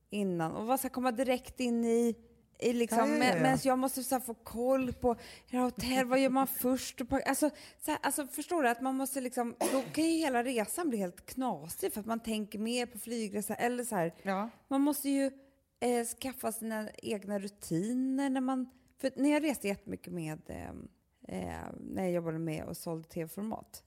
Innan. 0.09 0.51
Och 0.51 0.65
vad 0.65 0.79
ska 0.79 0.89
komma 0.89 1.11
direkt 1.11 1.59
in 1.59 1.85
i 1.85 2.15
liksom, 2.59 2.99
ja, 2.99 3.05
ja, 3.05 3.25
ja. 3.25 3.35
Medan 3.35 3.57
jag 3.63 3.79
måste 3.79 4.03
så 4.03 4.19
få 4.19 4.33
koll 4.33 4.93
på 4.93 5.15
hotell, 5.51 6.05
vad 6.05 6.19
gör 6.19 6.29
man 6.29 6.47
först? 6.47 7.01
Alltså, 7.25 7.49
så 7.79 7.91
här, 7.91 7.99
alltså, 8.03 8.27
förstår 8.27 8.63
du? 8.63 8.69
Att 8.69 8.81
man 8.81 8.95
måste 8.95 9.21
liksom, 9.21 9.55
då 9.71 9.81
kan 9.93 10.03
ju 10.03 10.17
hela 10.17 10.43
resan 10.43 10.89
bli 10.89 10.97
helt 10.97 11.25
knasig 11.25 11.93
för 11.93 11.99
att 11.99 12.05
man 12.05 12.19
tänker 12.19 12.59
mer 12.59 12.85
på 12.85 12.99
flygresa. 12.99 13.55
Eller 13.55 13.83
så 13.83 13.95
här. 13.95 14.13
Man 14.67 14.81
måste 14.81 15.09
ju 15.09 15.31
eh, 15.79 16.05
skaffa 16.05 16.51
sina 16.51 16.89
egna 16.97 17.39
rutiner. 17.39 18.29
När, 18.29 18.41
man, 18.41 18.69
för 18.97 19.11
när 19.15 19.29
jag 19.29 19.43
reste 19.43 19.67
jättemycket 19.67 20.13
med, 20.13 20.41
eh, 20.47 20.69
eh 21.37 21.63
när 21.79 22.03
jag 22.03 22.11
jobbade 22.11 22.39
med 22.39 22.63
och 22.63 22.77
sålde 22.77 23.07
tv-format, 23.07 23.83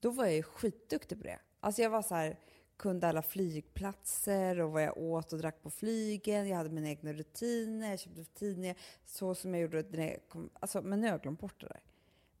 då 0.00 0.10
var 0.10 0.24
jag 0.24 0.34
ju 0.34 0.42
skitduktig 0.42 1.18
på 1.18 1.24
det. 1.24 1.38
Alltså 1.60 1.82
jag 1.82 1.90
var 1.90 2.02
så 2.02 2.14
här, 2.14 2.38
kunde 2.80 3.08
alla 3.08 3.22
flygplatser 3.22 4.60
och 4.60 4.72
vad 4.72 4.82
jag 4.82 4.98
åt 4.98 5.32
och 5.32 5.38
drack 5.38 5.62
på 5.62 5.70
flygen. 5.70 6.48
Jag 6.48 6.56
hade 6.56 6.70
mina 6.70 6.88
egna 6.88 7.12
rutiner, 7.12 7.90
jag 7.90 7.98
köpte 7.98 8.24
tidningar 8.24 8.76
så 9.06 9.34
som 9.34 9.54
jag 9.54 9.62
gjorde 9.62 9.84
när 9.90 10.06
jag 10.06 10.28
kom, 10.28 10.50
alltså, 10.60 10.82
men 10.82 11.00
nu 11.00 11.06
har 11.06 11.14
jag 11.14 11.22
glömt 11.22 11.40
bort 11.40 11.60
det 11.60 11.66
där. 11.66 11.80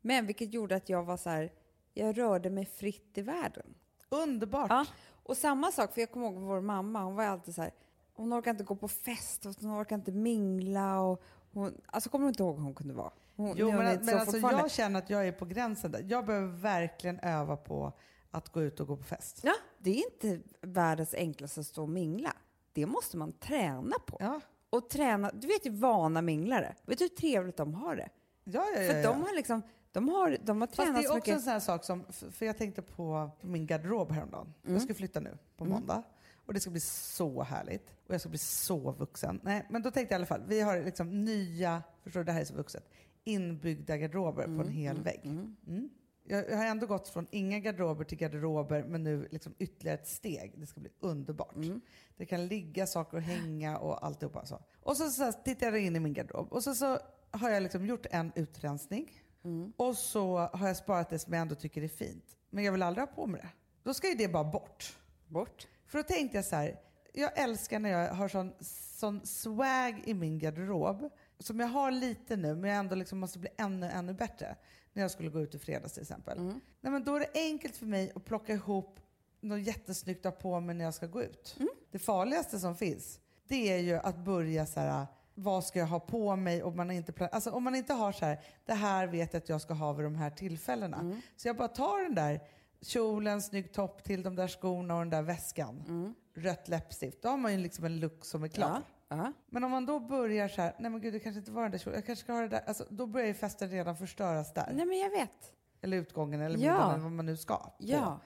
Men 0.00 0.26
vilket 0.26 0.52
gjorde 0.52 0.76
att 0.76 0.88
jag 0.88 1.04
var 1.04 1.16
så 1.16 1.30
här, 1.30 1.52
jag 1.94 2.18
rörde 2.18 2.50
mig 2.50 2.66
fritt 2.66 3.18
i 3.18 3.22
världen. 3.22 3.74
Underbart! 4.08 4.70
Ja, 4.70 4.86
och 5.22 5.36
samma 5.36 5.72
sak, 5.72 5.94
för 5.94 6.00
jag 6.00 6.10
kommer 6.10 6.26
ihåg 6.26 6.34
vår 6.34 6.60
mamma, 6.60 7.02
hon 7.02 7.16
var 7.16 7.24
alltid 7.24 7.54
så 7.54 7.62
här, 7.62 7.70
hon 8.12 8.34
orkar 8.34 8.50
inte 8.50 8.64
gå 8.64 8.74
på 8.74 8.88
fest, 8.88 9.46
och 9.46 9.54
hon 9.60 9.82
orkar 9.82 9.96
inte 9.96 10.12
mingla 10.12 11.00
och 11.00 11.22
hon, 11.52 11.80
alltså 11.86 12.10
kommer 12.10 12.24
du 12.24 12.28
inte 12.28 12.42
ihåg 12.42 12.56
hur 12.56 12.64
hon 12.64 12.74
kunde 12.74 12.94
vara? 12.94 13.12
Hon, 13.36 13.54
jo, 13.56 13.72
men, 13.72 14.04
men 14.04 14.18
alltså 14.18 14.38
jag 14.38 14.70
känner 14.70 14.98
att 14.98 15.10
jag 15.10 15.28
är 15.28 15.32
på 15.32 15.44
gränsen 15.44 15.92
där. 15.92 16.04
Jag 16.08 16.26
behöver 16.26 16.46
verkligen 16.46 17.20
öva 17.20 17.56
på 17.56 17.92
att 18.30 18.48
gå 18.48 18.62
ut 18.62 18.80
och 18.80 18.86
gå 18.86 18.96
på 18.96 19.02
fest. 19.02 19.40
Ja, 19.42 19.54
det 19.78 19.90
är 19.90 20.04
inte 20.12 20.40
världens 20.60 21.14
enklaste 21.14 21.60
att 21.60 21.66
stå 21.66 21.82
och 21.82 21.88
mingla. 21.88 22.32
Det 22.72 22.86
måste 22.86 23.16
man 23.16 23.32
träna 23.32 23.96
på. 24.06 24.16
Ja. 24.20 24.40
Och 24.70 24.90
träna, 24.90 25.30
du 25.32 25.46
vet 25.46 25.66
ju 25.66 25.70
vana 25.70 26.22
minglare. 26.22 26.74
Vet 26.86 26.98
du 26.98 27.04
hur 27.04 27.08
trevligt 27.08 27.56
de 27.56 27.74
har 27.74 27.96
det? 27.96 28.08
Ja, 28.44 28.66
ja, 28.74 28.80
ja, 28.82 28.92
För 28.92 29.02
de 29.02 29.22
har 29.22 29.36
liksom, 29.36 29.62
de 29.92 30.08
har, 30.08 30.36
de 30.42 30.60
har 30.60 30.66
Fast 30.68 30.76
tränat 30.76 30.94
det 30.94 31.00
är 31.00 31.02
så 31.02 31.08
också 31.08 31.14
mycket. 31.16 31.34
en 31.34 31.40
sån 31.40 31.52
här 31.52 31.60
sak 31.60 31.84
som, 31.84 32.04
för 32.10 32.46
jag 32.46 32.58
tänkte 32.58 32.82
på 32.82 33.30
min 33.40 33.66
garderob 33.66 34.12
häromdagen. 34.12 34.54
Jag 34.62 34.82
ska 34.82 34.94
flytta 34.94 35.20
nu 35.20 35.38
på 35.56 35.64
måndag. 35.64 36.02
Och 36.46 36.54
det 36.54 36.60
ska 36.60 36.70
bli 36.70 36.80
så 36.80 37.42
härligt. 37.42 37.90
Och 38.06 38.14
jag 38.14 38.20
ska 38.20 38.28
bli 38.30 38.38
så 38.38 38.92
vuxen. 38.92 39.40
Nej, 39.42 39.66
men 39.70 39.82
då 39.82 39.90
tänkte 39.90 40.14
jag 40.14 40.18
i 40.18 40.20
alla 40.20 40.26
fall, 40.26 40.42
vi 40.46 40.60
har 40.60 40.82
liksom 40.82 41.24
nya, 41.24 41.82
förstår 42.04 42.20
du, 42.20 42.24
det 42.24 42.32
här 42.32 42.40
är 42.40 42.44
så 42.44 42.54
vuxet, 42.54 42.90
inbyggda 43.24 43.96
garderober 43.96 44.44
på 44.44 44.62
en 44.62 44.68
hel 44.68 45.02
vägg. 45.02 45.20
Mm. 45.24 45.90
Jag, 46.30 46.56
har 46.56 46.64
ändå 46.64 46.86
gått 46.86 47.08
från 47.08 47.26
inga 47.30 47.58
garderober 47.58 48.04
till 48.04 48.18
garderober, 48.18 48.82
men 48.82 49.04
nu 49.04 49.28
liksom 49.30 49.54
ytterligare 49.58 49.98
ett 49.98 50.08
steg. 50.08 50.54
Det 50.56 50.66
ska 50.66 50.80
bli 50.80 50.90
underbart. 51.00 51.54
Det 52.16 52.26
kan 52.26 52.46
ligga 52.46 52.86
saker 52.86 53.16
och 53.16 53.22
hänga 53.22 53.78
och 53.78 54.06
alltihopa. 54.06 54.46
Så. 54.46 54.62
Och 54.82 54.96
så, 54.96 55.10
så 55.10 55.32
tittar 55.32 55.66
jag 55.66 55.80
in 55.80 55.96
i 55.96 56.00
min 56.00 56.12
garderob 56.12 56.52
och 56.52 56.64
så, 56.64 56.74
så 56.74 56.98
har 57.30 57.50
jag 57.50 57.62
liksom 57.62 57.86
gjort 57.86 58.06
en 58.10 58.32
utrensning. 58.34 59.10
Och 59.76 59.96
så 59.96 60.38
har 60.38 60.66
jag 60.66 60.76
sparat 60.76 61.10
det 61.10 61.18
som 61.18 61.32
jag 61.32 61.42
ändå 61.42 61.54
tycker 61.54 61.82
är 61.82 61.88
fint. 61.88 62.36
Men 62.50 62.64
jag 62.64 62.72
vill 62.72 62.82
aldrig 62.82 63.08
ha 63.08 63.14
på 63.14 63.26
mig 63.26 63.40
det. 63.40 63.48
Då 63.82 63.94
ska 63.94 64.08
ju 64.08 64.14
det 64.14 64.28
bara 64.28 64.44
bort. 64.44 64.96
Bort. 65.26 65.66
För 65.86 65.98
då 65.98 66.02
tänkte 66.02 66.38
jag 66.38 66.44
så 66.44 66.56
här, 66.56 66.80
jag 67.12 67.38
älskar 67.38 67.78
när 67.78 67.90
jag 67.90 68.14
har 68.14 68.28
sån, 68.28 68.52
sån 68.60 69.26
swag 69.26 70.02
i 70.04 70.14
min 70.14 70.38
garderob, 70.38 71.10
som 71.38 71.60
jag 71.60 71.66
har 71.66 71.90
lite 71.90 72.36
nu, 72.36 72.54
men 72.54 72.70
jag 72.70 72.78
ändå 72.78 72.94
liksom 72.94 73.18
måste 73.18 73.38
bli 73.38 73.50
ännu, 73.56 73.86
ännu 73.86 74.14
bättre. 74.14 74.56
När 74.92 75.02
jag 75.02 75.10
skulle 75.10 75.28
gå 75.30 75.40
ut 75.40 75.54
i 75.54 75.58
fredags 75.58 75.92
till 75.92 76.02
exempel. 76.02 76.38
Nej, 76.80 76.92
men 76.92 77.04
då 77.04 77.14
är 77.16 77.20
det 77.20 77.30
enkelt 77.34 77.76
för 77.76 77.86
mig 77.86 78.12
att 78.14 78.24
plocka 78.24 78.52
ihop 78.52 79.00
något 79.40 79.60
jättesnyggt 79.66 80.26
att 80.26 80.34
ha 80.34 80.40
på 80.40 80.60
mig 80.60 80.74
när 80.74 80.84
jag 80.84 80.94
ska 80.94 81.06
gå 81.06 81.22
ut. 81.22 81.56
Det 81.90 81.98
farligaste 81.98 82.58
som 82.58 82.76
finns, 82.76 83.20
det 83.48 83.72
är 83.72 83.78
ju 83.78 83.94
att 83.94 84.16
börja 84.16 84.66
så 84.66 84.80
här, 84.80 85.06
vad 85.34 85.64
ska 85.64 85.78
jag 85.78 85.86
ha 85.86 86.00
på 86.00 86.36
mig? 86.36 86.62
Och 86.62 86.76
man 86.76 86.90
inte, 86.90 87.28
alltså, 87.28 87.50
om 87.50 87.62
man 87.64 87.74
inte 87.74 87.92
har 87.92 88.12
så 88.12 88.24
här, 88.24 88.40
det 88.66 88.74
här 88.74 89.06
vet 89.06 89.32
jag 89.32 89.40
att 89.40 89.48
jag 89.48 89.60
ska 89.60 89.74
ha 89.74 89.92
vid 89.92 90.06
de 90.06 90.14
här 90.14 90.30
tillfällena. 90.30 91.20
Så 91.36 91.48
jag 91.48 91.56
bara 91.56 91.68
tar 91.68 92.02
den 92.02 92.14
där 92.14 92.40
kjolen, 92.82 93.42
snygg 93.42 93.72
topp 93.72 94.04
till 94.04 94.22
de 94.22 94.36
där 94.36 94.48
skorna 94.48 94.94
och 94.94 95.00
den 95.00 95.10
där 95.10 95.22
väskan. 95.22 96.14
Rött 96.34 96.68
läppstift. 96.68 97.22
Då 97.22 97.28
har 97.28 97.36
man 97.36 97.52
ju 97.52 97.58
liksom 97.58 97.84
en 97.84 98.00
look 98.00 98.24
som 98.24 98.42
är 98.44 98.48
klar. 98.48 98.68
Ja. 98.68 98.82
Ja. 99.12 99.32
Men 99.46 99.64
om 99.64 99.70
man 99.70 99.86
då 99.86 100.00
börjar 100.00 100.48
så 100.48 100.62
här, 100.62 100.74
nej 100.78 100.90
men 100.90 101.00
gud 101.00 101.12
det 101.12 101.20
kanske 101.20 101.38
inte 101.38 101.50
var 101.50 101.62
den 101.62 101.70
där 101.70 101.78
kjolen, 101.78 101.96
jag 101.98 102.06
kanske 102.06 102.22
ska 102.24 102.32
ha 102.32 102.40
det 102.40 102.48
där. 102.48 102.62
Alltså, 102.66 102.84
då 102.90 103.06
börjar 103.06 103.26
ju 103.26 103.34
festen 103.34 103.70
redan 103.70 103.96
förstöras 103.96 104.54
där. 104.54 104.72
Nej, 104.74 104.86
men 104.86 104.98
jag 104.98 105.10
vet. 105.10 105.52
Eller 105.80 105.96
utgången 105.96 106.40
eller 106.40 106.58
Ja. 106.58 106.72
middagen 106.72 106.90
eller 106.90 107.02
vad 107.02 107.12
man 107.12 107.26
nu 107.26 107.36
ska. 107.36 107.56
på. 107.56 107.72
Ja. 107.78 108.20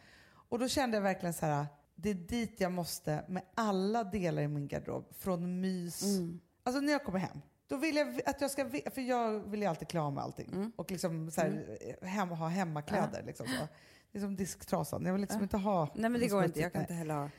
Och 0.48 0.58
då 0.58 0.68
kände 0.68 0.96
jag 0.96 1.02
verkligen 1.02 1.32
så 1.34 1.46
här, 1.46 1.66
det 1.94 2.10
är 2.10 2.14
dit 2.14 2.60
jag 2.60 2.72
måste 2.72 3.24
med 3.28 3.42
alla 3.54 4.04
delar 4.04 4.42
i 4.42 4.48
min 4.48 4.68
garderob. 4.68 5.14
Från 5.14 5.60
mys. 5.60 6.02
Mm. 6.02 6.40
Alltså 6.62 6.80
när 6.80 6.92
jag 6.92 7.04
kommer 7.04 7.18
hem. 7.18 7.40
Då 7.68 7.76
vill 7.76 7.96
jag 7.96 8.20
att 8.26 8.40
jag 8.40 8.50
ska, 8.50 8.68
för 8.70 9.00
jag 9.00 9.40
vill 9.40 9.60
ju 9.60 9.66
alltid 9.66 9.88
klä 9.88 10.00
av 10.00 10.12
mig 10.12 10.22
allting. 10.22 10.50
Mm. 10.52 10.72
Och 10.76 10.90
liksom 10.90 11.30
så 11.30 11.40
här, 11.40 11.78
hem, 12.06 12.28
ha 12.28 12.48
hemmakläder. 12.48 13.22
Liksom 13.22 13.46
så. 13.46 13.68
Det 14.12 14.18
är 14.18 14.22
som 14.22 14.36
disktrasan. 14.36 15.04
Jag 15.04 15.12
vill 15.12 15.20
liksom 15.20 15.42
inte 15.42 15.56
ha 15.56 15.88
Nej, 15.94 16.10
men 16.10 16.20
det 16.20 16.28
går 16.28 16.44
inte. 16.44 16.52
smutsigt. 16.54 16.62
Jag 16.62 16.72
kan 16.72 16.80
inte 16.82 16.94
heller 16.94 17.14
ha... 17.14 17.30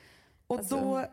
Och 0.48 0.58
alltså, 0.60 0.76
då, 0.80 1.06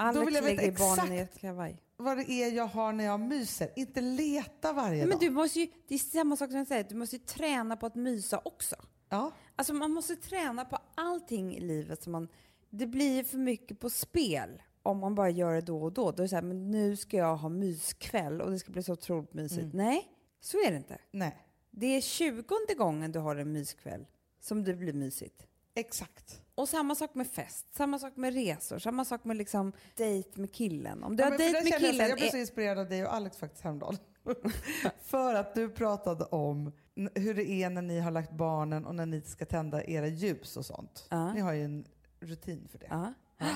Alex 0.00 0.26
vill 0.26 0.34
jag 0.34 0.42
veta 0.42 0.62
exakt- 0.62 1.10
i 1.12 1.18
ett 1.18 1.38
kavaj. 1.40 1.82
vad 1.96 2.16
det 2.16 2.30
är 2.30 2.52
jag 2.52 2.66
har 2.66 2.92
när 2.92 3.04
jag 3.04 3.20
myser. 3.20 3.72
Inte 3.76 4.00
leta 4.00 4.72
varje 4.72 5.00
men 5.00 5.10
dag. 5.10 5.20
du 5.20 5.30
måste 5.30 5.60
ju, 5.60 5.66
det 5.88 5.94
är 5.94 5.98
samma 5.98 6.36
sak 6.36 6.50
som 6.50 6.58
jag 6.58 6.66
säger, 6.68 6.84
du 6.84 6.94
måste 6.94 7.16
ju 7.16 7.22
träna 7.22 7.76
på 7.76 7.86
att 7.86 7.94
mysa 7.94 8.40
också. 8.44 8.76
Ja. 9.08 9.32
Alltså 9.56 9.74
man 9.74 9.90
måste 9.90 10.16
träna 10.16 10.64
på 10.64 10.78
allting 10.94 11.56
i 11.56 11.60
livet. 11.60 12.02
som 12.02 12.12
man, 12.12 12.28
det 12.70 12.86
blir 12.86 13.24
för 13.24 13.38
mycket 13.38 13.80
på 13.80 13.90
spel 13.90 14.62
om 14.82 14.98
man 14.98 15.14
bara 15.14 15.30
gör 15.30 15.54
det 15.54 15.60
då 15.60 15.82
och 15.82 15.92
då. 15.92 16.10
Då 16.10 16.18
är 16.18 16.24
det 16.24 16.28
så 16.28 16.34
här, 16.34 16.42
men 16.42 16.70
nu 16.70 16.96
ska 16.96 17.16
jag 17.16 17.36
ha 17.36 17.48
myskväll 17.48 18.40
och 18.40 18.50
det 18.50 18.58
ska 18.58 18.72
bli 18.72 18.82
så 18.82 18.92
otroligt 18.92 19.34
mysigt. 19.34 19.68
Nej, 19.74 20.08
så 20.40 20.56
är 20.66 20.70
det 20.70 20.76
inte. 20.76 20.98
Nej, 21.10 21.36
Det 21.70 21.86
är 21.86 22.00
tjugonde 22.00 22.74
gången 22.76 23.12
du 23.12 23.18
har 23.18 23.36
en 23.36 23.52
myskväll 23.52 24.06
som 24.40 24.64
det 24.64 24.74
blir 24.74 24.92
mysigt. 24.92 25.46
exakt. 25.74 26.42
Och 26.60 26.68
samma 26.68 26.94
sak 26.94 27.14
med 27.14 27.26
fest, 27.26 27.74
samma 27.74 27.98
sak 27.98 28.16
med 28.16 28.34
resor, 28.34 28.78
samma 28.78 29.04
sak 29.04 29.24
med 29.24 29.36
liksom 29.36 29.72
dejt 29.96 30.40
med 30.40 30.52
killen. 30.54 31.04
Om 31.04 31.16
du 31.16 31.22
Ja, 31.22 31.30
har 31.30 31.38
dejt 31.38 31.52
med 31.52 31.62
kände 31.62 31.70
jag, 31.86 31.92
killen... 31.92 32.08
jag 32.08 32.18
blev 32.18 32.30
så 32.30 32.36
inspirerad 32.36 32.78
av 32.78 32.88
dig 32.88 33.06
och 33.06 33.14
Alex 33.14 33.36
faktiskt 33.36 33.64
häromdagen. 33.64 33.96
För 35.02 35.34
att 35.34 35.54
du 35.54 35.68
pratade 35.70 36.24
om 36.24 36.72
hur 37.14 37.34
det 37.34 37.50
är 37.50 37.70
när 37.70 37.82
ni 37.82 38.00
har 38.00 38.10
lagt 38.10 38.30
barnen 38.32 38.86
och 38.86 38.94
när 38.94 39.06
ni 39.06 39.20
ska 39.22 39.44
tända 39.46 39.84
era 39.84 40.06
ljus 40.06 40.56
och 40.56 40.66
sånt. 40.66 41.06
Ja. 41.10 41.32
Ni 41.32 41.40
har 41.40 41.52
ju 41.52 41.64
en 41.64 41.86
rutin 42.20 42.68
för 42.70 42.78
det. 42.78 42.86
Ja, 42.90 43.12
Ja. 43.38 43.46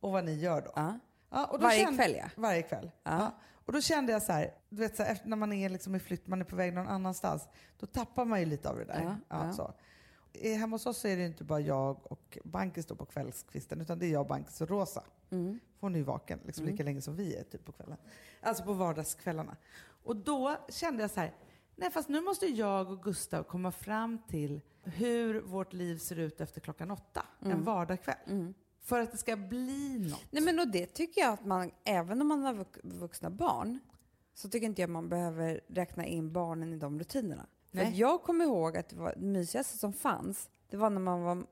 Och 0.00 0.12
vad 0.12 0.24
ni 0.24 0.34
gör 0.34 0.60
då. 0.60 0.72
ja. 0.76 0.98
Ja, 1.30 1.56
Varje 1.60 1.84
kände- 1.84 1.96
kväll, 2.02 2.14
ja. 2.18 2.24
Varje 2.36 2.62
kväll. 2.62 2.90
Ja. 3.02 3.34
Och 3.66 3.72
då 3.72 3.80
kände 3.80 4.12
jag 4.12 4.22
så 4.22 4.32
här, 4.32 4.54
du 4.68 4.76
vet 4.76 4.96
så 4.96 5.02
här, 5.02 5.18
när 5.24 5.36
man 5.36 5.52
är 5.52 5.68
liksom 5.68 5.94
i 5.94 5.98
flytt, 6.00 6.26
man 6.26 6.40
är 6.40 6.44
på 6.44 6.56
väg 6.56 6.74
någon 6.74 6.88
annanstans, 6.88 7.48
då 7.78 7.86
tappar 7.86 8.24
man 8.24 8.40
ju 8.40 8.46
lite 8.46 8.68
av 8.70 8.76
det 8.76 8.84
där. 8.84 9.02
Ja, 9.28 9.36
ja. 9.46 9.52
Så. 9.52 9.74
Eh, 10.32 10.58
Hemma 10.58 10.74
hos 10.74 10.86
oss 10.86 10.98
så 10.98 11.08
är 11.08 11.16
det 11.16 11.26
inte 11.26 11.44
bara 11.44 11.60
jag 11.60 12.12
och 12.12 12.38
Bankis 12.44 12.86
då 12.86 12.94
på 12.94 13.04
kvällskvisten, 13.06 13.80
utan 13.80 13.98
det 13.98 14.06
är 14.06 14.10
jag, 14.10 14.26
Bankis 14.26 14.60
och 14.60 14.68
Rosa. 14.70 15.04
Mm. 15.30 15.58
Hon 15.80 15.94
är 15.94 15.98
ju 15.98 16.04
vaken 16.04 16.40
liksom 16.44 16.64
lika 16.66 16.82
länge 16.82 17.00
som 17.02 17.16
vi 17.16 17.36
är 17.36 17.42
typ 17.44 17.64
på 17.64 17.72
kvällen. 17.72 17.96
Alltså 18.40 18.64
på 18.64 18.72
vardagskvällarna. 18.72 19.56
Och 20.04 20.16
då 20.16 20.56
kände 20.68 21.02
jag 21.02 21.10
så 21.10 21.20
här, 21.20 21.34
nej 21.76 21.90
fast 21.90 22.08
nu 22.08 22.20
måste 22.20 22.46
jag 22.46 22.90
och 22.90 23.02
Gustav 23.02 23.42
komma 23.42 23.72
fram 23.72 24.18
till 24.28 24.60
hur 24.82 25.40
vårt 25.40 25.72
liv 25.72 25.98
ser 25.98 26.18
ut 26.18 26.40
efter 26.40 26.60
klockan 26.60 26.90
åtta, 26.90 27.26
en 27.40 27.64
vardagskväll. 27.64 28.16
För 28.82 29.00
att 29.00 29.12
det 29.12 29.18
ska 29.18 29.36
bli 29.36 29.98
något. 30.10 30.24
Nej 30.30 30.42
men 30.42 30.58
och 30.58 30.68
det 30.68 30.86
tycker 30.86 31.20
jag 31.20 31.32
att 31.32 31.44
man, 31.46 31.70
även 31.84 32.20
om 32.20 32.28
man 32.28 32.42
har 32.42 32.54
vux- 32.54 32.80
vuxna 32.82 33.30
barn, 33.30 33.78
så 34.34 34.48
tycker 34.48 34.66
inte 34.66 34.80
jag 34.82 34.90
man 34.90 35.08
behöver 35.08 35.60
räkna 35.68 36.06
in 36.06 36.32
barnen 36.32 36.72
i 36.72 36.76
de 36.76 36.98
rutinerna. 36.98 37.46
För 37.70 37.76
Nej. 37.76 37.86
att 37.86 37.96
jag 37.96 38.22
kommer 38.22 38.44
ihåg 38.44 38.76
att 38.76 38.88
det, 38.88 38.96
var, 38.96 39.14
det 39.16 39.26
mysigaste 39.26 39.78
som 39.78 39.92
fanns, 39.92 40.50
det 40.70 40.76
var 40.76 40.90
när 40.90 41.00
man 41.00 41.22
var 41.22 41.44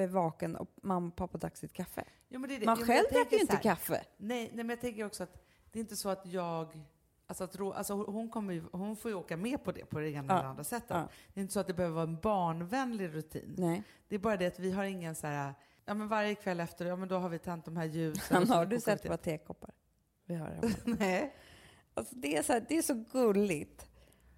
eh, 0.00 0.08
vaken 0.10 0.56
och 0.56 0.70
mamma 0.82 1.08
och 1.08 1.16
pappa 1.16 1.38
drack 1.38 1.56
sitt 1.56 1.72
kaffe. 1.72 2.04
Jo, 2.28 2.40
det 2.40 2.58
det. 2.58 2.66
Man 2.66 2.76
Jo, 2.80 2.86
själv 2.86 3.04
drack 3.12 3.32
ju 3.32 3.38
inte 3.38 3.56
kaffe. 3.56 4.04
Nej, 4.16 4.50
nej, 4.54 4.64
men 4.64 4.68
jag 4.68 4.80
tänker 4.80 5.06
också 5.06 5.22
att 5.22 5.44
det 5.72 5.78
är 5.78 5.80
inte 5.80 5.96
så 5.96 6.08
att 6.08 6.26
jag... 6.26 6.80
Alltså, 7.26 7.44
att, 7.44 7.60
alltså 7.60 7.94
hon, 7.94 8.28
kommer 8.28 8.54
ju, 8.54 8.64
hon 8.72 8.96
får 8.96 9.10
ju 9.10 9.16
åka 9.16 9.36
med 9.36 9.64
på 9.64 9.72
det 9.72 9.84
på 9.84 9.98
det 9.98 10.10
ena 10.10 10.34
Ja. 10.34 10.38
eller 10.38 10.48
andra 10.48 10.64
sättet. 10.64 10.90
Ja. 10.90 11.08
Det 11.34 11.40
är 11.40 11.42
inte 11.42 11.54
så 11.54 11.60
att 11.60 11.66
det 11.66 11.74
behöver 11.74 11.94
vara 11.94 12.04
en 12.04 12.20
barnvänlig 12.20 13.14
rutin. 13.14 13.54
Nej. 13.58 13.82
Det 14.08 14.14
är 14.14 14.18
bara 14.18 14.36
det 14.36 14.46
att 14.46 14.58
vi 14.58 14.70
har 14.72 14.84
ingen 14.84 15.14
så 15.14 15.26
här... 15.26 15.54
Ja, 15.84 15.94
men 15.94 16.08
varje 16.08 16.34
kväll 16.34 16.60
efter, 16.60 16.86
ja 16.86 16.96
men 16.96 17.08
då 17.08 17.16
har 17.18 17.28
vi 17.28 17.38
tänt 17.38 17.64
de 17.64 17.76
här 17.76 17.84
ljusen. 17.84 18.48
har 18.48 18.66
du 18.66 18.80
sett 18.80 19.02
te. 19.02 19.08
våra 19.08 19.18
tekoppar? 19.18 19.70
Vi 20.24 20.34
har 20.34 20.46
hemma. 20.48 20.74
Nej. 20.98 21.34
alltså 21.94 22.14
det, 22.14 22.36
är 22.36 22.42
så 22.42 22.52
här, 22.52 22.64
det 22.68 22.78
är 22.78 22.82
så 22.82 22.94
gulligt. 23.12 23.86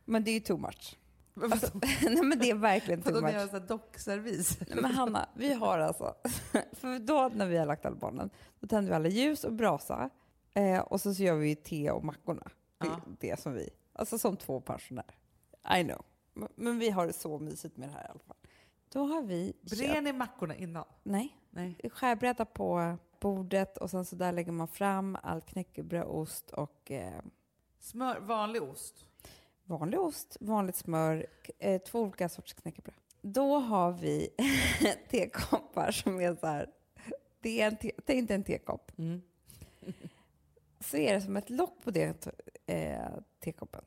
Men 0.04 0.24
det 0.24 0.30
är 0.30 0.34
ju 0.34 0.40
too 0.40 0.56
much. 0.58 0.98
Alltså, 1.42 1.70
nej 2.02 2.22
men 2.22 2.38
det 2.38 2.50
är 2.50 2.54
verkligen 2.54 3.02
too 3.02 3.20
much. 3.20 3.34
jag 3.34 3.48
så 3.50 3.58
här 3.58 3.66
dockservis. 3.66 4.60
Nej, 4.60 4.78
Men 4.82 4.90
Hanna, 4.90 5.28
vi 5.34 5.52
har 5.54 5.78
alltså... 5.78 6.14
För 6.72 6.98
då 6.98 7.30
när 7.34 7.46
vi 7.46 7.56
har 7.56 7.66
lagt 7.66 7.86
alla 7.86 7.96
barnen, 7.96 8.30
då 8.60 8.66
tänder 8.66 8.90
vi 8.90 8.96
alla 8.96 9.08
ljus 9.08 9.44
och 9.44 9.52
brasa. 9.52 10.10
Eh, 10.54 10.80
och 10.80 11.00
så, 11.00 11.14
så 11.14 11.22
gör 11.22 11.36
vi 11.36 11.56
te 11.56 11.90
och 11.90 12.04
mackorna. 12.04 12.42
Det, 12.78 12.86
Ja. 12.86 13.00
det 13.20 13.40
som 13.40 13.52
vi. 13.52 13.70
Alltså 13.92 14.18
som 14.18 14.36
två 14.36 14.60
pensionärer. 14.60 15.14
I 15.78 15.84
know. 15.84 16.04
Men, 16.34 16.48
men 16.54 16.78
vi 16.78 16.90
har 16.90 17.06
det 17.06 17.12
så 17.12 17.38
mysigt 17.38 17.76
med 17.76 17.88
det 17.88 17.92
här 17.92 18.04
i 18.04 18.08
alla 18.10 18.18
fall. 18.20 18.36
Då 18.92 19.04
har 19.04 19.22
vi... 19.22 19.52
Brer 19.62 20.00
ni 20.02 20.12
mackorna 20.12 20.56
innan? 20.56 20.84
Nej. 21.02 21.36
Nej. 21.50 21.78
Skärbräda 21.92 22.44
på 22.44 22.96
bordet 23.20 23.76
och 23.78 23.90
sen 23.90 24.04
så 24.04 24.16
där 24.16 24.32
lägger 24.32 24.52
man 24.52 24.68
fram 24.68 25.16
allt 25.22 25.46
knäckebröd, 25.46 26.04
ost 26.06 26.50
och 26.50 26.90
eh, 26.90 27.20
Smör, 27.78 28.20
vanlig 28.20 28.62
ost? 28.62 29.06
Vanlig 29.72 30.00
ost, 30.00 30.36
vanligt 30.40 30.76
smör, 30.76 31.26
eh, 31.58 31.80
två 31.82 32.00
olika 32.00 32.28
sorters 32.28 32.54
knäckebröd. 32.54 32.94
Då 33.22 33.58
har 33.58 33.92
vi 33.92 34.28
tekoppar 35.10 35.90
som 35.90 36.20
är 36.20 36.34
så 36.34 36.46
här, 36.46 36.70
det 37.40 37.60
är 37.60 37.66
en 37.66 37.76
te, 37.76 37.90
tänk 38.06 38.28
dig 38.28 38.34
en 38.34 38.44
tekopp. 38.44 38.92
Mm. 38.98 39.22
Så 40.80 40.96
är 40.96 41.14
det 41.14 41.20
som 41.20 41.36
ett 41.36 41.50
lock 41.50 41.84
på 41.84 41.90
det 41.90 42.26
eh, 42.66 43.02
tekoppen. 43.40 43.84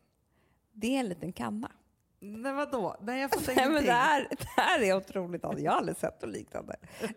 Det 0.71 0.95
är 0.95 0.99
en 0.99 1.09
liten 1.09 1.33
kanna. 1.33 1.71
Nej 2.19 2.53
vadå? 2.53 2.95
Nej 3.01 3.21
jag 3.21 3.31
fattar 3.31 3.45
Nej, 3.55 3.55
men 3.55 3.65
ingenting. 3.67 3.87
det, 3.87 3.93
här, 3.93 4.27
det 4.29 4.61
här 4.61 4.81
är 4.81 4.97
otroligt. 4.97 5.41
Jag 5.43 5.71
har 5.71 5.77
aldrig 5.77 5.97
sett 5.97 6.21
något 6.21 6.31
liknande. 6.31 6.75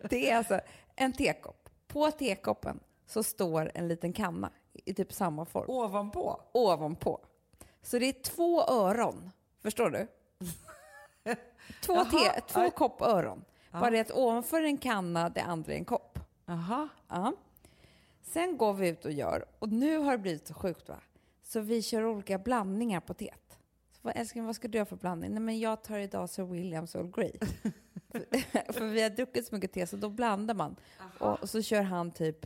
Det 0.09 0.29
är 0.29 0.37
alltså 0.37 0.59
en 0.95 1.13
tekopp. 1.13 1.69
På 1.87 2.11
tekoppen 2.11 2.79
så 3.05 3.23
står 3.23 3.71
en 3.73 3.87
liten 3.87 4.13
kanna 4.13 4.51
i 4.73 4.93
typ 4.93 5.13
samma 5.13 5.45
form. 5.45 5.65
Ovanpå? 5.67 6.41
ovanpå. 6.51 7.19
Så 7.81 7.99
det 7.99 8.05
är 8.05 8.23
två 8.23 8.63
öron. 8.63 9.31
Förstår 9.61 9.89
du? 9.89 10.07
Två, 11.81 11.93
Jaha. 11.93 12.05
te, 12.05 12.41
två 12.41 12.59
Aj. 12.59 12.71
koppöron. 12.71 13.45
Bara 13.71 13.89
det 13.89 13.99
att 13.99 14.11
ovanför 14.11 14.61
en 14.61 14.77
kanna, 14.77 15.29
det 15.29 15.41
andra 15.41 15.73
är 15.73 15.77
en 15.77 15.85
kopp. 15.85 16.19
Jaha. 16.45 16.89
Ja. 17.07 17.33
Sen 18.21 18.57
går 18.57 18.73
vi 18.73 18.87
ut 18.87 19.05
och 19.05 19.11
gör, 19.11 19.45
och 19.59 19.69
nu 19.69 19.97
har 19.97 20.11
det 20.11 20.17
blivit 20.17 20.47
så 20.47 20.53
sjukt 20.53 20.89
va? 20.89 20.99
Så 21.43 21.59
vi 21.59 21.81
kör 21.81 22.05
olika 22.05 22.37
blandningar 22.37 22.99
på 22.99 23.13
teet. 23.13 23.57
Så 23.91 23.99
vad, 24.01 24.17
älskling, 24.17 24.45
vad 24.45 24.55
ska 24.55 24.67
du 24.67 24.77
göra 24.77 24.85
för 24.85 24.95
blandning? 24.95 25.31
Nej 25.31 25.39
men 25.39 25.59
jag 25.59 25.83
tar 25.83 25.97
idag 25.97 26.29
Sir 26.29 26.43
Williams 26.43 26.95
Old 26.95 27.15
Grey. 27.15 27.31
för 28.69 28.85
vi 28.85 29.01
har 29.01 29.09
druckit 29.09 29.47
så 29.47 29.55
mycket 29.55 29.73
te 29.73 29.87
så 29.87 29.97
då 29.97 30.09
blandar 30.09 30.53
man. 30.53 30.75
Och, 31.19 31.39
och 31.39 31.49
så 31.49 31.61
kör 31.61 31.81
han 31.81 32.11
typ, 32.11 32.45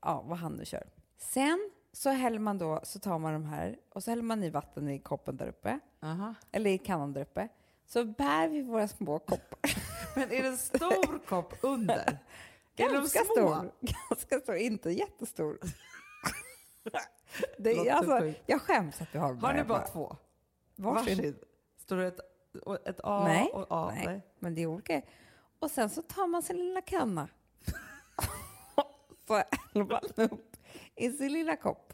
ja 0.00 0.22
vad 0.26 0.38
han 0.38 0.52
nu 0.52 0.64
kör. 0.64 0.84
Sen 1.18 1.70
så 1.92 2.10
häller 2.10 2.38
man 2.38 2.58
då, 2.58 2.80
så 2.82 2.98
tar 2.98 3.18
man 3.18 3.32
de 3.32 3.44
här 3.44 3.78
och 3.88 4.04
så 4.04 4.10
häller 4.10 4.22
man 4.22 4.42
i 4.42 4.50
vatten 4.50 4.88
i 4.88 4.98
koppen 4.98 5.36
där 5.36 5.48
uppe. 5.48 5.80
Aha. 6.02 6.34
Eller 6.52 6.70
i 6.70 6.78
kannan 6.78 7.12
där 7.12 7.20
uppe. 7.20 7.48
Så 7.86 8.04
bär 8.04 8.48
vi 8.48 8.62
våra 8.62 8.88
små 8.88 9.18
koppar. 9.18 9.58
Men 10.14 10.32
är 10.32 10.42
det 10.42 10.48
en 10.48 10.58
stor 10.58 11.26
kopp 11.26 11.54
under? 11.60 12.18
Ganska 12.76 13.24
stor. 13.24 13.72
Ganska 14.08 14.40
stor, 14.40 14.56
inte 14.56 14.90
jättestor. 14.90 15.58
det 17.58 17.70
är, 17.70 17.92
alltså, 17.92 18.32
jag 18.46 18.62
skäms 18.62 19.00
att 19.00 19.12
du 19.12 19.18
har 19.18 19.34
Har 19.34 19.52
ni 19.52 19.64
bara, 19.64 19.64
bara 19.64 19.86
två? 19.86 20.16
Varsin? 20.76 21.16
Varsin? 21.16 21.36
Står 21.78 21.96
det 21.96 22.06
ett, 22.06 22.20
ett 22.86 23.00
A 23.04 23.24
nej, 23.28 23.50
och 23.52 23.66
A? 23.70 23.92
Nej, 23.94 24.06
nej, 24.06 24.20
men 24.38 24.54
det 24.54 24.62
är 24.62 24.66
olika. 24.66 25.02
Och 25.58 25.70
sen 25.70 25.90
så 25.90 26.02
tar 26.02 26.26
man 26.26 26.42
sin 26.42 26.56
lilla 26.56 26.80
kanna. 26.80 27.28
så 29.26 29.34
häller 29.34 29.84
man 29.84 30.00
upp 30.30 30.51
i 31.02 31.12
sin 31.12 31.32
lilla 31.32 31.56
kopp. 31.56 31.92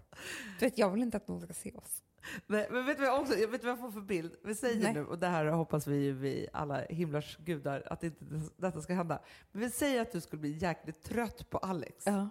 Du 0.59 0.67
vet, 0.67 0.79
jag 0.79 0.91
vill 0.91 1.03
inte 1.03 1.17
att 1.17 1.29
någon 1.29 1.41
ska 1.41 1.53
se 1.53 1.73
oss. 1.73 2.03
Nej, 2.47 2.69
men 2.71 2.87
vet 2.87 2.97
du 2.97 3.03
vad 3.03 3.13
jag, 3.13 3.21
också, 3.21 3.35
vet 3.35 3.65
vad 3.65 3.71
jag 3.71 3.79
får 3.79 3.91
för 3.91 4.01
bild? 4.01 4.37
Vi 4.45 4.55
säger 4.55 4.83
Nej. 4.83 4.93
nu, 4.95 5.07
och 5.07 5.19
det 5.19 5.27
här 5.27 5.47
hoppas 5.47 5.87
vi 5.87 6.13
vi 6.13 6.49
alla 6.53 6.81
himlars 6.81 7.37
gudar 7.37 7.83
att 7.87 8.03
inte 8.03 8.25
detta 8.57 8.83
ska 8.83 8.95
hända. 8.95 9.19
Men 9.53 9.63
vi 9.63 9.71
säger 9.71 10.03
att 10.03 10.13
du 10.13 10.21
skulle 10.21 10.41
bli 10.41 10.59
jäkligt 10.59 11.03
trött 11.03 11.51
på 11.51 11.59
Alex. 11.59 12.07
Ja. 12.07 12.29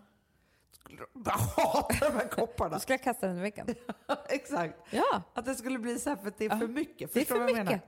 Skulle 0.72 0.98
du 0.98 1.20
bara 1.20 1.36
hata 1.58 2.10
de 2.10 2.16
här 2.16 2.28
kopparna. 2.28 2.74
Då 2.74 2.80
skulle 2.80 2.98
kasta 2.98 3.28
den 3.28 3.38
i 3.38 3.42
väggen. 3.42 3.68
Exakt. 4.30 4.76
Ja. 4.92 5.22
Att 5.34 5.46
det 5.46 5.56
skulle 5.56 5.80
bli 5.80 6.00
så 6.00 6.10
här 6.10 6.18
för 6.18 6.28
att 6.28 6.38
det 6.38 6.46
är 6.46 6.50
ja. 6.50 6.60
för 6.60 6.68
mycket. 6.68 7.14
Förstår 7.14 7.40
det 7.40 7.44
är 7.44 7.56
för 7.56 7.64
mycket. 7.64 7.84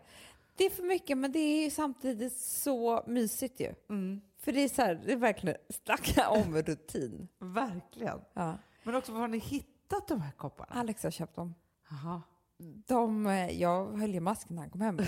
Det 0.56 0.66
är 0.66 0.70
för 0.70 0.84
mycket, 0.84 1.18
men 1.18 1.32
det 1.32 1.40
är 1.40 1.64
ju 1.64 1.70
samtidigt 1.70 2.34
så 2.38 3.04
mysigt 3.08 3.60
ju. 3.60 3.74
Mm. 3.90 4.22
För 4.38 4.52
det 4.52 4.60
är 4.60 4.70
så 4.70 4.82
här, 4.82 5.02
det 5.06 5.12
är 5.12 5.18
verkligen, 5.18 5.58
snacka 5.70 6.30
om 6.30 6.56
rutin. 6.56 7.28
verkligen. 7.40 8.20
Ja. 8.34 8.58
Men 8.84 8.96
också, 8.96 9.12
var 9.12 9.20
har 9.20 9.28
ni 9.28 9.38
hittat 9.38 10.08
de 10.08 10.22
här 10.22 10.32
kopparna? 10.32 10.80
Alex 10.80 11.04
har 11.04 11.12
köpt 11.12 11.36
dem. 11.36 11.56
Aha. 11.92 12.22
De, 12.88 13.28
eh, 13.28 13.62
jag 13.62 13.98
höll 13.98 14.14
ju 14.14 14.20
masken 14.20 14.56
när 14.56 14.62
han 14.62 14.72
kom 14.72 14.82
hem. 14.82 15.00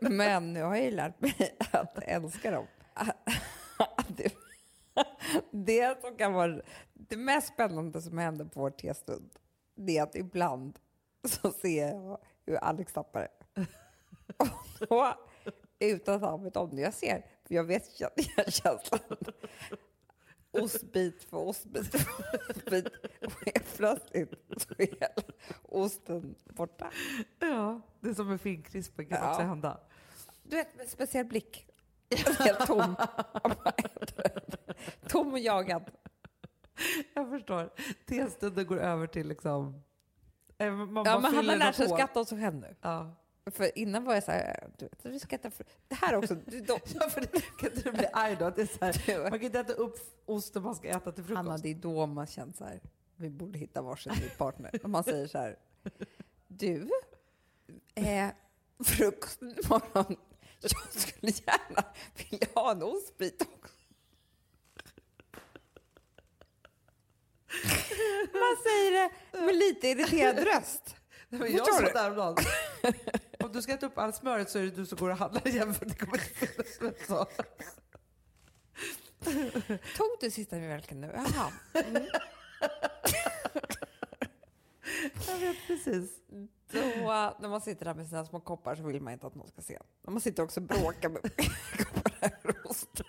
Men 0.00 0.52
nu 0.52 0.62
har 0.62 0.76
jag 0.76 0.84
ju 0.84 0.90
lärt 0.90 1.20
mig 1.20 1.56
att 1.72 1.98
älska 1.98 2.50
dem. 2.50 2.66
Det, 4.08 4.34
det 5.50 6.00
som 6.00 6.16
kan 6.16 6.32
vara 6.32 6.60
det 6.94 7.16
mest 7.16 7.48
spännande 7.48 8.02
som 8.02 8.18
händer 8.18 8.44
på 8.44 8.60
vår 8.60 8.70
testund, 8.70 9.30
det 9.74 9.98
är 9.98 10.02
att 10.02 10.16
ibland 10.16 10.78
så 11.28 11.52
ser 11.52 11.88
jag 11.88 12.18
hur 12.46 12.56
Alex 12.56 12.92
tappar 12.92 13.20
det. 13.20 13.66
Och 14.36 14.88
då, 14.88 15.14
utan 15.78 16.14
att 16.14 16.22
han 16.30 16.44
vet 16.44 16.56
om 16.56 16.76
det, 16.76 16.82
jag 16.82 16.94
ser, 16.94 17.26
för 17.44 17.54
jag 17.54 17.64
vet 17.64 17.90
känslan 18.48 19.00
ostbit 20.62 21.24
för 21.24 21.36
ostbit 21.36 21.86
för 21.86 22.50
ostbit. 22.50 22.86
Och 23.20 23.32
helt 23.46 23.76
plötsligt 23.76 24.34
så 24.56 24.74
är 24.78 24.86
hela 24.86 25.08
osten 25.62 26.34
borta. 26.44 26.90
Ja, 27.38 27.80
det 28.00 28.08
är 28.08 28.14
som 28.14 28.30
en 28.30 28.38
finkrisp 28.38 28.96
kan 28.96 29.06
ja. 29.10 29.30
också 29.30 29.42
hända. 29.42 29.80
Du 30.42 30.56
vet, 30.56 30.76
med 30.76 30.88
speciell 30.88 31.26
blick. 31.26 31.66
Helt 32.38 32.66
tom. 32.66 32.96
tom 35.08 35.32
och 35.32 35.38
jagad. 35.38 35.90
Jag 37.14 37.30
förstår. 37.30 37.70
Testunden 38.06 38.66
går 38.66 38.78
över 38.78 39.06
till 39.06 39.28
liksom... 39.28 39.82
Eh, 40.58 40.72
man 40.72 41.04
ja, 41.04 41.18
men 41.20 41.34
han 41.34 41.48
har 41.48 41.56
lärt 41.56 41.74
sig 41.74 41.88
skatta 41.88 42.20
oss 42.20 42.30
själv 42.30 42.54
nu. 42.54 42.76
Ja. 42.80 43.14
För 43.50 43.78
innan 43.78 44.04
var 44.04 44.14
jag 44.14 44.22
så 44.22 44.30
här, 44.30 44.70
du 44.78 44.84
vet, 44.84 45.06
vi 45.06 45.20
ska 45.20 45.36
äta 45.36 45.50
Det 45.88 45.94
här 45.94 46.16
också. 46.16 46.34
Du, 46.34 46.64
ja, 46.68 47.10
för 47.10 47.20
det, 47.20 47.40
kan 47.58 47.70
inte 47.70 47.90
du 47.90 47.92
bli 47.92 48.06
arg 48.12 48.36
då? 48.40 48.50
Det 48.50 48.62
är 48.62 48.66
så 48.66 48.84
här, 48.84 49.20
man 49.30 49.30
kan 49.30 49.42
inte 49.42 49.60
äta 49.60 49.72
upp 49.72 49.98
osten 50.26 50.62
man 50.62 50.74
ska 50.74 50.88
äta 50.88 51.12
till 51.12 51.24
frukost. 51.24 51.38
Anna, 51.38 51.58
det 51.58 51.70
är 51.70 51.74
då 51.74 52.06
man 52.06 52.26
känner 52.26 52.52
så 52.52 52.64
här, 52.64 52.80
vi 53.16 53.30
borde 53.30 53.58
hitta 53.58 53.82
varsin 53.82 54.12
ny 54.12 54.28
partner. 54.28 54.80
Om 54.84 54.90
man 54.90 55.04
säger 55.04 55.26
så 55.26 55.38
här, 55.38 55.58
du, 56.48 56.90
eh, 57.94 58.28
frukost 58.84 59.42
imorgon, 59.42 60.16
jag 60.60 60.70
skulle 60.92 61.32
gärna 61.32 61.84
vilja 62.30 62.48
ha 62.54 62.70
en 62.70 62.82
ostbit 62.82 63.42
också. 63.42 63.74
Man 68.32 68.56
säger 68.62 68.90
det 68.92 69.40
med 69.40 69.56
lite 69.56 69.88
irriterad 69.88 70.38
röst. 70.38 70.96
Men 71.28 71.52
jag 71.52 71.74
sa 71.74 71.80
det 71.80 71.98
häromdagen. 71.98 72.44
Du 73.54 73.62
ska 73.62 73.72
äta 73.72 73.86
upp 73.86 73.98
allt 73.98 74.16
smöret 74.16 74.50
så 74.50 74.58
är 74.58 74.62
det 74.62 74.70
du 74.70 74.86
som 74.86 74.98
går 74.98 75.10
och 75.10 75.16
handlar 75.16 75.48
igen 75.48 75.74
för 75.74 75.86
det 75.86 75.94
kommer 75.94 76.14
inte 76.14 76.46
finnas 76.46 77.28
Tog 79.96 80.16
du 80.20 80.30
sista 80.30 80.56
mjölken 80.56 81.00
nu? 81.00 81.12
Jaha. 81.14 81.52
Mm. 81.74 82.02
Jag 85.26 85.38
vet 85.38 85.56
precis. 85.66 86.10
Då, 86.72 86.80
när 87.40 87.48
man 87.48 87.60
sitter 87.60 87.84
där 87.84 87.94
med 87.94 88.06
sina 88.06 88.24
små 88.24 88.40
koppar 88.40 88.76
så 88.76 88.82
vill 88.82 89.02
man 89.02 89.12
inte 89.12 89.26
att 89.26 89.34
någon 89.34 89.48
ska 89.48 89.62
se. 89.62 89.78
Man 90.02 90.20
sitter 90.20 90.42
också 90.42 90.60
och 90.60 90.66
bråkar 90.66 91.08
med 91.08 91.22
kopparna 91.76 92.16
över 92.44 92.66
osten. 92.66 93.06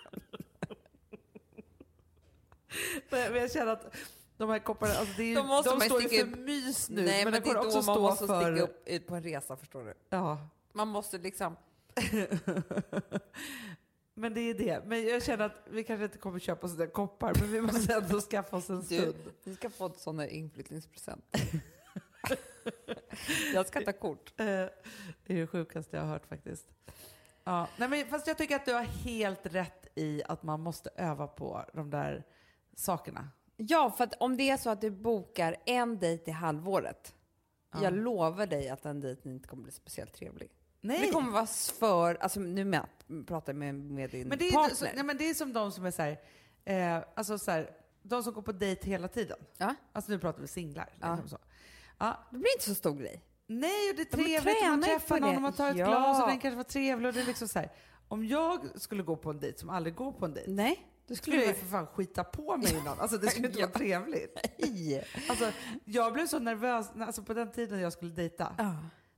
Men 3.10 3.34
jag 3.34 3.52
känner 3.52 3.72
att 3.72 3.94
de 4.36 4.50
här 4.50 4.58
kopparna, 4.58 4.94
alltså 4.94 5.14
det 5.16 5.32
är, 5.32 5.36
de, 5.36 5.46
måste 5.46 5.70
de 5.70 5.80
står 5.80 6.02
ju 6.02 6.08
för 6.08 6.22
upp. 6.22 6.38
mys 6.38 6.90
nu. 6.90 7.04
Nej, 7.04 7.24
men, 7.24 7.32
men 7.32 7.42
det 7.42 7.50
är 7.50 7.56
också 7.56 7.80
då 7.80 7.86
man 7.86 8.00
måste 8.00 8.26
för... 8.26 8.42
sticka 8.42 8.62
upp 8.62 8.88
ut 8.88 9.06
på 9.06 9.14
en 9.14 9.22
resa, 9.22 9.56
förstår 9.56 9.84
du. 9.84 9.94
Ja. 10.08 10.48
Man 10.72 10.88
måste 10.88 11.18
liksom... 11.18 11.56
men 14.14 14.34
det 14.34 14.40
är 14.40 14.54
det. 14.54 14.82
Men 14.86 15.06
jag 15.06 15.22
känner 15.22 15.44
att 15.44 15.66
vi 15.70 15.84
kanske 15.84 16.04
inte 16.04 16.18
kommer 16.18 16.38
köpa 16.38 16.68
sådana 16.68 16.90
koppar, 16.90 17.34
men 17.40 17.52
vi 17.52 17.60
måste 17.60 17.94
ändå 17.94 18.20
skaffa 18.30 18.56
oss 18.56 18.70
en 18.70 18.82
stund. 18.82 19.14
Du, 19.24 19.30
vi 19.44 19.54
ska 19.54 19.70
få 19.70 19.92
sådana 19.96 20.28
inflyttningspresent. 20.28 21.24
jag 23.54 23.66
ska 23.66 23.80
ta 23.80 23.92
kort. 23.92 24.32
Eh, 24.36 24.46
det 24.46 24.70
är 25.26 25.34
det 25.34 25.46
sjukaste 25.46 25.96
jag 25.96 26.04
har 26.04 26.10
hört 26.10 26.26
faktiskt. 26.26 26.66
Ja, 27.44 27.68
nej 27.76 27.88
men 27.88 28.06
fast 28.06 28.26
jag 28.26 28.38
tycker 28.38 28.56
att 28.56 28.64
du 28.64 28.72
har 28.72 28.82
helt 28.82 29.46
rätt 29.46 29.86
i 29.94 30.22
att 30.24 30.42
man 30.42 30.60
måste 30.60 30.90
öva 30.96 31.26
på 31.26 31.64
de 31.72 31.90
där 31.90 32.24
sakerna. 32.74 33.28
Ja, 33.56 33.90
för 33.90 34.04
att 34.04 34.14
om 34.20 34.36
det 34.36 34.50
är 34.50 34.56
så 34.56 34.70
att 34.70 34.80
du 34.80 34.90
bokar 34.90 35.56
en 35.66 35.98
dejt 35.98 36.30
i 36.30 36.34
halvåret, 36.34 37.14
ja. 37.72 37.82
jag 37.82 37.92
lovar 37.92 38.46
dig 38.46 38.68
att 38.68 38.82
den 38.82 39.00
dejten 39.00 39.32
inte 39.32 39.48
kommer 39.48 39.62
bli 39.62 39.72
speciellt 39.72 40.12
trevlig. 40.12 40.50
Nej. 40.80 41.00
Det 41.00 41.10
kommer 41.10 41.32
vara 41.32 41.46
för, 41.46 42.14
alltså 42.14 42.40
nu 42.40 42.64
med, 42.64 42.86
pratar 43.26 43.52
jag 43.52 43.58
med, 43.58 43.74
med 43.74 44.10
din 44.10 44.28
men 44.28 44.38
det 44.38 44.48
är, 44.48 44.52
partner. 44.52 44.74
Så, 44.74 44.84
nej, 44.94 45.04
men 45.04 45.16
det 45.16 45.30
är 45.30 45.34
som 45.34 45.52
de 45.52 45.72
som 45.72 45.84
är 45.86 45.90
så 45.90 46.02
här, 46.02 46.20
eh, 46.64 47.04
alltså 47.14 47.38
så 47.38 47.50
här, 47.50 47.70
de 48.02 48.22
som 48.22 48.34
går 48.34 48.42
på 48.42 48.52
dejt 48.52 48.90
hela 48.90 49.08
tiden. 49.08 49.38
Ja. 49.56 49.74
Alltså 49.92 50.12
nu 50.12 50.18
pratar 50.18 50.40
vi 50.40 50.48
singlar. 50.48 50.88
Ja. 51.00 51.10
Liksom 51.10 51.28
så. 51.28 51.38
Ja. 51.98 52.18
Det 52.30 52.38
blir 52.38 52.52
inte 52.56 52.64
så 52.64 52.74
stor 52.74 52.94
grej. 52.94 53.22
Nej, 53.46 53.90
och 53.90 53.96
det 53.96 54.02
är 54.02 54.04
trevligt 54.04 54.62
man 54.62 54.82
träffar 54.82 55.20
någon 55.20 55.36
och 55.36 55.42
man 55.42 55.52
tar 55.52 55.70
ett 55.70 55.76
ja. 55.76 55.86
glas 55.86 56.22
och 56.22 56.28
den 56.28 56.40
kanske 56.40 56.56
var 56.56 56.64
trevlig 56.64 57.08
och 57.08 57.14
det 57.14 57.20
är 57.20 57.26
liksom 57.26 57.48
så 57.48 57.58
här. 57.58 57.72
Om 58.08 58.26
jag 58.26 58.80
skulle 58.80 59.02
gå 59.02 59.16
på 59.16 59.30
en 59.30 59.40
dejt 59.40 59.58
som 59.58 59.70
aldrig 59.70 59.94
går 59.94 60.12
på 60.12 60.24
en 60.24 60.34
dejt. 60.34 60.50
Nej. 60.50 60.86
Då 61.06 61.14
skulle 61.14 61.36
ju 61.36 61.54
för 61.54 61.66
fan 61.66 61.86
skita 61.86 62.24
på 62.24 62.56
mig 62.56 62.76
innan. 62.80 63.00
Alltså 63.00 63.18
det 63.18 63.26
skulle 63.26 63.46
inte 63.46 63.58
vara 63.58 63.70
trevligt. 63.70 64.38
Alltså, 65.28 65.52
jag 65.84 66.12
blev 66.12 66.26
så 66.26 66.38
nervös 66.38 66.90
alltså, 67.00 67.22
på 67.22 67.34
den 67.34 67.52
tiden 67.52 67.80
jag 67.80 67.92
skulle 67.92 68.10
dejta. 68.10 68.54
Ja. 68.58 68.74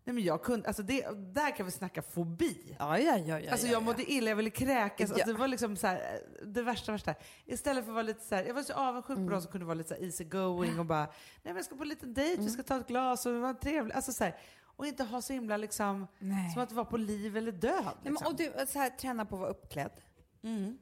Nej, 0.08 0.14
men 0.14 0.24
jag 0.24 0.42
kunde, 0.42 0.68
alltså 0.68 0.82
det, 0.82 1.06
där 1.16 1.56
kan 1.56 1.66
vi 1.66 1.72
snacka 1.72 2.02
fobi. 2.02 2.76
Ja, 2.78 2.98
ja, 2.98 3.16
ja, 3.16 3.40
ja, 3.40 3.52
alltså 3.52 3.66
jag 3.66 3.82
mådde 3.82 4.12
illa, 4.12 4.28
jag 4.28 4.36
ville 4.36 4.50
kräkas. 4.50 5.10
Alltså, 5.10 5.26
det 5.26 5.38
var 5.38 5.48
liksom 5.48 5.76
så 5.76 5.86
här, 5.86 6.20
det 6.46 6.62
värsta, 6.62 6.92
värsta. 6.92 7.14
Istället 7.44 7.84
för 7.84 7.90
att 7.90 7.94
vara 7.94 8.02
lite 8.02 8.24
så 8.24 8.34
här, 8.34 8.44
jag 8.44 8.54
var 8.54 8.62
så 8.62 8.72
avundsjuk 8.72 9.16
på 9.16 9.20
mm. 9.20 9.32
de 9.32 9.42
som 9.42 9.52
kunde 9.52 9.66
vara 9.66 9.74
lite 9.74 9.94
så 9.94 10.02
easy 10.02 10.24
going 10.24 10.78
och 10.78 10.86
bara, 10.86 11.04
nej 11.04 11.10
men 11.42 11.56
jag 11.56 11.64
ska 11.64 11.76
på 11.76 11.82
en 11.82 11.88
liten 11.88 12.14
dejt, 12.14 12.34
mm. 12.34 12.44
vi 12.44 12.50
ska 12.50 12.62
ta 12.62 12.76
ett 12.76 12.86
glas 12.86 13.26
och 13.26 13.32
det 13.32 13.38
var 13.38 13.54
trevligt. 13.54 13.96
Alltså 13.96 14.12
så 14.12 14.24
här, 14.24 14.36
och 14.76 14.86
inte 14.86 15.04
ha 15.04 15.22
så 15.22 15.32
himla 15.32 15.56
liksom, 15.56 16.06
nej. 16.18 16.50
som 16.52 16.62
att 16.62 16.68
det 16.68 16.74
var 16.74 16.84
på 16.84 16.96
liv 16.96 17.36
eller 17.36 17.52
död. 17.52 17.72
Liksom. 17.72 17.84
Nej, 18.02 18.12
men, 18.12 18.12
liksom. 18.12 18.26
och 18.26 18.66
du, 18.66 18.66
så 18.72 18.78
här, 18.78 18.90
träna 18.90 19.24
på 19.24 19.36
att 19.36 19.40
vara 19.40 19.50
uppklädd. 19.50 20.00
Mm. 20.42 20.78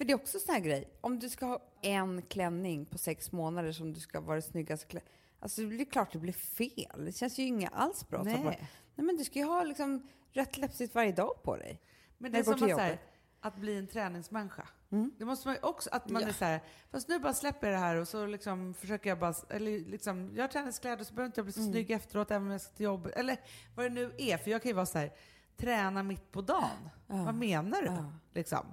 För 0.00 0.04
det 0.04 0.12
är 0.12 0.14
också 0.14 0.38
sån 0.38 0.54
här 0.54 0.60
grej. 0.60 0.88
Om 1.00 1.18
du 1.18 1.28
ska 1.28 1.46
ha 1.46 1.62
en 1.82 2.22
klänning 2.22 2.86
på 2.86 2.98
sex 2.98 3.32
månader 3.32 3.72
som 3.72 3.92
du 3.92 4.00
ska 4.00 4.20
vara 4.20 4.36
det 4.36 4.42
snyggaste 4.42 4.86
klänningen. 4.86 5.12
Alltså 5.40 5.62
det 5.62 5.80
är 5.80 5.84
klart 5.84 6.12
det 6.12 6.18
blir 6.18 6.32
fel. 6.32 7.04
Det 7.04 7.12
känns 7.12 7.38
ju 7.38 7.42
inget 7.42 7.72
alls 7.72 8.08
bra. 8.08 8.22
Nej. 8.22 8.44
Bara, 8.44 8.54
nej 8.94 9.06
men 9.06 9.16
du 9.16 9.24
ska 9.24 9.38
ju 9.38 9.44
ha 9.44 9.64
liksom 9.64 10.08
rätt 10.32 10.58
läppstift 10.58 10.94
varje 10.94 11.12
dag 11.12 11.42
på 11.42 11.56
dig. 11.56 11.80
Men 12.18 12.32
det 12.32 12.38
är 12.38 12.42
som 12.42 12.54
att, 12.54 12.78
här, 12.78 13.00
att 13.40 13.56
bli 13.56 13.78
en 13.78 13.86
träningsmänniska. 13.86 14.68
Mm. 14.90 15.12
Det 15.18 15.24
måste 15.24 15.48
man 15.48 15.54
ju 15.54 15.60
också, 15.62 15.90
att 15.92 16.08
man 16.08 16.22
ja. 16.22 16.28
är 16.28 16.32
så 16.32 16.44
här, 16.44 16.60
fast 16.90 17.08
nu 17.08 17.18
bara 17.18 17.34
släpper 17.34 17.66
jag 17.66 17.74
det 17.76 17.80
här 17.80 17.96
och 17.96 18.08
så 18.08 18.26
liksom 18.26 18.74
försöker 18.74 19.10
jag 19.10 19.18
bara, 19.18 19.34
eller 19.48 19.78
liksom, 19.78 20.32
jag 20.34 20.42
har 20.42 20.48
träningskläder 20.48 21.04
så 21.04 21.14
behöver 21.14 21.26
inte 21.26 21.38
jag 21.38 21.46
bli 21.46 21.52
så 21.52 21.60
mm. 21.60 21.72
snygg 21.72 21.90
efteråt 21.90 22.30
även 22.30 22.42
om 22.42 22.50
jag 22.50 22.60
ska 22.60 22.72
till 22.72 22.84
jobbet. 22.84 23.12
Eller 23.12 23.40
vad 23.74 23.86
det 23.86 23.90
nu 23.90 24.12
är, 24.18 24.36
för 24.36 24.50
jag 24.50 24.62
kan 24.62 24.68
ju 24.68 24.74
vara 24.74 24.86
så 24.86 24.98
här, 24.98 25.12
träna 25.56 26.02
mitt 26.02 26.32
på 26.32 26.40
dagen. 26.40 26.90
Ja. 27.06 27.24
Vad 27.24 27.34
menar 27.34 27.82
du? 27.82 27.88
Ja. 27.88 28.12
Liksom. 28.32 28.66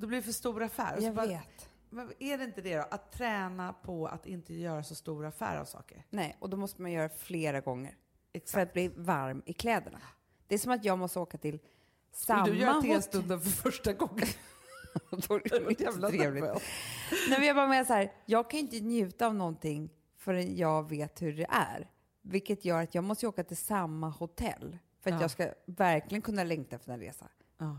Då 0.00 0.06
blir 0.06 0.18
det 0.18 0.22
för 0.22 0.32
stor 0.32 0.62
affär. 0.62 0.98
Jag 1.00 1.14
bara, 1.14 1.26
vet. 1.26 1.70
Men 1.90 2.12
är 2.18 2.38
det 2.38 2.44
inte 2.44 2.60
det 2.60 2.76
då? 2.76 2.84
Att 2.90 3.12
träna 3.12 3.72
på 3.72 4.06
att 4.06 4.26
inte 4.26 4.54
göra 4.54 4.82
så 4.82 4.94
stor 4.94 5.26
affär 5.26 5.56
av 5.56 5.64
saker? 5.64 6.06
Nej, 6.10 6.36
och 6.40 6.50
då 6.50 6.56
måste 6.56 6.82
man 6.82 6.92
göra 6.92 7.08
flera 7.08 7.60
gånger. 7.60 7.96
Exakt. 8.32 8.50
För 8.50 8.60
att 8.60 8.72
bli 8.72 8.88
varm 8.88 9.42
i 9.46 9.52
kläderna. 9.52 10.00
Det 10.46 10.54
är 10.54 10.58
som 10.58 10.72
att 10.72 10.84
jag 10.84 10.98
måste 10.98 11.18
åka 11.18 11.38
till 11.38 11.58
samma 12.12 12.44
Skulle 12.44 12.58
du 12.58 12.62
göra 12.62 12.82
testunden 12.82 13.40
för 13.40 13.50
första 13.50 13.92
gången? 13.92 14.26
Då 15.10 15.34
är 15.34 15.60
det 15.60 15.70
inte 15.82 16.08
trevligt. 16.08 16.44
Nej, 17.28 17.38
men 17.38 17.46
jag 17.46 17.56
bara 17.56 17.68
menar 17.68 17.84
så 17.84 17.92
här, 17.92 18.12
jag 18.26 18.50
kan 18.50 18.60
inte 18.60 18.80
njuta 18.80 19.26
av 19.26 19.34
någonting 19.34 19.90
förrän 20.16 20.56
jag 20.56 20.88
vet 20.88 21.22
hur 21.22 21.32
det 21.32 21.46
är. 21.50 21.90
Vilket 22.22 22.64
gör 22.64 22.82
att 22.82 22.94
jag 22.94 23.04
måste 23.04 23.26
åka 23.26 23.44
till 23.44 23.56
samma 23.56 24.08
hotell 24.08 24.78
för 25.00 25.10
att 25.10 25.16
ja. 25.16 25.20
jag 25.20 25.30
ska 25.30 25.52
verkligen 25.66 26.22
kunna 26.22 26.44
längta 26.44 26.76
efter 26.76 26.92
en 26.92 27.00
resa. 27.00 27.26
Ja. 27.58 27.76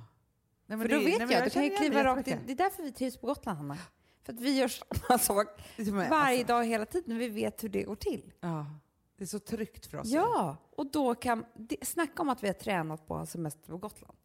Nej, 0.71 0.79
för 0.79 0.95
då 0.95 0.99
det, 0.99 1.05
vet 1.05 1.19
nej, 1.19 1.27
jag, 1.31 1.31
jag, 1.31 1.45
du 1.45 1.49
kan 1.49 1.63
ju 1.63 1.69
kliva 1.69 2.03
rakt 2.03 2.27
in. 2.27 2.39
Det 2.45 2.51
är 2.51 2.55
därför 2.55 2.83
vi 2.83 2.91
trivs 2.91 3.17
på 3.17 3.27
Gotland, 3.27 3.57
Hanna. 3.57 3.77
För 4.23 4.33
att 4.33 4.39
vi 4.39 4.57
gör 4.57 4.67
samma 4.67 5.19
sak 5.19 5.47
varje 5.77 6.39
alltså. 6.39 6.47
dag 6.47 6.65
hela 6.65 6.85
tiden. 6.85 7.17
Vi 7.17 7.29
vet 7.29 7.63
hur 7.63 7.69
det 7.69 7.83
går 7.83 7.95
till. 7.95 8.33
Ja. 8.39 8.65
Det 9.17 9.23
är 9.23 9.27
så 9.27 9.39
tryggt 9.39 9.85
för 9.85 9.97
oss. 9.97 10.07
Ja, 10.07 10.57
och 10.75 10.91
då 10.91 11.15
kan... 11.15 11.45
Snacka 11.81 12.21
om 12.21 12.29
att 12.29 12.43
vi 12.43 12.47
har 12.47 12.53
tränat 12.53 13.07
på 13.07 13.25
semester 13.25 13.69
på 13.71 13.77
Gotland. 13.77 14.17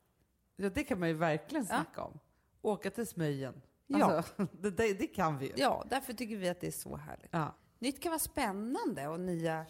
Ja, 0.57 0.71
det 0.71 0.85
kan 0.85 1.01
man 1.01 1.09
ju 1.09 1.15
verkligen 1.15 1.67
snacka 1.67 1.91
ja. 1.97 2.03
om. 2.03 2.19
Åka 2.63 2.91
till 2.91 3.07
Smögen. 3.07 3.63
Ja. 3.87 4.05
Alltså, 4.05 4.47
det, 4.61 4.71
det, 4.71 4.93
det, 4.93 5.07
kan 5.07 5.39
vi 5.39 5.47
ju. 5.47 5.53
Ja, 5.57 5.85
därför 5.91 6.13
tycker 6.13 6.37
vi 6.37 6.49
att 6.49 6.61
det 6.61 6.67
är 6.67 6.71
så 6.71 6.97
härligt. 6.97 7.29
Ja. 7.31 7.55
Nytt 7.79 8.03
kan 8.03 8.11
vara 8.11 8.19
spännande 8.19 9.09
och 9.09 9.21
nya, 9.21 9.67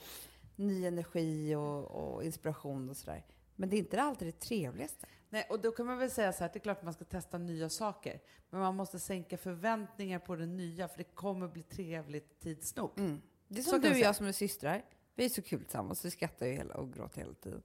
ny 0.57 0.87
energi 0.87 1.55
och, 1.55 1.85
och 1.85 2.25
inspiration 2.25 2.91
och 2.91 2.97
sådär. 2.97 3.25
Men 3.55 3.69
det 3.69 3.77
är 3.77 3.79
inte 3.79 4.03
alltid 4.03 4.29
det 4.29 4.41
trevligaste. 4.41 5.07
Nej, 5.31 5.47
och 5.51 5.61
då 5.61 5.71
kan 5.71 5.87
man 5.87 5.99
väl 5.99 6.11
säga 6.11 6.33
så 6.33 6.45
här, 6.45 6.51
det 6.53 6.59
är 6.59 6.61
klart 6.61 6.79
att 6.79 6.85
man 6.85 6.95
ska 6.95 7.05
testa 7.05 7.39
nya 7.39 7.69
saker. 7.69 8.21
Men 8.51 8.61
man 8.61 8.77
måste 8.77 8.99
sänka 8.99 9.39
förväntningar 9.39 10.19
på 10.19 10.37
det 10.37 10.47
nya, 10.47 10.89
för 10.89 10.99
det 10.99 11.05
kommer 11.05 11.49
bli 11.49 11.63
trevligt 11.63 12.41
tids 12.41 12.77
nog. 12.77 12.99
Mm. 12.99 13.23
Det 13.49 13.59
är 13.59 13.63
som 13.63 13.81
du 13.81 13.91
och 13.91 13.99
jag 13.99 14.17
som 14.17 14.27
är 14.27 14.33
systrar. 14.33 14.85
Vi 15.15 15.25
är 15.25 15.29
så 15.29 15.43
kul 15.43 15.61
tillsammans, 15.61 16.05
vi 16.05 16.11
skrattar 16.11 16.47
ju 16.47 16.53
hela 16.53 16.75
och 16.75 16.93
gråter 16.93 17.21
hela 17.21 17.35
tiden. 17.35 17.63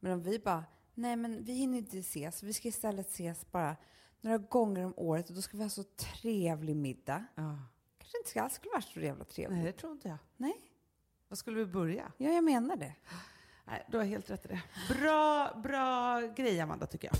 Men 0.00 0.12
om 0.12 0.22
vi 0.22 0.38
bara, 0.38 0.64
nej 0.94 1.16
men 1.16 1.44
vi 1.44 1.52
hinner 1.52 1.78
inte 1.78 1.98
ses, 1.98 2.42
vi 2.42 2.52
ska 2.52 2.68
istället 2.68 3.08
ses 3.08 3.50
bara 3.50 3.76
några 4.20 4.38
gånger 4.38 4.84
om 4.84 4.94
året 4.96 5.28
och 5.28 5.34
då 5.34 5.42
ska 5.42 5.56
vi 5.56 5.62
ha 5.62 5.70
så 5.70 5.82
trevlig 5.82 6.76
middag. 6.76 7.24
Ja. 7.34 7.58
Kanske 7.98 8.18
inte 8.18 8.42
alls 8.42 8.54
skulle 8.54 8.72
vara 8.72 8.82
så 8.82 9.00
jävla 9.00 9.24
trevligt. 9.24 9.58
Nej, 9.58 9.66
det 9.66 9.72
tror 9.72 9.92
inte 9.92 10.08
jag. 10.08 10.18
Nej. 10.36 10.56
Var 11.28 11.36
skulle 11.36 11.58
vi 11.58 11.66
börja? 11.66 12.12
Ja, 12.16 12.30
jag 12.30 12.44
menar 12.44 12.76
det. 12.76 12.94
Nej, 13.64 13.86
du 13.88 13.96
har 13.96 14.04
helt 14.04 14.30
rätt 14.30 14.44
i 14.44 14.48
det. 14.48 14.62
Bra, 14.94 15.60
bra 15.62 16.20
grej, 16.20 16.60
Amanda, 16.60 16.86
tycker 16.86 17.08
jag. 17.08 17.16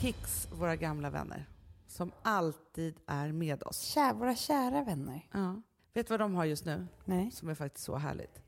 Kicks, 0.00 0.48
våra 0.52 0.76
gamla 0.76 1.10
vänner, 1.10 1.46
som 1.86 2.12
alltid 2.22 2.96
är 3.06 3.32
med 3.32 3.62
oss. 3.62 3.80
Kär, 3.80 4.14
våra 4.14 4.34
kära 4.34 4.84
vänner. 4.84 5.28
Ja. 5.32 5.62
Vet 5.92 6.06
du 6.06 6.12
vad 6.12 6.20
de 6.20 6.34
har 6.34 6.44
just 6.44 6.64
nu? 6.64 6.86
Nej. 7.04 7.30
Som 7.30 7.48
är 7.48 7.54
faktiskt 7.54 7.84
så 7.84 7.96
härligt. 7.96 8.42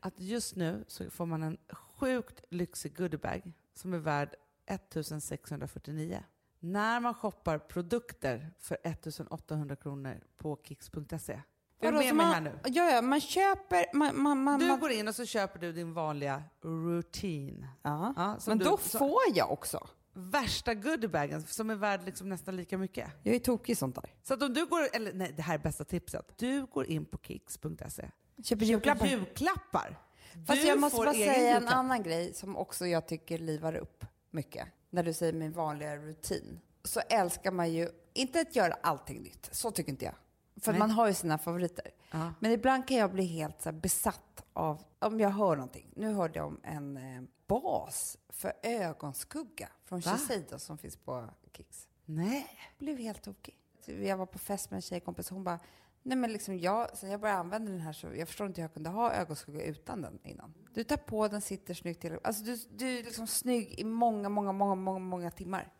Att 0.00 0.14
just 0.16 0.56
nu 0.56 0.84
så 0.86 1.10
får 1.10 1.26
man 1.26 1.42
en 1.42 1.58
sjukt 1.70 2.44
lyxig 2.50 2.96
goodiebag 2.96 3.52
som 3.74 3.94
är 3.94 3.98
värd 3.98 4.34
1649. 4.66 6.24
När 6.58 7.00
man 7.00 7.14
shoppar 7.14 7.58
produkter 7.58 8.50
för 8.58 8.78
1800 8.82 9.76
kronor 9.76 10.20
på 10.36 10.58
kicks.se. 10.64 11.40
Du 11.80 11.92
med 11.92 12.14
mig 12.14 12.26
här 12.26 12.40
nu? 12.40 12.58
Ja, 12.64 12.90
ja, 12.90 13.02
man 13.02 13.20
köper... 13.20 13.96
Man, 13.96 14.22
man, 14.22 14.42
man, 14.42 14.60
du 14.60 14.76
går 14.76 14.90
in 14.90 15.08
och 15.08 15.14
så 15.14 15.24
köper 15.24 15.58
du 15.58 15.72
din 15.72 15.94
vanliga 15.94 16.42
routine. 16.64 17.68
Ja, 17.82 18.14
ja 18.16 18.38
men 18.46 18.58
du, 18.58 18.64
då 18.64 18.76
får 18.76 19.20
jag 19.34 19.52
också. 19.52 19.88
Värsta 20.12 20.74
goodiebagen 20.74 21.42
som 21.42 21.70
är 21.70 21.74
värd 21.74 22.04
liksom 22.04 22.28
nästan 22.28 22.56
lika 22.56 22.78
mycket. 22.78 23.10
Jag 23.22 23.34
är 23.34 23.38
tokig 23.38 23.72
i 23.72 23.76
sånt 23.76 23.94
där. 23.94 24.14
Så 24.22 24.34
att 24.34 24.42
om 24.42 24.54
du 24.54 24.66
går, 24.66 24.88
eller 24.92 25.12
nej, 25.12 25.32
det 25.36 25.42
här 25.42 25.54
är 25.54 25.58
bästa 25.58 25.84
tipset. 25.84 26.34
Du 26.36 26.66
går 26.66 26.86
in 26.86 27.04
på 27.04 27.18
kicks.se. 27.18 28.10
Köper 28.44 28.64
julklappar. 28.64 29.06
julklappar. 29.06 29.98
Fast 30.46 30.62
du 30.62 30.68
jag 30.68 30.80
måste 30.80 30.96
bara 30.96 31.12
säga 31.12 31.56
en 31.56 31.68
annan 31.68 32.02
grej 32.02 32.34
som 32.34 32.56
också 32.56 32.86
jag 32.86 33.06
tycker 33.06 33.38
livar 33.38 33.76
upp 33.76 34.04
mycket. 34.30 34.68
När 34.90 35.02
du 35.02 35.12
säger 35.12 35.32
min 35.32 35.52
vanliga 35.52 35.96
rutin. 35.96 36.60
Så 36.84 37.00
älskar 37.00 37.52
man 37.52 37.72
ju, 37.72 37.88
inte 38.14 38.40
att 38.40 38.56
göra 38.56 38.74
allting 38.82 39.22
nytt, 39.22 39.48
så 39.52 39.70
tycker 39.70 39.90
inte 39.90 40.04
jag. 40.04 40.14
För 40.60 40.74
man 40.78 40.90
har 40.90 41.06
ju 41.06 41.14
sina 41.14 41.38
favoriter. 41.38 41.90
Ja. 42.10 42.32
Men 42.40 42.52
ibland 42.52 42.88
kan 42.88 42.96
jag 42.96 43.12
bli 43.12 43.24
helt 43.24 43.62
så 43.62 43.72
besatt 43.72 44.44
av, 44.52 44.82
om 44.98 45.20
jag 45.20 45.30
hör 45.30 45.56
någonting. 45.56 45.92
Nu 45.96 46.12
hörde 46.12 46.38
jag 46.38 46.46
om 46.46 46.60
en 46.62 46.96
eh, 46.96 47.22
bas 47.46 48.18
för 48.28 48.52
ögonskugga 48.62 49.68
från 49.84 50.02
Shiseido 50.02 50.58
som 50.58 50.78
finns 50.78 50.96
på 50.96 51.28
Kicks. 51.52 51.88
Nej. 52.04 52.46
Blev 52.78 52.98
helt 52.98 53.22
tokig. 53.22 53.56
Jag 53.84 54.16
var 54.16 54.26
på 54.26 54.38
fest 54.38 54.70
med 54.70 54.76
en 54.76 54.82
tjejkompis 54.82 55.30
och 55.30 55.34
hon 55.34 55.44
bara, 55.44 55.58
Nej 56.02 56.16
men 56.16 56.32
liksom 56.32 56.58
jag, 56.58 56.96
sen 56.96 57.10
jag 57.10 57.20
började 57.20 57.40
använda 57.40 57.72
den 57.72 57.80
här 57.80 57.92
så 57.92 58.06
jag 58.14 58.28
förstår 58.28 58.46
inte 58.46 58.60
hur 58.60 58.64
jag 58.64 58.74
kunde 58.74 58.90
ha 58.90 59.12
ögonskugga 59.12 59.62
utan 59.62 60.02
den 60.02 60.18
innan. 60.24 60.54
Du 60.74 60.84
tar 60.84 60.96
på 60.96 61.28
den, 61.28 61.40
sitter 61.40 61.74
snyggt 61.74 62.00
till, 62.00 62.18
alltså 62.24 62.44
du, 62.44 62.56
du 62.70 62.98
är 62.98 63.04
liksom 63.04 63.26
snygg 63.26 63.80
i 63.80 63.84
många, 63.84 64.28
många, 64.28 64.52
många, 64.52 64.74
många, 64.74 64.98
många 64.98 65.30
timmar. 65.30 65.72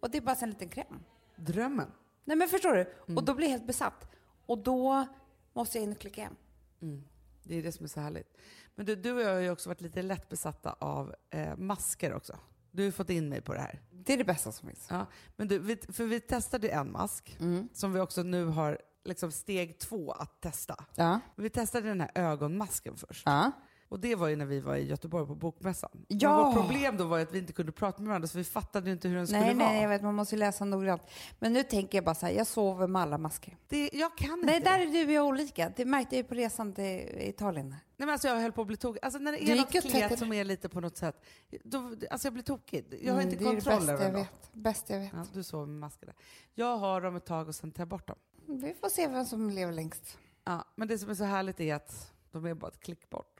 Och 0.00 0.10
det 0.10 0.18
är 0.18 0.22
bara 0.22 0.34
en 0.34 0.50
liten 0.50 0.68
kräm. 0.68 1.04
Drömmen. 1.36 1.92
Nej 2.30 2.36
men 2.36 2.48
förstår 2.48 2.74
du? 2.74 2.80
Mm. 2.80 3.16
Och 3.16 3.24
då 3.24 3.34
blir 3.34 3.46
jag 3.46 3.52
helt 3.52 3.66
besatt. 3.66 4.06
Och 4.46 4.58
då 4.58 5.06
måste 5.52 5.78
jag 5.78 5.82
in 5.82 5.92
och 5.92 5.98
klicka 5.98 6.22
hem. 6.22 6.36
Mm. 6.82 7.04
Det 7.42 7.58
är 7.58 7.62
det 7.62 7.72
som 7.72 7.84
är 7.84 7.88
så 7.88 8.00
härligt. 8.00 8.36
Men 8.74 8.86
du, 8.86 8.96
du 8.96 9.12
och 9.12 9.20
jag 9.20 9.34
har 9.34 9.40
ju 9.40 9.50
också 9.50 9.68
varit 9.68 9.80
lite 9.80 10.02
lätt 10.02 10.28
besatta 10.28 10.76
av 10.78 11.14
eh, 11.30 11.56
masker 11.56 12.14
också. 12.14 12.38
Du 12.70 12.84
har 12.84 12.90
fått 12.90 13.10
in 13.10 13.28
mig 13.28 13.40
på 13.40 13.54
det 13.54 13.60
här. 13.60 13.82
Det 13.90 14.12
är 14.12 14.18
det 14.18 14.24
bästa 14.24 14.52
som 14.52 14.68
finns. 14.68 14.86
Ja, 14.90 15.06
men 15.36 15.48
du, 15.48 15.58
vi, 15.58 15.76
för 15.76 16.04
vi 16.04 16.20
testade 16.20 16.68
en 16.68 16.92
mask 16.92 17.36
mm. 17.40 17.68
som 17.72 17.92
vi 17.92 18.00
också 18.00 18.22
nu 18.22 18.44
har 18.44 18.78
liksom 19.04 19.32
steg 19.32 19.78
två 19.78 20.12
att 20.12 20.40
testa. 20.40 20.84
Ja. 20.94 21.20
Vi 21.36 21.50
testade 21.50 21.88
den 21.88 22.00
här 22.00 22.10
ögonmasken 22.14 22.96
först. 22.96 23.22
Ja. 23.26 23.52
Och 23.90 24.00
det 24.00 24.14
var 24.14 24.28
ju 24.28 24.36
när 24.36 24.46
vi 24.46 24.60
var 24.60 24.76
i 24.76 24.86
Göteborg 24.86 25.26
på 25.26 25.34
Bokmässan. 25.34 25.90
Ja. 26.08 26.44
Vårt 26.44 26.54
problem 26.54 26.96
då 26.96 27.04
var 27.04 27.16
ju 27.16 27.22
att 27.22 27.34
vi 27.34 27.38
inte 27.38 27.52
kunde 27.52 27.72
prata 27.72 28.02
med 28.02 28.08
varandra 28.08 28.28
så 28.28 28.38
vi 28.38 28.44
fattade 28.44 28.90
inte 28.90 29.08
hur 29.08 29.16
den 29.16 29.26
skulle 29.26 29.40
nej, 29.40 29.54
vara. 29.54 29.68
Nej, 29.68 29.82
jag 29.82 29.88
vet, 29.88 30.02
man 30.02 30.14
måste 30.14 30.36
läsa 30.36 30.64
noggrant. 30.64 31.02
Men 31.38 31.52
nu 31.52 31.62
tänker 31.62 31.98
jag 31.98 32.04
bara 32.04 32.14
så 32.14 32.26
här, 32.26 32.32
jag 32.32 32.46
sover 32.46 32.86
med 32.86 33.02
alla 33.02 33.18
masker. 33.18 33.56
Det, 33.68 33.90
jag 33.92 34.16
kan 34.16 34.32
inte. 34.32 34.46
Nej, 34.46 34.60
där 34.60 34.78
är 34.78 34.86
du 34.86 35.04
och 35.04 35.12
jag 35.12 35.26
olika. 35.26 35.72
Det 35.76 35.84
märkte 35.84 36.16
jag 36.16 36.22
ju 36.22 36.28
på 36.28 36.34
resan 36.34 36.72
till 36.72 37.08
Italien. 37.20 37.68
Nej, 37.68 37.80
men 37.96 38.08
alltså 38.08 38.28
jag 38.28 38.40
höll 38.40 38.52
på 38.52 38.60
att 38.60 38.66
bli 38.66 38.76
tokig. 38.76 39.00
Alltså 39.02 39.18
när 39.18 39.32
det 39.32 39.50
är 39.50 39.56
något 39.56 39.90
klet 39.90 40.18
som 40.18 40.32
är 40.32 40.44
lite 40.44 40.68
på 40.68 40.80
något 40.80 40.96
sätt, 40.96 41.24
då, 41.64 41.78
alltså 42.10 42.26
jag 42.26 42.32
blir 42.32 42.44
tokig. 42.44 42.98
Jag 43.02 43.14
har 43.14 43.20
mm, 43.20 43.32
inte 43.32 43.44
kontroll 43.44 43.88
över 43.88 44.04
det. 44.04 44.12
Det 44.12 44.18
är 44.18 44.26
det 44.52 44.60
bästa 44.60 44.94
jag 44.94 45.00
vet. 45.00 45.12
Ja, 45.12 45.26
du 45.32 45.42
sover 45.42 45.66
med 45.66 45.80
maskerna. 45.80 46.12
Jag 46.54 46.76
har 46.76 47.00
dem 47.00 47.16
ett 47.16 47.26
tag 47.26 47.48
och 47.48 47.54
sen 47.54 47.72
tar 47.72 47.80
jag 47.80 47.88
bort 47.88 48.08
dem. 48.08 48.16
Vi 48.46 48.74
får 48.74 48.88
se 48.88 49.08
vem 49.08 49.24
som 49.24 49.50
lever 49.50 49.72
längst. 49.72 50.18
Ja, 50.44 50.64
men 50.74 50.88
det 50.88 50.98
som 50.98 51.10
är 51.10 51.14
så 51.14 51.24
härligt 51.24 51.60
är 51.60 51.74
att 51.74 52.12
de 52.32 52.46
är 52.46 52.54
bara 52.54 52.68
ett 52.68 52.80
klick 52.80 53.10
bort. 53.10 53.39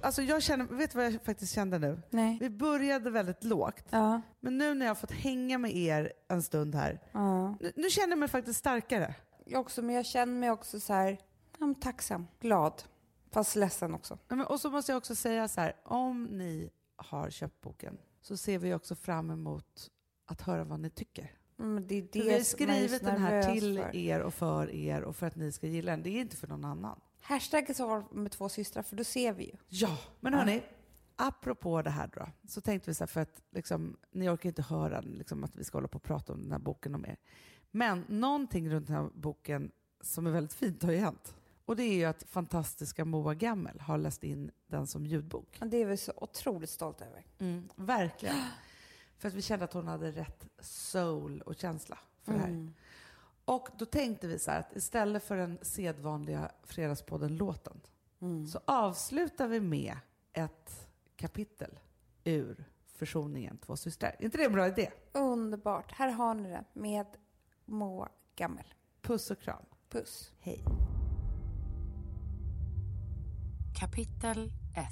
Alltså 0.02 0.22
jag 0.22 0.42
känner, 0.42 0.64
vet 0.64 0.90
du 0.90 0.98
vad 0.98 1.06
jag 1.06 1.24
faktiskt 1.24 1.54
kände 1.54 1.78
nu? 1.78 2.02
Nej. 2.10 2.38
Vi 2.40 2.50
började 2.50 3.10
väldigt 3.10 3.44
lågt. 3.44 3.84
Ja. 3.90 4.20
Men 4.40 4.58
nu 4.58 4.74
när 4.74 4.86
jag 4.86 4.90
har 4.90 4.94
fått 4.94 5.10
hänga 5.10 5.58
med 5.58 5.76
er 5.76 6.12
en 6.28 6.42
stund 6.42 6.74
här, 6.74 7.00
ja. 7.12 7.56
nu, 7.60 7.72
nu, 7.76 7.90
känner 7.90 8.08
jag 8.08 8.18
mig 8.18 8.28
faktiskt 8.28 8.58
starkare. 8.58 9.14
Jag 9.44 9.60
också, 9.60 9.82
men 9.82 9.94
jag 9.94 10.06
känner 10.06 10.40
mig 10.40 10.50
också 10.50 10.80
så 10.80 10.92
här, 10.92 11.18
ja, 11.58 11.74
tacksam, 11.80 12.26
glad, 12.40 12.82
fast 13.30 13.56
ledsen 13.56 13.94
också. 13.94 14.18
Ja, 14.28 14.36
men, 14.36 14.46
och 14.46 14.60
så 14.60 14.70
måste 14.70 14.92
jag 14.92 14.96
också 14.96 15.14
säga 15.14 15.48
så 15.48 15.60
här, 15.60 15.76
om 15.84 16.24
ni 16.24 16.70
har 17.02 17.30
köpt 17.30 17.60
boken, 17.60 17.98
så 18.20 18.36
ser 18.36 18.58
vi 18.58 18.74
också 18.74 18.94
fram 18.94 19.30
emot 19.30 19.90
att 20.26 20.40
höra 20.40 20.64
vad 20.64 20.80
ni 20.80 20.90
tycker. 20.90 21.30
Mm, 21.58 21.86
det 21.86 21.94
är 21.94 22.08
det 22.12 22.22
vi 22.22 22.32
har 22.32 22.40
skrivit 22.40 23.04
den 23.04 23.20
här 23.20 23.52
till 23.52 23.78
för. 23.78 23.96
er 23.96 24.20
och 24.20 24.34
för 24.34 24.70
er 24.70 25.02
och 25.02 25.16
för 25.16 25.26
att 25.26 25.36
ni 25.36 25.52
ska 25.52 25.66
gilla 25.66 25.90
den. 25.90 26.02
Det 26.02 26.10
är 26.10 26.20
inte 26.20 26.36
för 26.36 26.48
någon 26.48 26.64
annan. 26.64 27.00
Hashtag 27.20 27.76
svar 27.76 28.04
med 28.12 28.32
två 28.32 28.48
systrar, 28.48 28.82
för 28.82 28.96
då 28.96 29.04
ser 29.04 29.32
vi 29.32 29.44
ju. 29.44 29.56
Ja, 29.68 29.98
men 30.20 30.34
hörni, 30.34 30.62
apropå 31.16 31.82
det 31.82 31.90
här 31.90 32.10
då, 32.14 32.28
så 32.48 32.60
tänkte 32.60 32.90
vi 32.90 32.94
så 32.94 33.04
här, 33.04 33.06
för 33.08 33.20
att 33.20 33.42
liksom, 33.50 33.96
ni 34.10 34.28
orkar 34.28 34.48
inte 34.48 34.62
höra 34.62 35.00
liksom, 35.00 35.44
att 35.44 35.56
vi 35.56 35.64
ska 35.64 35.78
hålla 35.78 35.88
på 35.88 35.96
och 35.96 36.02
prata 36.02 36.32
om 36.32 36.42
den 36.42 36.52
här 36.52 36.58
boken 36.58 36.94
och 36.94 37.00
mer. 37.00 37.16
Men 37.70 38.04
någonting 38.08 38.70
runt 38.70 38.86
den 38.86 38.96
här 38.96 39.10
boken 39.14 39.70
som 40.00 40.26
är 40.26 40.30
väldigt 40.30 40.54
fint 40.54 40.82
har 40.82 40.92
ju 40.92 40.98
hänt. 40.98 41.34
Och 41.64 41.76
det 41.76 41.82
är 41.82 41.94
ju 41.94 42.04
att 42.04 42.22
fantastiska 42.22 43.04
Moa 43.04 43.34
Gammel 43.34 43.80
har 43.80 43.98
läst 43.98 44.24
in 44.24 44.50
den 44.66 44.86
som 44.86 45.06
ljudbok. 45.06 45.58
Det 45.60 45.76
är 45.76 45.86
vi 45.86 45.96
så 45.96 46.12
otroligt 46.16 46.70
stolta 46.70 47.04
över. 47.04 47.26
Mm, 47.38 47.68
verkligen. 47.76 48.36
För 49.18 49.28
att 49.28 49.34
vi 49.34 49.42
kände 49.42 49.64
att 49.64 49.72
hon 49.72 49.88
hade 49.88 50.10
rätt 50.10 50.46
soul 50.60 51.40
och 51.40 51.56
känsla 51.56 51.98
för 52.22 52.32
det 52.32 52.38
här. 52.38 52.48
Mm. 52.48 52.74
Och 53.44 53.68
då 53.78 53.84
tänkte 53.84 54.26
vi 54.26 54.38
så 54.38 54.50
här 54.50 54.60
att 54.60 54.76
istället 54.76 55.24
för 55.24 55.36
den 55.36 55.58
sedvanliga 55.62 56.50
Fredagspodden-låten 56.62 57.80
mm. 58.20 58.46
så 58.46 58.60
avslutar 58.64 59.48
vi 59.48 59.60
med 59.60 59.96
ett 60.32 60.88
kapitel 61.16 61.78
ur 62.24 62.64
Försoningen 62.86 63.58
två 63.58 63.76
systrar. 63.76 64.16
Är 64.18 64.24
inte 64.24 64.38
det 64.38 64.44
en 64.44 64.52
bra 64.52 64.66
idé? 64.68 64.90
Underbart. 65.12 65.92
Här 65.92 66.10
har 66.10 66.34
ni 66.34 66.48
det 66.48 66.64
med 66.72 67.06
Moa 67.64 68.08
Gammel. 68.36 68.74
Puss 69.00 69.30
och 69.30 69.40
kram. 69.40 69.64
Puss. 69.88 70.32
Hej. 70.38 70.64
Kapitel 73.82 74.52
1 74.76 74.88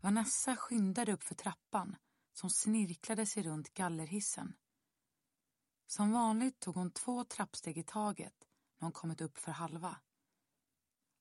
Vanessa 0.00 0.56
skyndade 0.56 1.12
upp 1.12 1.22
för 1.22 1.34
trappan 1.34 1.96
som 2.32 2.50
snirklade 2.50 3.26
sig 3.26 3.42
runt 3.42 3.74
gallerhissen. 3.74 4.56
Som 5.86 6.12
vanligt 6.12 6.60
tog 6.60 6.74
hon 6.74 6.90
två 6.90 7.24
trappsteg 7.24 7.78
i 7.78 7.82
taget 7.82 8.48
när 8.78 8.86
hon 8.86 8.92
kommit 8.92 9.20
upp 9.20 9.38
för 9.38 9.52
halva. 9.52 10.00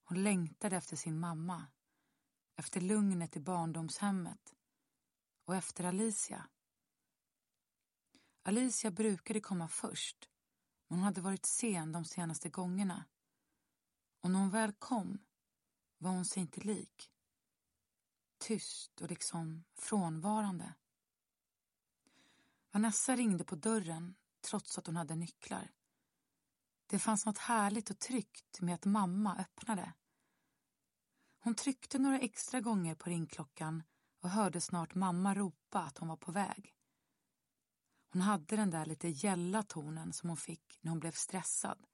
Hon 0.03 0.23
längtade 0.23 0.75
efter 0.75 0.95
sin 0.95 1.19
mamma, 1.19 1.67
efter 2.55 2.81
lugnet 2.81 3.35
i 3.35 3.39
barndomshemmet 3.39 4.55
och 5.45 5.55
efter 5.55 5.83
Alicia. 5.83 6.49
Alicia 8.43 8.91
brukade 8.91 9.41
komma 9.41 9.67
först, 9.67 10.29
men 10.87 10.97
hon 10.97 11.05
hade 11.05 11.21
varit 11.21 11.45
sen 11.45 11.91
de 11.91 12.05
senaste 12.05 12.49
gångerna. 12.49 13.05
Och 14.21 14.31
när 14.31 14.39
hon 14.39 14.49
väl 14.49 14.73
kom 14.73 15.19
var 15.99 16.11
hon 16.11 16.25
sig 16.25 16.41
inte 16.41 16.61
lik. 16.61 17.11
Tyst 18.37 19.01
och 19.01 19.09
liksom 19.09 19.63
frånvarande. 19.75 20.73
Vanessa 22.71 23.15
ringde 23.15 23.43
på 23.43 23.55
dörren 23.55 24.15
trots 24.41 24.77
att 24.77 24.87
hon 24.87 24.95
hade 24.95 25.15
nycklar. 25.15 25.71
Det 26.87 26.99
fanns 26.99 27.25
något 27.25 27.37
härligt 27.37 27.89
och 27.89 27.99
tryggt 27.99 28.61
med 28.61 28.75
att 28.75 28.85
mamma 28.85 29.35
öppnade. 29.35 29.93
Hon 31.39 31.55
tryckte 31.55 31.99
några 31.99 32.19
extra 32.19 32.61
gånger 32.61 32.95
på 32.95 33.09
ringklockan 33.09 33.83
och 34.19 34.29
hörde 34.29 34.61
snart 34.61 34.95
mamma 34.95 35.35
ropa 35.35 35.79
att 35.79 35.97
hon 35.97 36.07
var 36.07 36.17
på 36.17 36.31
väg. 36.31 36.75
Hon 38.11 38.21
hade 38.21 38.55
den 38.55 38.69
där 38.69 38.85
lite 38.85 39.07
gälla 39.07 39.63
tonen 39.63 40.13
som 40.13 40.29
hon 40.29 40.37
fick 40.37 40.79
när 40.81 40.89
hon 40.89 40.99
blev 40.99 41.11
stressad. 41.11 41.87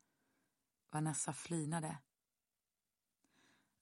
Vanessa 0.91 1.33
flinade. 1.33 1.97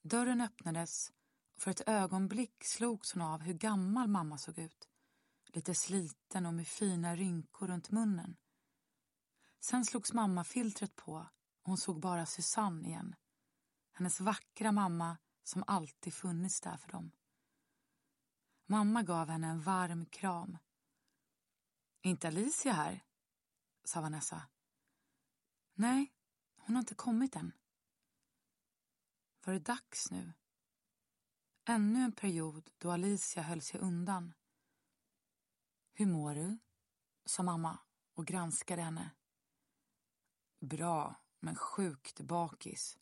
Dörren 0.06 0.40
öppnades 0.40 1.12
och 1.54 1.62
för 1.62 1.70
ett 1.70 1.88
ögonblick 1.88 2.64
slogs 2.64 3.12
hon 3.12 3.22
av 3.22 3.40
hur 3.40 3.54
gammal 3.54 4.08
mamma 4.08 4.38
såg 4.38 4.58
ut. 4.58 4.88
Lite 5.46 5.74
sliten 5.74 6.46
och 6.46 6.54
med 6.54 6.68
fina 6.68 7.16
rynkor 7.16 7.66
runt 7.66 7.90
munnen. 7.90 8.36
Sen 9.60 9.84
slogs 9.84 10.12
mammafiltret 10.12 10.96
på 10.96 11.12
och 11.12 11.66
hon 11.66 11.78
såg 11.78 12.00
bara 12.00 12.26
Susanne 12.26 12.88
igen. 12.88 13.14
Hennes 13.92 14.20
vackra 14.20 14.72
mamma 14.72 15.16
som 15.42 15.64
alltid 15.66 16.14
funnits 16.14 16.60
där 16.60 16.76
för 16.76 16.92
dem. 16.92 17.10
Mamma 18.66 19.02
gav 19.02 19.28
henne 19.28 19.46
en 19.46 19.60
varm 19.60 20.06
kram. 20.06 20.58
Är 22.02 22.10
inte 22.10 22.28
Alicia 22.28 22.72
här? 22.72 23.04
sa 23.84 24.00
Vanessa. 24.00 24.42
Nej, 25.74 26.14
hon 26.56 26.74
har 26.76 26.80
inte 26.80 26.94
kommit 26.94 27.36
än. 27.36 27.52
Var 29.44 29.54
det 29.54 29.60
dags 29.60 30.10
nu? 30.10 30.32
Ännu 31.64 32.04
en 32.04 32.12
period 32.12 32.70
då 32.78 32.90
Alicia 32.90 33.42
höll 33.42 33.60
sig 33.60 33.80
undan. 33.80 34.34
Hur 35.92 36.06
mår 36.06 36.34
du? 36.34 36.58
sa 37.24 37.42
mamma 37.42 37.78
och 38.14 38.26
granskade 38.26 38.82
henne. 38.82 39.10
Bra, 40.60 41.14
men 41.40 41.56
sjukt 41.56 42.20
bakis. 42.20 42.98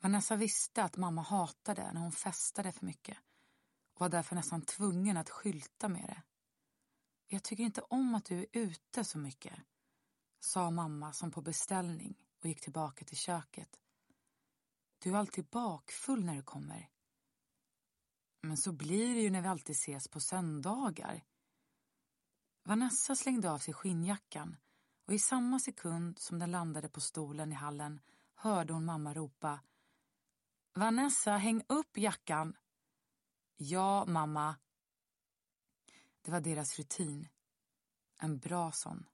Vanessa 0.00 0.36
visste 0.36 0.84
att 0.84 0.96
mamma 0.96 1.22
hatade 1.22 1.92
när 1.92 2.00
hon 2.00 2.12
festade 2.12 2.72
för 2.72 2.86
mycket 2.86 3.18
och 3.94 4.00
var 4.00 4.08
därför 4.08 4.34
nästan 4.34 4.62
tvungen 4.62 5.16
att 5.16 5.30
skylta 5.30 5.88
med 5.88 6.08
det. 6.08 6.22
Jag 7.26 7.42
tycker 7.42 7.64
inte 7.64 7.80
om 7.80 8.14
att 8.14 8.24
du 8.24 8.38
är 8.38 8.46
ute 8.52 9.04
så 9.04 9.18
mycket, 9.18 9.58
sa 10.40 10.70
mamma 10.70 11.12
som 11.12 11.30
på 11.30 11.42
beställning 11.42 12.26
och 12.40 12.46
gick 12.46 12.60
tillbaka 12.60 13.04
till 13.04 13.16
köket. 13.16 13.80
Du 15.04 15.10
är 15.10 15.14
alltid 15.14 15.44
bakfull 15.44 16.24
när 16.24 16.34
du 16.34 16.42
kommer. 16.42 16.90
Men 18.40 18.56
så 18.56 18.72
blir 18.72 19.14
det 19.14 19.20
ju 19.20 19.30
när 19.30 19.42
vi 19.42 19.48
alltid 19.48 19.76
ses 19.76 20.08
på 20.08 20.20
söndagar. 20.20 21.24
Vanessa 22.62 23.16
slängde 23.16 23.50
av 23.50 23.58
sig 23.58 23.74
skinnjackan 23.74 24.56
och 25.06 25.14
i 25.14 25.18
samma 25.18 25.58
sekund 25.58 26.18
som 26.18 26.38
den 26.38 26.50
landade 26.50 26.88
på 26.88 27.00
stolen 27.00 27.52
i 27.52 27.54
hallen 27.54 28.00
hörde 28.34 28.72
hon 28.72 28.84
mamma 28.84 29.14
ropa 29.14 29.60
Vanessa, 30.74 31.36
häng 31.36 31.62
upp 31.68 31.98
jackan! 31.98 32.56
Ja, 33.56 34.04
mamma. 34.04 34.56
Det 36.22 36.30
var 36.30 36.40
deras 36.40 36.78
rutin. 36.78 37.28
En 38.18 38.38
bra 38.38 38.72
sån. 38.72 39.06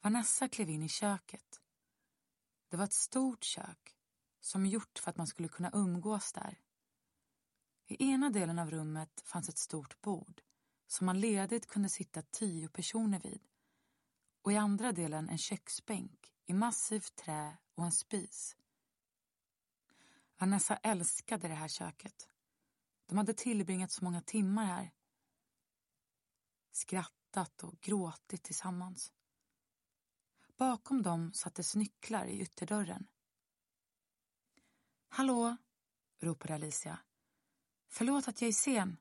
Vanessa 0.00 0.48
klev 0.48 0.70
in 0.70 0.82
i 0.82 0.88
köket. 0.88 1.60
Det 2.68 2.76
var 2.76 2.84
ett 2.84 2.92
stort 2.92 3.44
kök 3.44 3.97
som 4.40 4.66
gjort 4.66 4.98
för 4.98 5.10
att 5.10 5.16
man 5.16 5.26
skulle 5.26 5.48
kunna 5.48 5.70
umgås 5.72 6.32
där. 6.32 6.60
I 7.86 8.10
ena 8.10 8.30
delen 8.30 8.58
av 8.58 8.70
rummet 8.70 9.22
fanns 9.24 9.48
ett 9.48 9.58
stort 9.58 10.00
bord 10.00 10.42
som 10.86 11.06
man 11.06 11.20
ledigt 11.20 11.66
kunde 11.66 11.88
sitta 11.88 12.22
tio 12.22 12.68
personer 12.68 13.20
vid 13.20 13.40
och 14.42 14.52
i 14.52 14.56
andra 14.56 14.92
delen 14.92 15.28
en 15.28 15.38
köksbänk 15.38 16.32
i 16.46 16.52
massivt 16.52 17.16
trä 17.16 17.58
och 17.74 17.84
en 17.84 17.92
spis. 17.92 18.56
Vanessa 20.38 20.76
älskade 20.76 21.48
det 21.48 21.54
här 21.54 21.68
köket. 21.68 22.28
De 23.06 23.18
hade 23.18 23.34
tillbringat 23.34 23.92
så 23.92 24.04
många 24.04 24.20
timmar 24.20 24.64
här. 24.64 24.92
Skrattat 26.72 27.62
och 27.62 27.80
gråtit 27.80 28.42
tillsammans. 28.42 29.12
Bakom 30.56 31.02
dem 31.02 31.32
sattes 31.32 31.74
nycklar 31.74 32.24
i 32.24 32.40
ytterdörren. 32.40 33.06
Hallå, 35.08 35.56
ropade 36.20 36.54
Alicia. 36.54 36.98
Förlåt 37.88 38.28
att 38.28 38.40
jag 38.40 38.48
är 38.48 38.52
sen. 38.52 38.96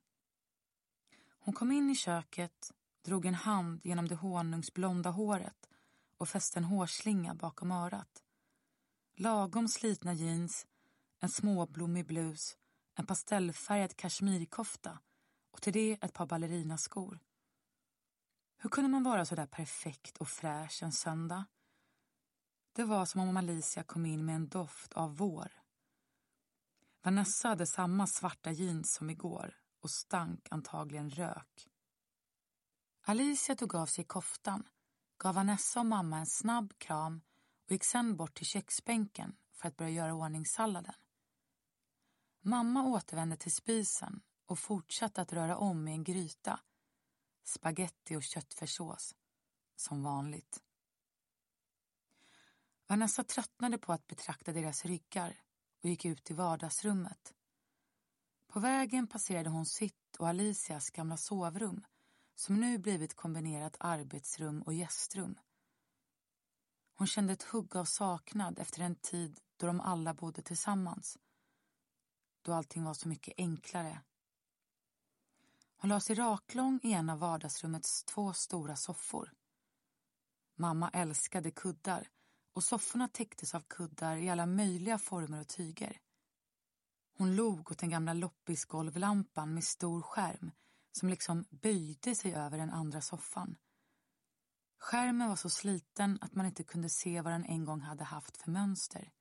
Hon 1.40 1.54
kom 1.54 1.72
in 1.72 1.90
i 1.90 1.96
köket, 1.96 2.74
drog 3.02 3.26
en 3.26 3.34
hand 3.34 3.82
genom 3.84 4.08
det 4.08 4.16
honungsblonda 4.16 5.10
håret 5.10 5.70
och 6.18 6.30
fäste 6.30 6.60
en 6.60 6.64
hårslinga 6.64 7.36
bakom 7.36 7.72
örat. 7.72 8.24
Lagom 9.16 9.68
slitna 9.68 10.14
jeans, 10.14 10.68
en 11.20 11.30
småblommig 11.30 12.06
blus, 12.06 12.58
en 12.96 13.06
pastellfärgad 13.06 13.96
kashmirkofta 13.96 15.00
och 15.52 15.62
till 15.62 15.74
det 15.74 15.98
ett 16.02 16.14
par 16.14 16.26
ballerinaskor. 16.26 17.20
Hur 18.58 18.70
kunde 18.70 18.90
man 18.90 19.04
vara 19.04 19.26
så 19.26 19.36
där 19.36 19.48
perfekt 19.48 20.18
och 20.18 20.28
fräsch 20.28 20.84
en 20.84 20.92
söndag? 20.92 21.46
Det 22.74 22.84
var 22.84 23.06
som 23.06 23.22
om 23.22 23.38
Alicia 23.38 23.84
kom 23.84 24.06
in 24.06 24.26
med 24.26 24.36
en 24.36 24.50
doft 24.50 24.94
av 24.94 25.18
vår. 25.18 25.67
Vanessa 27.02 27.48
hade 27.48 27.66
samma 27.68 28.08
svarta 28.08 28.52
jeans 28.52 28.94
som 28.94 29.10
igår 29.10 29.56
och 29.82 29.92
stank 29.92 30.48
antagligen 30.52 31.10
rök. 31.10 31.70
Alicia 33.02 33.56
tog 33.56 33.76
av 33.76 33.86
sig 33.86 34.04
koftan, 34.04 34.68
gav 35.18 35.36
Vanessa 35.36 35.80
och 35.80 35.86
mamma 35.86 36.18
en 36.18 36.26
snabb 36.26 36.74
kram 36.78 37.22
och 37.66 37.72
gick 37.72 37.84
sen 37.84 38.18
bort 38.18 38.34
till 38.38 38.46
köksbänken 38.46 39.36
för 39.54 39.68
att 39.68 39.78
börja 39.78 39.92
göra 39.92 40.14
ordning 40.14 40.46
salladen. 40.46 40.94
Mamma 42.42 42.84
återvände 42.84 43.38
till 43.38 43.52
spisen 43.52 44.22
och 44.46 44.60
fortsatte 44.60 45.22
att 45.22 45.34
röra 45.34 45.58
om 45.58 45.88
i 45.88 45.92
en 45.92 46.04
gryta. 46.04 46.60
Spaghetti 47.44 48.16
och 48.16 48.24
köttfärssås, 48.24 49.16
som 49.76 50.04
vanligt. 50.04 50.64
Vanessa 52.88 53.24
tröttnade 53.24 53.78
på 53.78 53.94
att 53.94 54.08
betrakta 54.08 54.54
deras 54.54 54.86
ryggar 54.86 55.42
och 55.84 55.90
gick 55.90 56.06
ut 56.06 56.32
i 56.32 56.34
vardagsrummet. 56.34 57.34
På 58.48 58.60
vägen 58.60 59.08
passerade 59.08 59.50
hon 59.50 59.66
sitt 59.66 60.16
och 60.20 60.28
Alicias 60.28 60.90
gamla 60.90 61.18
sovrum 61.18 61.86
som 62.36 62.56
nu 62.56 62.78
blivit 62.78 63.16
kombinerat 63.16 63.78
arbetsrum 63.80 64.62
och 64.62 64.74
gästrum. 64.74 65.40
Hon 66.96 67.08
kände 67.08 67.34
ett 67.34 67.44
hugg 67.44 67.76
av 67.76 67.86
saknad 67.86 68.60
efter 68.60 68.82
en 68.82 68.96
tid 68.96 69.40
då 69.58 69.68
de 69.68 69.82
alla 69.82 70.14
bodde 70.14 70.42
tillsammans. 70.42 71.18
Då 72.42 72.54
allting 72.54 72.84
var 72.84 72.94
så 72.94 73.08
mycket 73.08 73.34
enklare. 73.38 74.02
Hon 75.78 75.90
la 75.90 76.00
sig 76.00 76.16
raklång 76.16 76.80
i 76.84 76.94
en 76.94 77.10
av 77.10 77.20
vardagsrummets 77.20 78.04
två 78.04 78.34
stora 78.34 78.76
soffor. 78.76 79.34
Mamma 80.56 80.90
älskade 80.90 81.52
kuddar 81.52 82.10
och 82.58 82.64
sofforna 82.64 83.08
täcktes 83.08 83.56
av 83.56 83.62
kuddar 83.62 84.18
i 84.18 84.30
alla 84.30 84.46
möjliga 84.46 84.98
former 84.98 85.42
och 85.42 85.48
tyger. 85.48 86.02
Hon 87.18 87.36
log 87.36 87.72
åt 87.72 87.80
den 87.80 87.90
gamla 87.90 88.14
loppisgolvlampan 88.14 89.54
med 89.54 89.64
stor 89.64 90.02
skärm 90.02 90.52
som 90.92 91.10
liksom 91.10 91.46
böjde 91.50 92.16
sig 92.16 92.36
över 92.36 92.58
den 92.58 92.70
andra 92.70 93.02
soffan. 93.02 93.58
Skärmen 94.80 95.30
var 95.30 95.36
så 95.36 95.50
sliten 95.50 96.18
att 96.22 96.36
man 96.36 96.46
inte 96.46 96.64
kunde 96.64 96.90
se 96.90 97.22
vad 97.22 97.34
den 97.34 97.46
en 97.46 97.66
gång 97.66 97.82
hade 97.82 98.04
haft 98.04 98.38
för 98.38 98.52
mönster. 98.52 99.12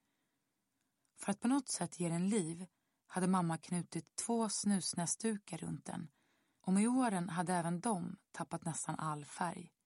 För 1.19 1.31
att 1.31 1.39
på 1.39 1.47
något 1.47 1.69
sätt 1.69 1.99
ge 1.99 2.09
den 2.09 2.29
liv 2.29 2.65
hade 3.07 3.27
mamma 3.27 3.57
knutit 3.57 4.15
två 4.15 4.49
snusnäsdukar 4.49 5.57
runt 5.57 5.85
den 5.85 6.07
och 6.61 6.73
med 6.73 6.87
åren 6.87 7.29
hade 7.29 7.53
även 7.53 7.79
de 7.79 8.17
tappat 8.31 8.65
nästan 8.65 8.95
all 8.99 9.25
färg. 9.25 9.76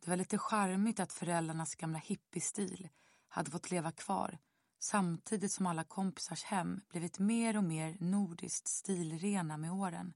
Det 0.00 0.10
var 0.10 0.16
lite 0.16 0.38
charmigt 0.38 1.00
att 1.00 1.12
föräldrarnas 1.12 1.74
gamla 1.74 1.98
hippiestil 1.98 2.88
hade 3.28 3.50
fått 3.50 3.70
leva 3.70 3.92
kvar 3.92 4.38
samtidigt 4.78 5.52
som 5.52 5.66
alla 5.66 5.84
kompisars 5.84 6.44
hem 6.44 6.80
blivit 6.88 7.18
mer 7.18 7.56
och 7.56 7.64
mer 7.64 7.96
nordiskt 8.00 8.68
stilrena 8.68 9.56
med 9.56 9.72
åren. 9.72 10.14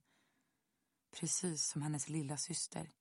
Precis 1.19 1.67
som 1.67 1.81
hennes 1.81 2.09
lilla 2.09 2.37
syster. 2.37 2.91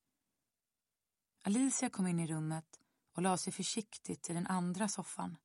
Alicia 1.42 1.90
kom 1.90 2.06
in 2.06 2.20
i 2.20 2.26
rummet 2.26 2.80
och 3.14 3.22
la 3.22 3.36
sig 3.36 3.52
försiktigt 3.52 4.30
i 4.30 4.32
den 4.32 4.46
andra 4.46 4.88
soffan. 4.88 5.36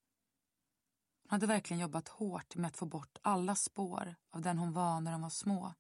Hon 1.22 1.32
hade 1.32 1.48
verkligen 1.48 1.82
jobbat 1.82 2.08
hårt 2.08 2.56
med 2.56 2.68
att 2.68 2.78
få 2.78 2.86
bort 2.86 3.18
alla 3.22 3.56
spår 3.56 4.16
av 4.32 4.42
den 4.42 4.58
hon 4.58 4.74
var 4.74 5.02
när 5.02 5.12
de 5.12 5.22
var 5.22 5.30
små. 5.30 5.74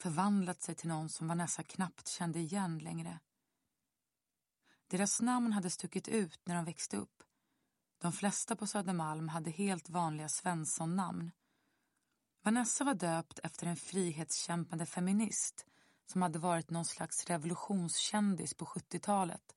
Förvandlat 0.00 0.62
sig 0.62 0.74
till 0.74 0.88
någon 0.88 1.08
som 1.08 1.28
Vanessa 1.28 1.62
knappt 1.62 2.08
kände 2.08 2.38
igen 2.38 2.78
längre. 2.78 3.20
Deras 4.88 5.20
namn 5.20 5.52
hade 5.52 5.70
stuckit 5.70 6.08
ut 6.08 6.40
när 6.44 6.54
de 6.54 6.64
växte 6.64 6.96
upp. 6.96 7.22
De 7.98 8.12
flesta 8.12 8.56
på 8.56 8.66
Södermalm 8.66 9.28
hade 9.28 9.50
helt 9.50 9.88
vanliga 9.88 10.28
Svensson-namn. 10.28 11.30
Vanessa 12.42 12.84
var 12.84 12.94
döpt 12.94 13.38
efter 13.38 13.66
en 13.66 13.76
frihetskämpande 13.76 14.86
feminist 14.86 15.66
som 16.06 16.22
hade 16.22 16.38
varit 16.38 16.70
någon 16.70 16.84
slags 16.84 17.26
revolutionskändis 17.26 18.54
på 18.54 18.64
70-talet 18.64 19.54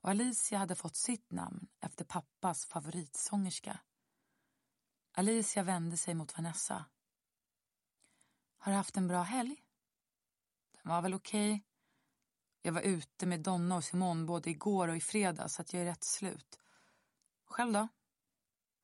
och 0.00 0.10
Alicia 0.10 0.58
hade 0.58 0.74
fått 0.74 0.96
sitt 0.96 1.32
namn 1.32 1.66
efter 1.80 2.04
pappas 2.04 2.66
favoritsångerska. 2.66 3.80
Alicia 5.12 5.62
vände 5.62 5.96
sig 5.96 6.14
mot 6.14 6.36
Vanessa. 6.36 6.84
Har 8.58 8.72
du 8.72 8.76
haft 8.76 8.96
en 8.96 9.08
bra 9.08 9.22
helg? 9.22 9.56
Den 10.72 10.92
var 10.92 11.02
väl 11.02 11.14
okej. 11.14 11.54
Okay. 11.54 11.75
Jag 12.66 12.72
var 12.72 12.82
ute 12.82 13.26
med 13.26 13.40
Donna 13.40 13.76
och 13.76 13.84
Simon 13.84 14.26
både 14.26 14.50
igår 14.50 14.88
och 14.88 14.96
i 14.96 15.00
fredag 15.00 15.48
så 15.48 15.62
att 15.62 15.72
jag 15.72 15.82
är 15.82 15.86
rätt 15.86 16.04
slut. 16.04 16.60
Själv 17.44 17.72
då? 17.72 17.88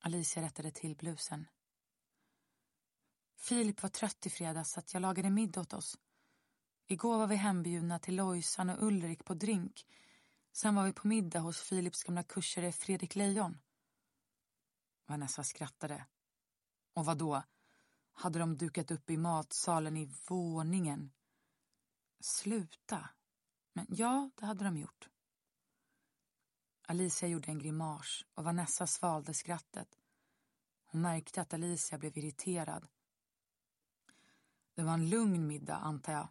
Alicia 0.00 0.42
rättade 0.42 0.70
till 0.70 0.96
blusen. 0.96 1.46
Filip 3.36 3.82
var 3.82 3.90
trött 3.90 4.26
i 4.26 4.30
fredags 4.30 4.70
så 4.70 4.80
att 4.80 4.94
jag 4.94 5.00
lagade 5.00 5.30
middag 5.30 5.60
åt 5.60 5.72
oss. 5.72 5.98
Igår 6.86 7.18
var 7.18 7.26
vi 7.26 7.36
hembjudna 7.36 7.98
till 7.98 8.16
Lojsan 8.16 8.70
och 8.70 8.82
Ulrik 8.86 9.24
på 9.24 9.34
drink. 9.34 9.86
Sen 10.52 10.74
var 10.74 10.84
vi 10.84 10.92
på 10.92 11.08
middag 11.08 11.40
hos 11.40 11.62
Filips 11.62 12.02
gamla 12.02 12.22
kursare 12.22 12.72
Fredrik 12.72 13.14
Lejon. 13.14 13.58
Vanessa 15.06 15.44
skrattade. 15.44 16.06
Och 16.94 17.04
vad 17.04 17.18
då? 17.18 17.42
hade 18.12 18.38
de 18.38 18.56
dukat 18.56 18.90
upp 18.90 19.10
i 19.10 19.16
matsalen 19.16 19.96
i 19.96 20.10
våningen. 20.28 21.12
Sluta. 22.20 23.08
Men 23.72 23.86
ja, 23.88 24.30
det 24.34 24.46
hade 24.46 24.64
de 24.64 24.76
gjort. 24.76 25.08
Alicia 26.86 27.28
gjorde 27.28 27.50
en 27.50 27.58
grimas 27.58 28.24
och 28.34 28.44
Vanessa 28.44 28.86
svalde 28.86 29.34
skrattet. 29.34 29.98
Hon 30.84 31.00
märkte 31.00 31.40
att 31.40 31.54
Alicia 31.54 31.98
blev 31.98 32.18
irriterad. 32.18 32.88
Det 34.74 34.82
var 34.82 34.94
en 34.94 35.10
lugn 35.10 35.46
middag, 35.46 35.76
antar 35.76 36.12
jag. 36.12 36.28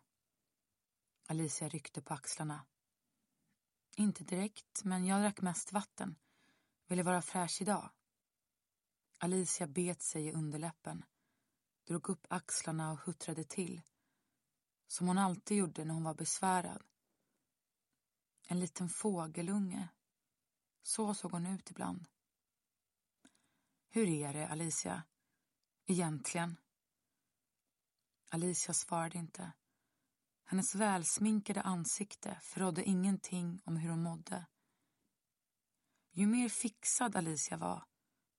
Alicia 1.28 1.70
ryckte 1.70 2.02
på 2.02 2.14
axlarna. 2.14 2.66
Inte 3.96 4.24
direkt, 4.24 4.84
men 4.84 5.06
jag 5.06 5.22
drack 5.22 5.42
mest 5.42 5.72
vatten. 5.72 6.16
Ville 6.88 7.04
vara 7.04 7.22
fräsch 7.22 7.62
idag. 7.62 7.90
Alicia 9.18 9.68
bet 9.68 10.02
sig 10.02 10.28
i 10.28 10.34
underläppen, 10.34 11.06
drog 11.88 12.10
upp 12.10 12.26
axlarna 12.30 12.92
och 12.92 13.00
huttrade 13.00 13.44
till. 13.44 13.82
Som 14.88 15.08
hon 15.08 15.18
alltid 15.18 15.58
gjorde 15.58 15.86
när 15.86 15.94
hon 15.94 16.04
var 16.04 16.14
besvärad. 16.14 16.84
En 18.52 18.60
liten 18.60 18.90
fågelunge. 18.90 19.90
Så 20.84 21.14
såg 21.14 21.32
hon 21.32 21.46
ut 21.46 21.72
ibland. 21.72 22.08
Hur 23.90 24.08
är 24.08 24.34
det, 24.34 24.48
Alicia? 24.48 25.04
Egentligen? 25.86 26.58
Alicia 28.30 28.74
svarade 28.74 29.18
inte. 29.18 29.52
Hennes 30.44 30.76
välsminkade 30.76 31.62
ansikte 31.62 32.40
förrådde 32.42 32.84
ingenting 32.84 33.62
om 33.66 33.78
hur 33.78 33.90
hon 33.90 34.04
mådde. 34.04 34.46
Ju 36.12 36.28
mer 36.28 36.50
fixad 36.50 37.16
Alicia 37.16 37.58
var, 37.58 37.84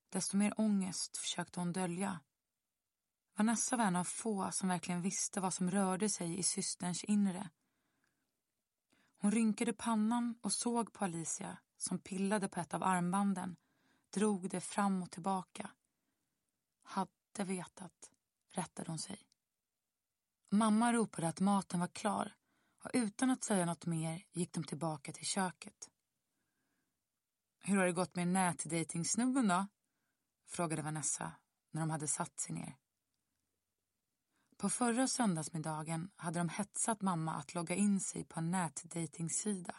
desto 0.08 0.36
mer 0.36 0.60
ångest 0.60 1.16
försökte 1.16 1.60
hon 1.60 1.72
dölja. 1.72 2.20
Vanessa 3.36 3.76
var 3.76 3.84
en 3.84 3.96
av 3.96 4.04
få 4.04 4.52
som 4.52 4.68
verkligen 4.68 5.02
visste 5.02 5.40
vad 5.40 5.54
som 5.54 5.70
rörde 5.70 6.08
sig 6.08 6.38
i 6.38 6.42
systerns 6.42 7.04
inre. 7.04 7.50
Hon 9.22 9.30
rynkade 9.30 9.72
pannan 9.72 10.38
och 10.40 10.52
såg 10.52 10.92
på 10.92 11.04
Alicia 11.04 11.58
som 11.76 11.98
pillade 11.98 12.48
på 12.48 12.60
ett 12.60 12.74
av 12.74 12.82
armbanden, 12.82 13.56
drog 14.10 14.50
det 14.50 14.60
fram 14.60 15.02
och 15.02 15.10
tillbaka. 15.10 15.70
Hade 16.82 17.44
vetat, 17.44 18.10
rättade 18.50 18.90
hon 18.90 18.98
sig. 18.98 19.22
Mamma 20.50 20.92
ropade 20.92 21.28
att 21.28 21.40
maten 21.40 21.80
var 21.80 21.88
klar 21.88 22.34
och 22.84 22.90
utan 22.94 23.30
att 23.30 23.44
säga 23.44 23.66
något 23.66 23.86
mer 23.86 24.24
gick 24.32 24.52
de 24.52 24.64
tillbaka 24.64 25.12
till 25.12 25.26
köket. 25.26 25.90
Hur 27.58 27.76
har 27.76 27.86
det 27.86 27.92
gått 27.92 28.16
med 28.16 28.28
nätdejtingsnubben 28.28 29.48
då? 29.48 29.66
frågade 30.46 30.82
Vanessa 30.82 31.32
när 31.70 31.80
de 31.80 31.90
hade 31.90 32.08
satt 32.08 32.40
sig 32.40 32.54
ner. 32.54 32.81
På 34.62 34.70
förra 34.70 35.08
söndagsmiddagen 35.08 36.10
hade 36.16 36.40
de 36.40 36.48
hetsat 36.48 37.02
mamma 37.02 37.34
att 37.34 37.54
logga 37.54 37.74
in 37.74 38.00
sig 38.00 38.24
på 38.24 38.40
en 38.40 38.50
nätdejtingsida. 38.50 39.74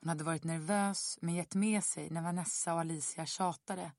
Hon 0.00 0.08
hade 0.08 0.24
varit 0.24 0.44
nervös 0.44 1.18
men 1.22 1.34
gett 1.34 1.54
med 1.54 1.84
sig 1.84 2.10
när 2.10 2.22
Vanessa 2.22 2.74
och 2.74 2.80
Alicia 2.80 3.26
tjatade. 3.26 3.92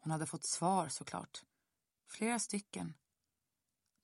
Hon 0.00 0.10
hade 0.12 0.26
fått 0.26 0.44
svar 0.44 0.88
såklart. 0.88 1.44
Flera 2.08 2.38
stycken. 2.38 2.94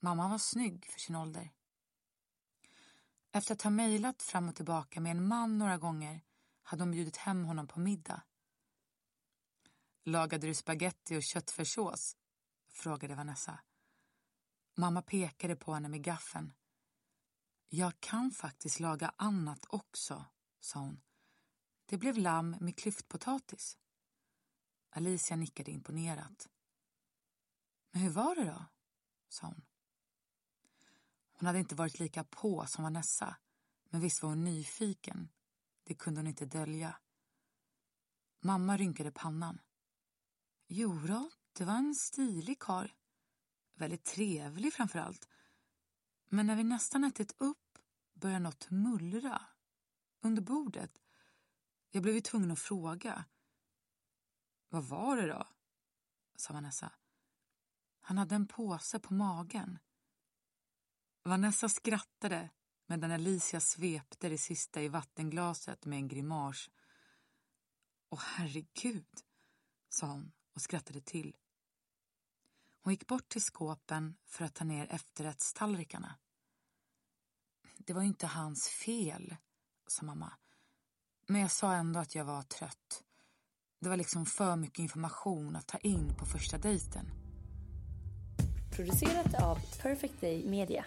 Mamma 0.00 0.28
var 0.28 0.38
snygg 0.38 0.86
för 0.86 1.00
sin 1.00 1.16
ålder. 1.16 1.52
Efter 3.32 3.54
att 3.54 3.62
ha 3.62 3.70
mejlat 3.70 4.22
fram 4.22 4.48
och 4.48 4.56
tillbaka 4.56 5.00
med 5.00 5.10
en 5.10 5.28
man 5.28 5.58
några 5.58 5.78
gånger 5.78 6.20
hade 6.62 6.82
hon 6.82 6.90
bjudit 6.90 7.16
hem 7.16 7.44
honom 7.44 7.66
på 7.66 7.80
middag. 7.80 8.22
Lagade 10.04 10.46
du 10.46 10.54
spaghetti 10.54 11.16
och 11.16 11.22
köttfärssås? 11.22 12.16
frågade 12.68 13.14
Vanessa. 13.14 13.60
Mamma 14.74 15.02
pekade 15.02 15.56
på 15.56 15.74
henne 15.74 15.88
med 15.88 16.04
gaffeln. 16.04 16.52
Jag 17.68 18.00
kan 18.00 18.30
faktiskt 18.30 18.80
laga 18.80 19.14
annat 19.16 19.66
också, 19.68 20.24
sa 20.60 20.78
hon. 20.78 21.00
Det 21.86 21.98
blev 21.98 22.18
lamm 22.18 22.56
med 22.60 22.76
klyftpotatis. 22.76 23.78
Alicia 24.90 25.36
nickade 25.36 25.70
imponerat. 25.70 26.48
Men 27.90 28.02
hur 28.02 28.10
var 28.10 28.34
det 28.34 28.44
då? 28.44 28.64
sa 29.28 29.46
hon. 29.46 29.62
Hon 31.32 31.46
hade 31.46 31.58
inte 31.58 31.74
varit 31.74 31.98
lika 31.98 32.24
på 32.24 32.66
som 32.66 32.84
Vanessa, 32.84 33.36
men 33.84 34.00
visst 34.00 34.22
var 34.22 34.28
hon 34.28 34.44
nyfiken. 34.44 35.28
Det 35.84 35.94
kunde 35.94 36.20
hon 36.20 36.26
inte 36.26 36.46
dölja. 36.46 36.96
Mamma 38.40 38.76
rynkade 38.76 39.12
pannan. 39.12 39.60
Jo 40.66 40.98
då, 41.06 41.30
det 41.52 41.64
var 41.64 41.74
en 41.74 41.94
stilig 41.94 42.58
karl. 42.58 42.88
Väldigt 43.74 44.04
trevlig 44.04 44.72
framför 44.72 44.98
allt. 44.98 45.28
Men 46.28 46.46
när 46.46 46.56
vi 46.56 46.64
nästan 46.64 47.04
ätit 47.04 47.34
upp 47.38 47.78
började 48.14 48.38
något 48.38 48.70
mullra 48.70 49.42
under 50.20 50.42
bordet. 50.42 51.02
Jag 51.90 52.02
blev 52.02 52.14
ju 52.14 52.20
tvungen 52.20 52.50
att 52.50 52.58
fråga. 52.58 53.24
Vad 54.68 54.84
var 54.84 55.16
det 55.16 55.26
då? 55.26 55.48
sa 56.36 56.52
Vanessa. 56.52 56.92
Han 58.00 58.18
hade 58.18 58.34
en 58.34 58.46
påse 58.46 58.98
på 58.98 59.14
magen. 59.14 59.78
Vanessa 61.22 61.68
skrattade 61.68 62.50
medan 62.86 63.10
Alicia 63.10 63.60
svepte 63.60 64.28
det 64.28 64.38
sista 64.38 64.82
i 64.82 64.88
vattenglaset 64.88 65.84
med 65.84 65.96
en 65.96 66.08
grimas. 66.08 66.70
Åh, 68.10 68.20
herregud, 68.22 69.20
sa 69.88 70.06
hon 70.06 70.32
och 70.54 70.62
skrattade 70.62 71.00
till. 71.00 71.36
Hon 72.84 72.92
gick 72.92 73.06
bort 73.06 73.28
till 73.28 73.42
skåpen 73.42 74.14
för 74.26 74.44
att 74.44 74.54
ta 74.54 74.64
ner 74.64 74.86
efterrättstallrikarna. 74.90 76.14
Det 77.78 77.92
var 77.92 78.02
ju 78.02 78.08
inte 78.08 78.26
hans 78.26 78.68
fel, 78.68 79.36
sa 79.86 80.04
mamma. 80.04 80.32
Men 81.26 81.40
jag 81.40 81.50
sa 81.50 81.72
ändå 81.72 82.00
att 82.00 82.14
jag 82.14 82.24
var 82.24 82.42
trött. 82.42 83.02
Det 83.80 83.88
var 83.88 83.96
liksom 83.96 84.26
för 84.26 84.56
mycket 84.56 84.78
information 84.78 85.56
att 85.56 85.66
ta 85.66 85.78
in 85.78 86.14
på 86.18 86.26
första 86.26 86.58
dejten. 86.58 87.10
Producerat 88.76 89.42
av 89.42 89.58
Perfect 89.82 90.20
Day 90.20 90.44
Media. 90.50 90.84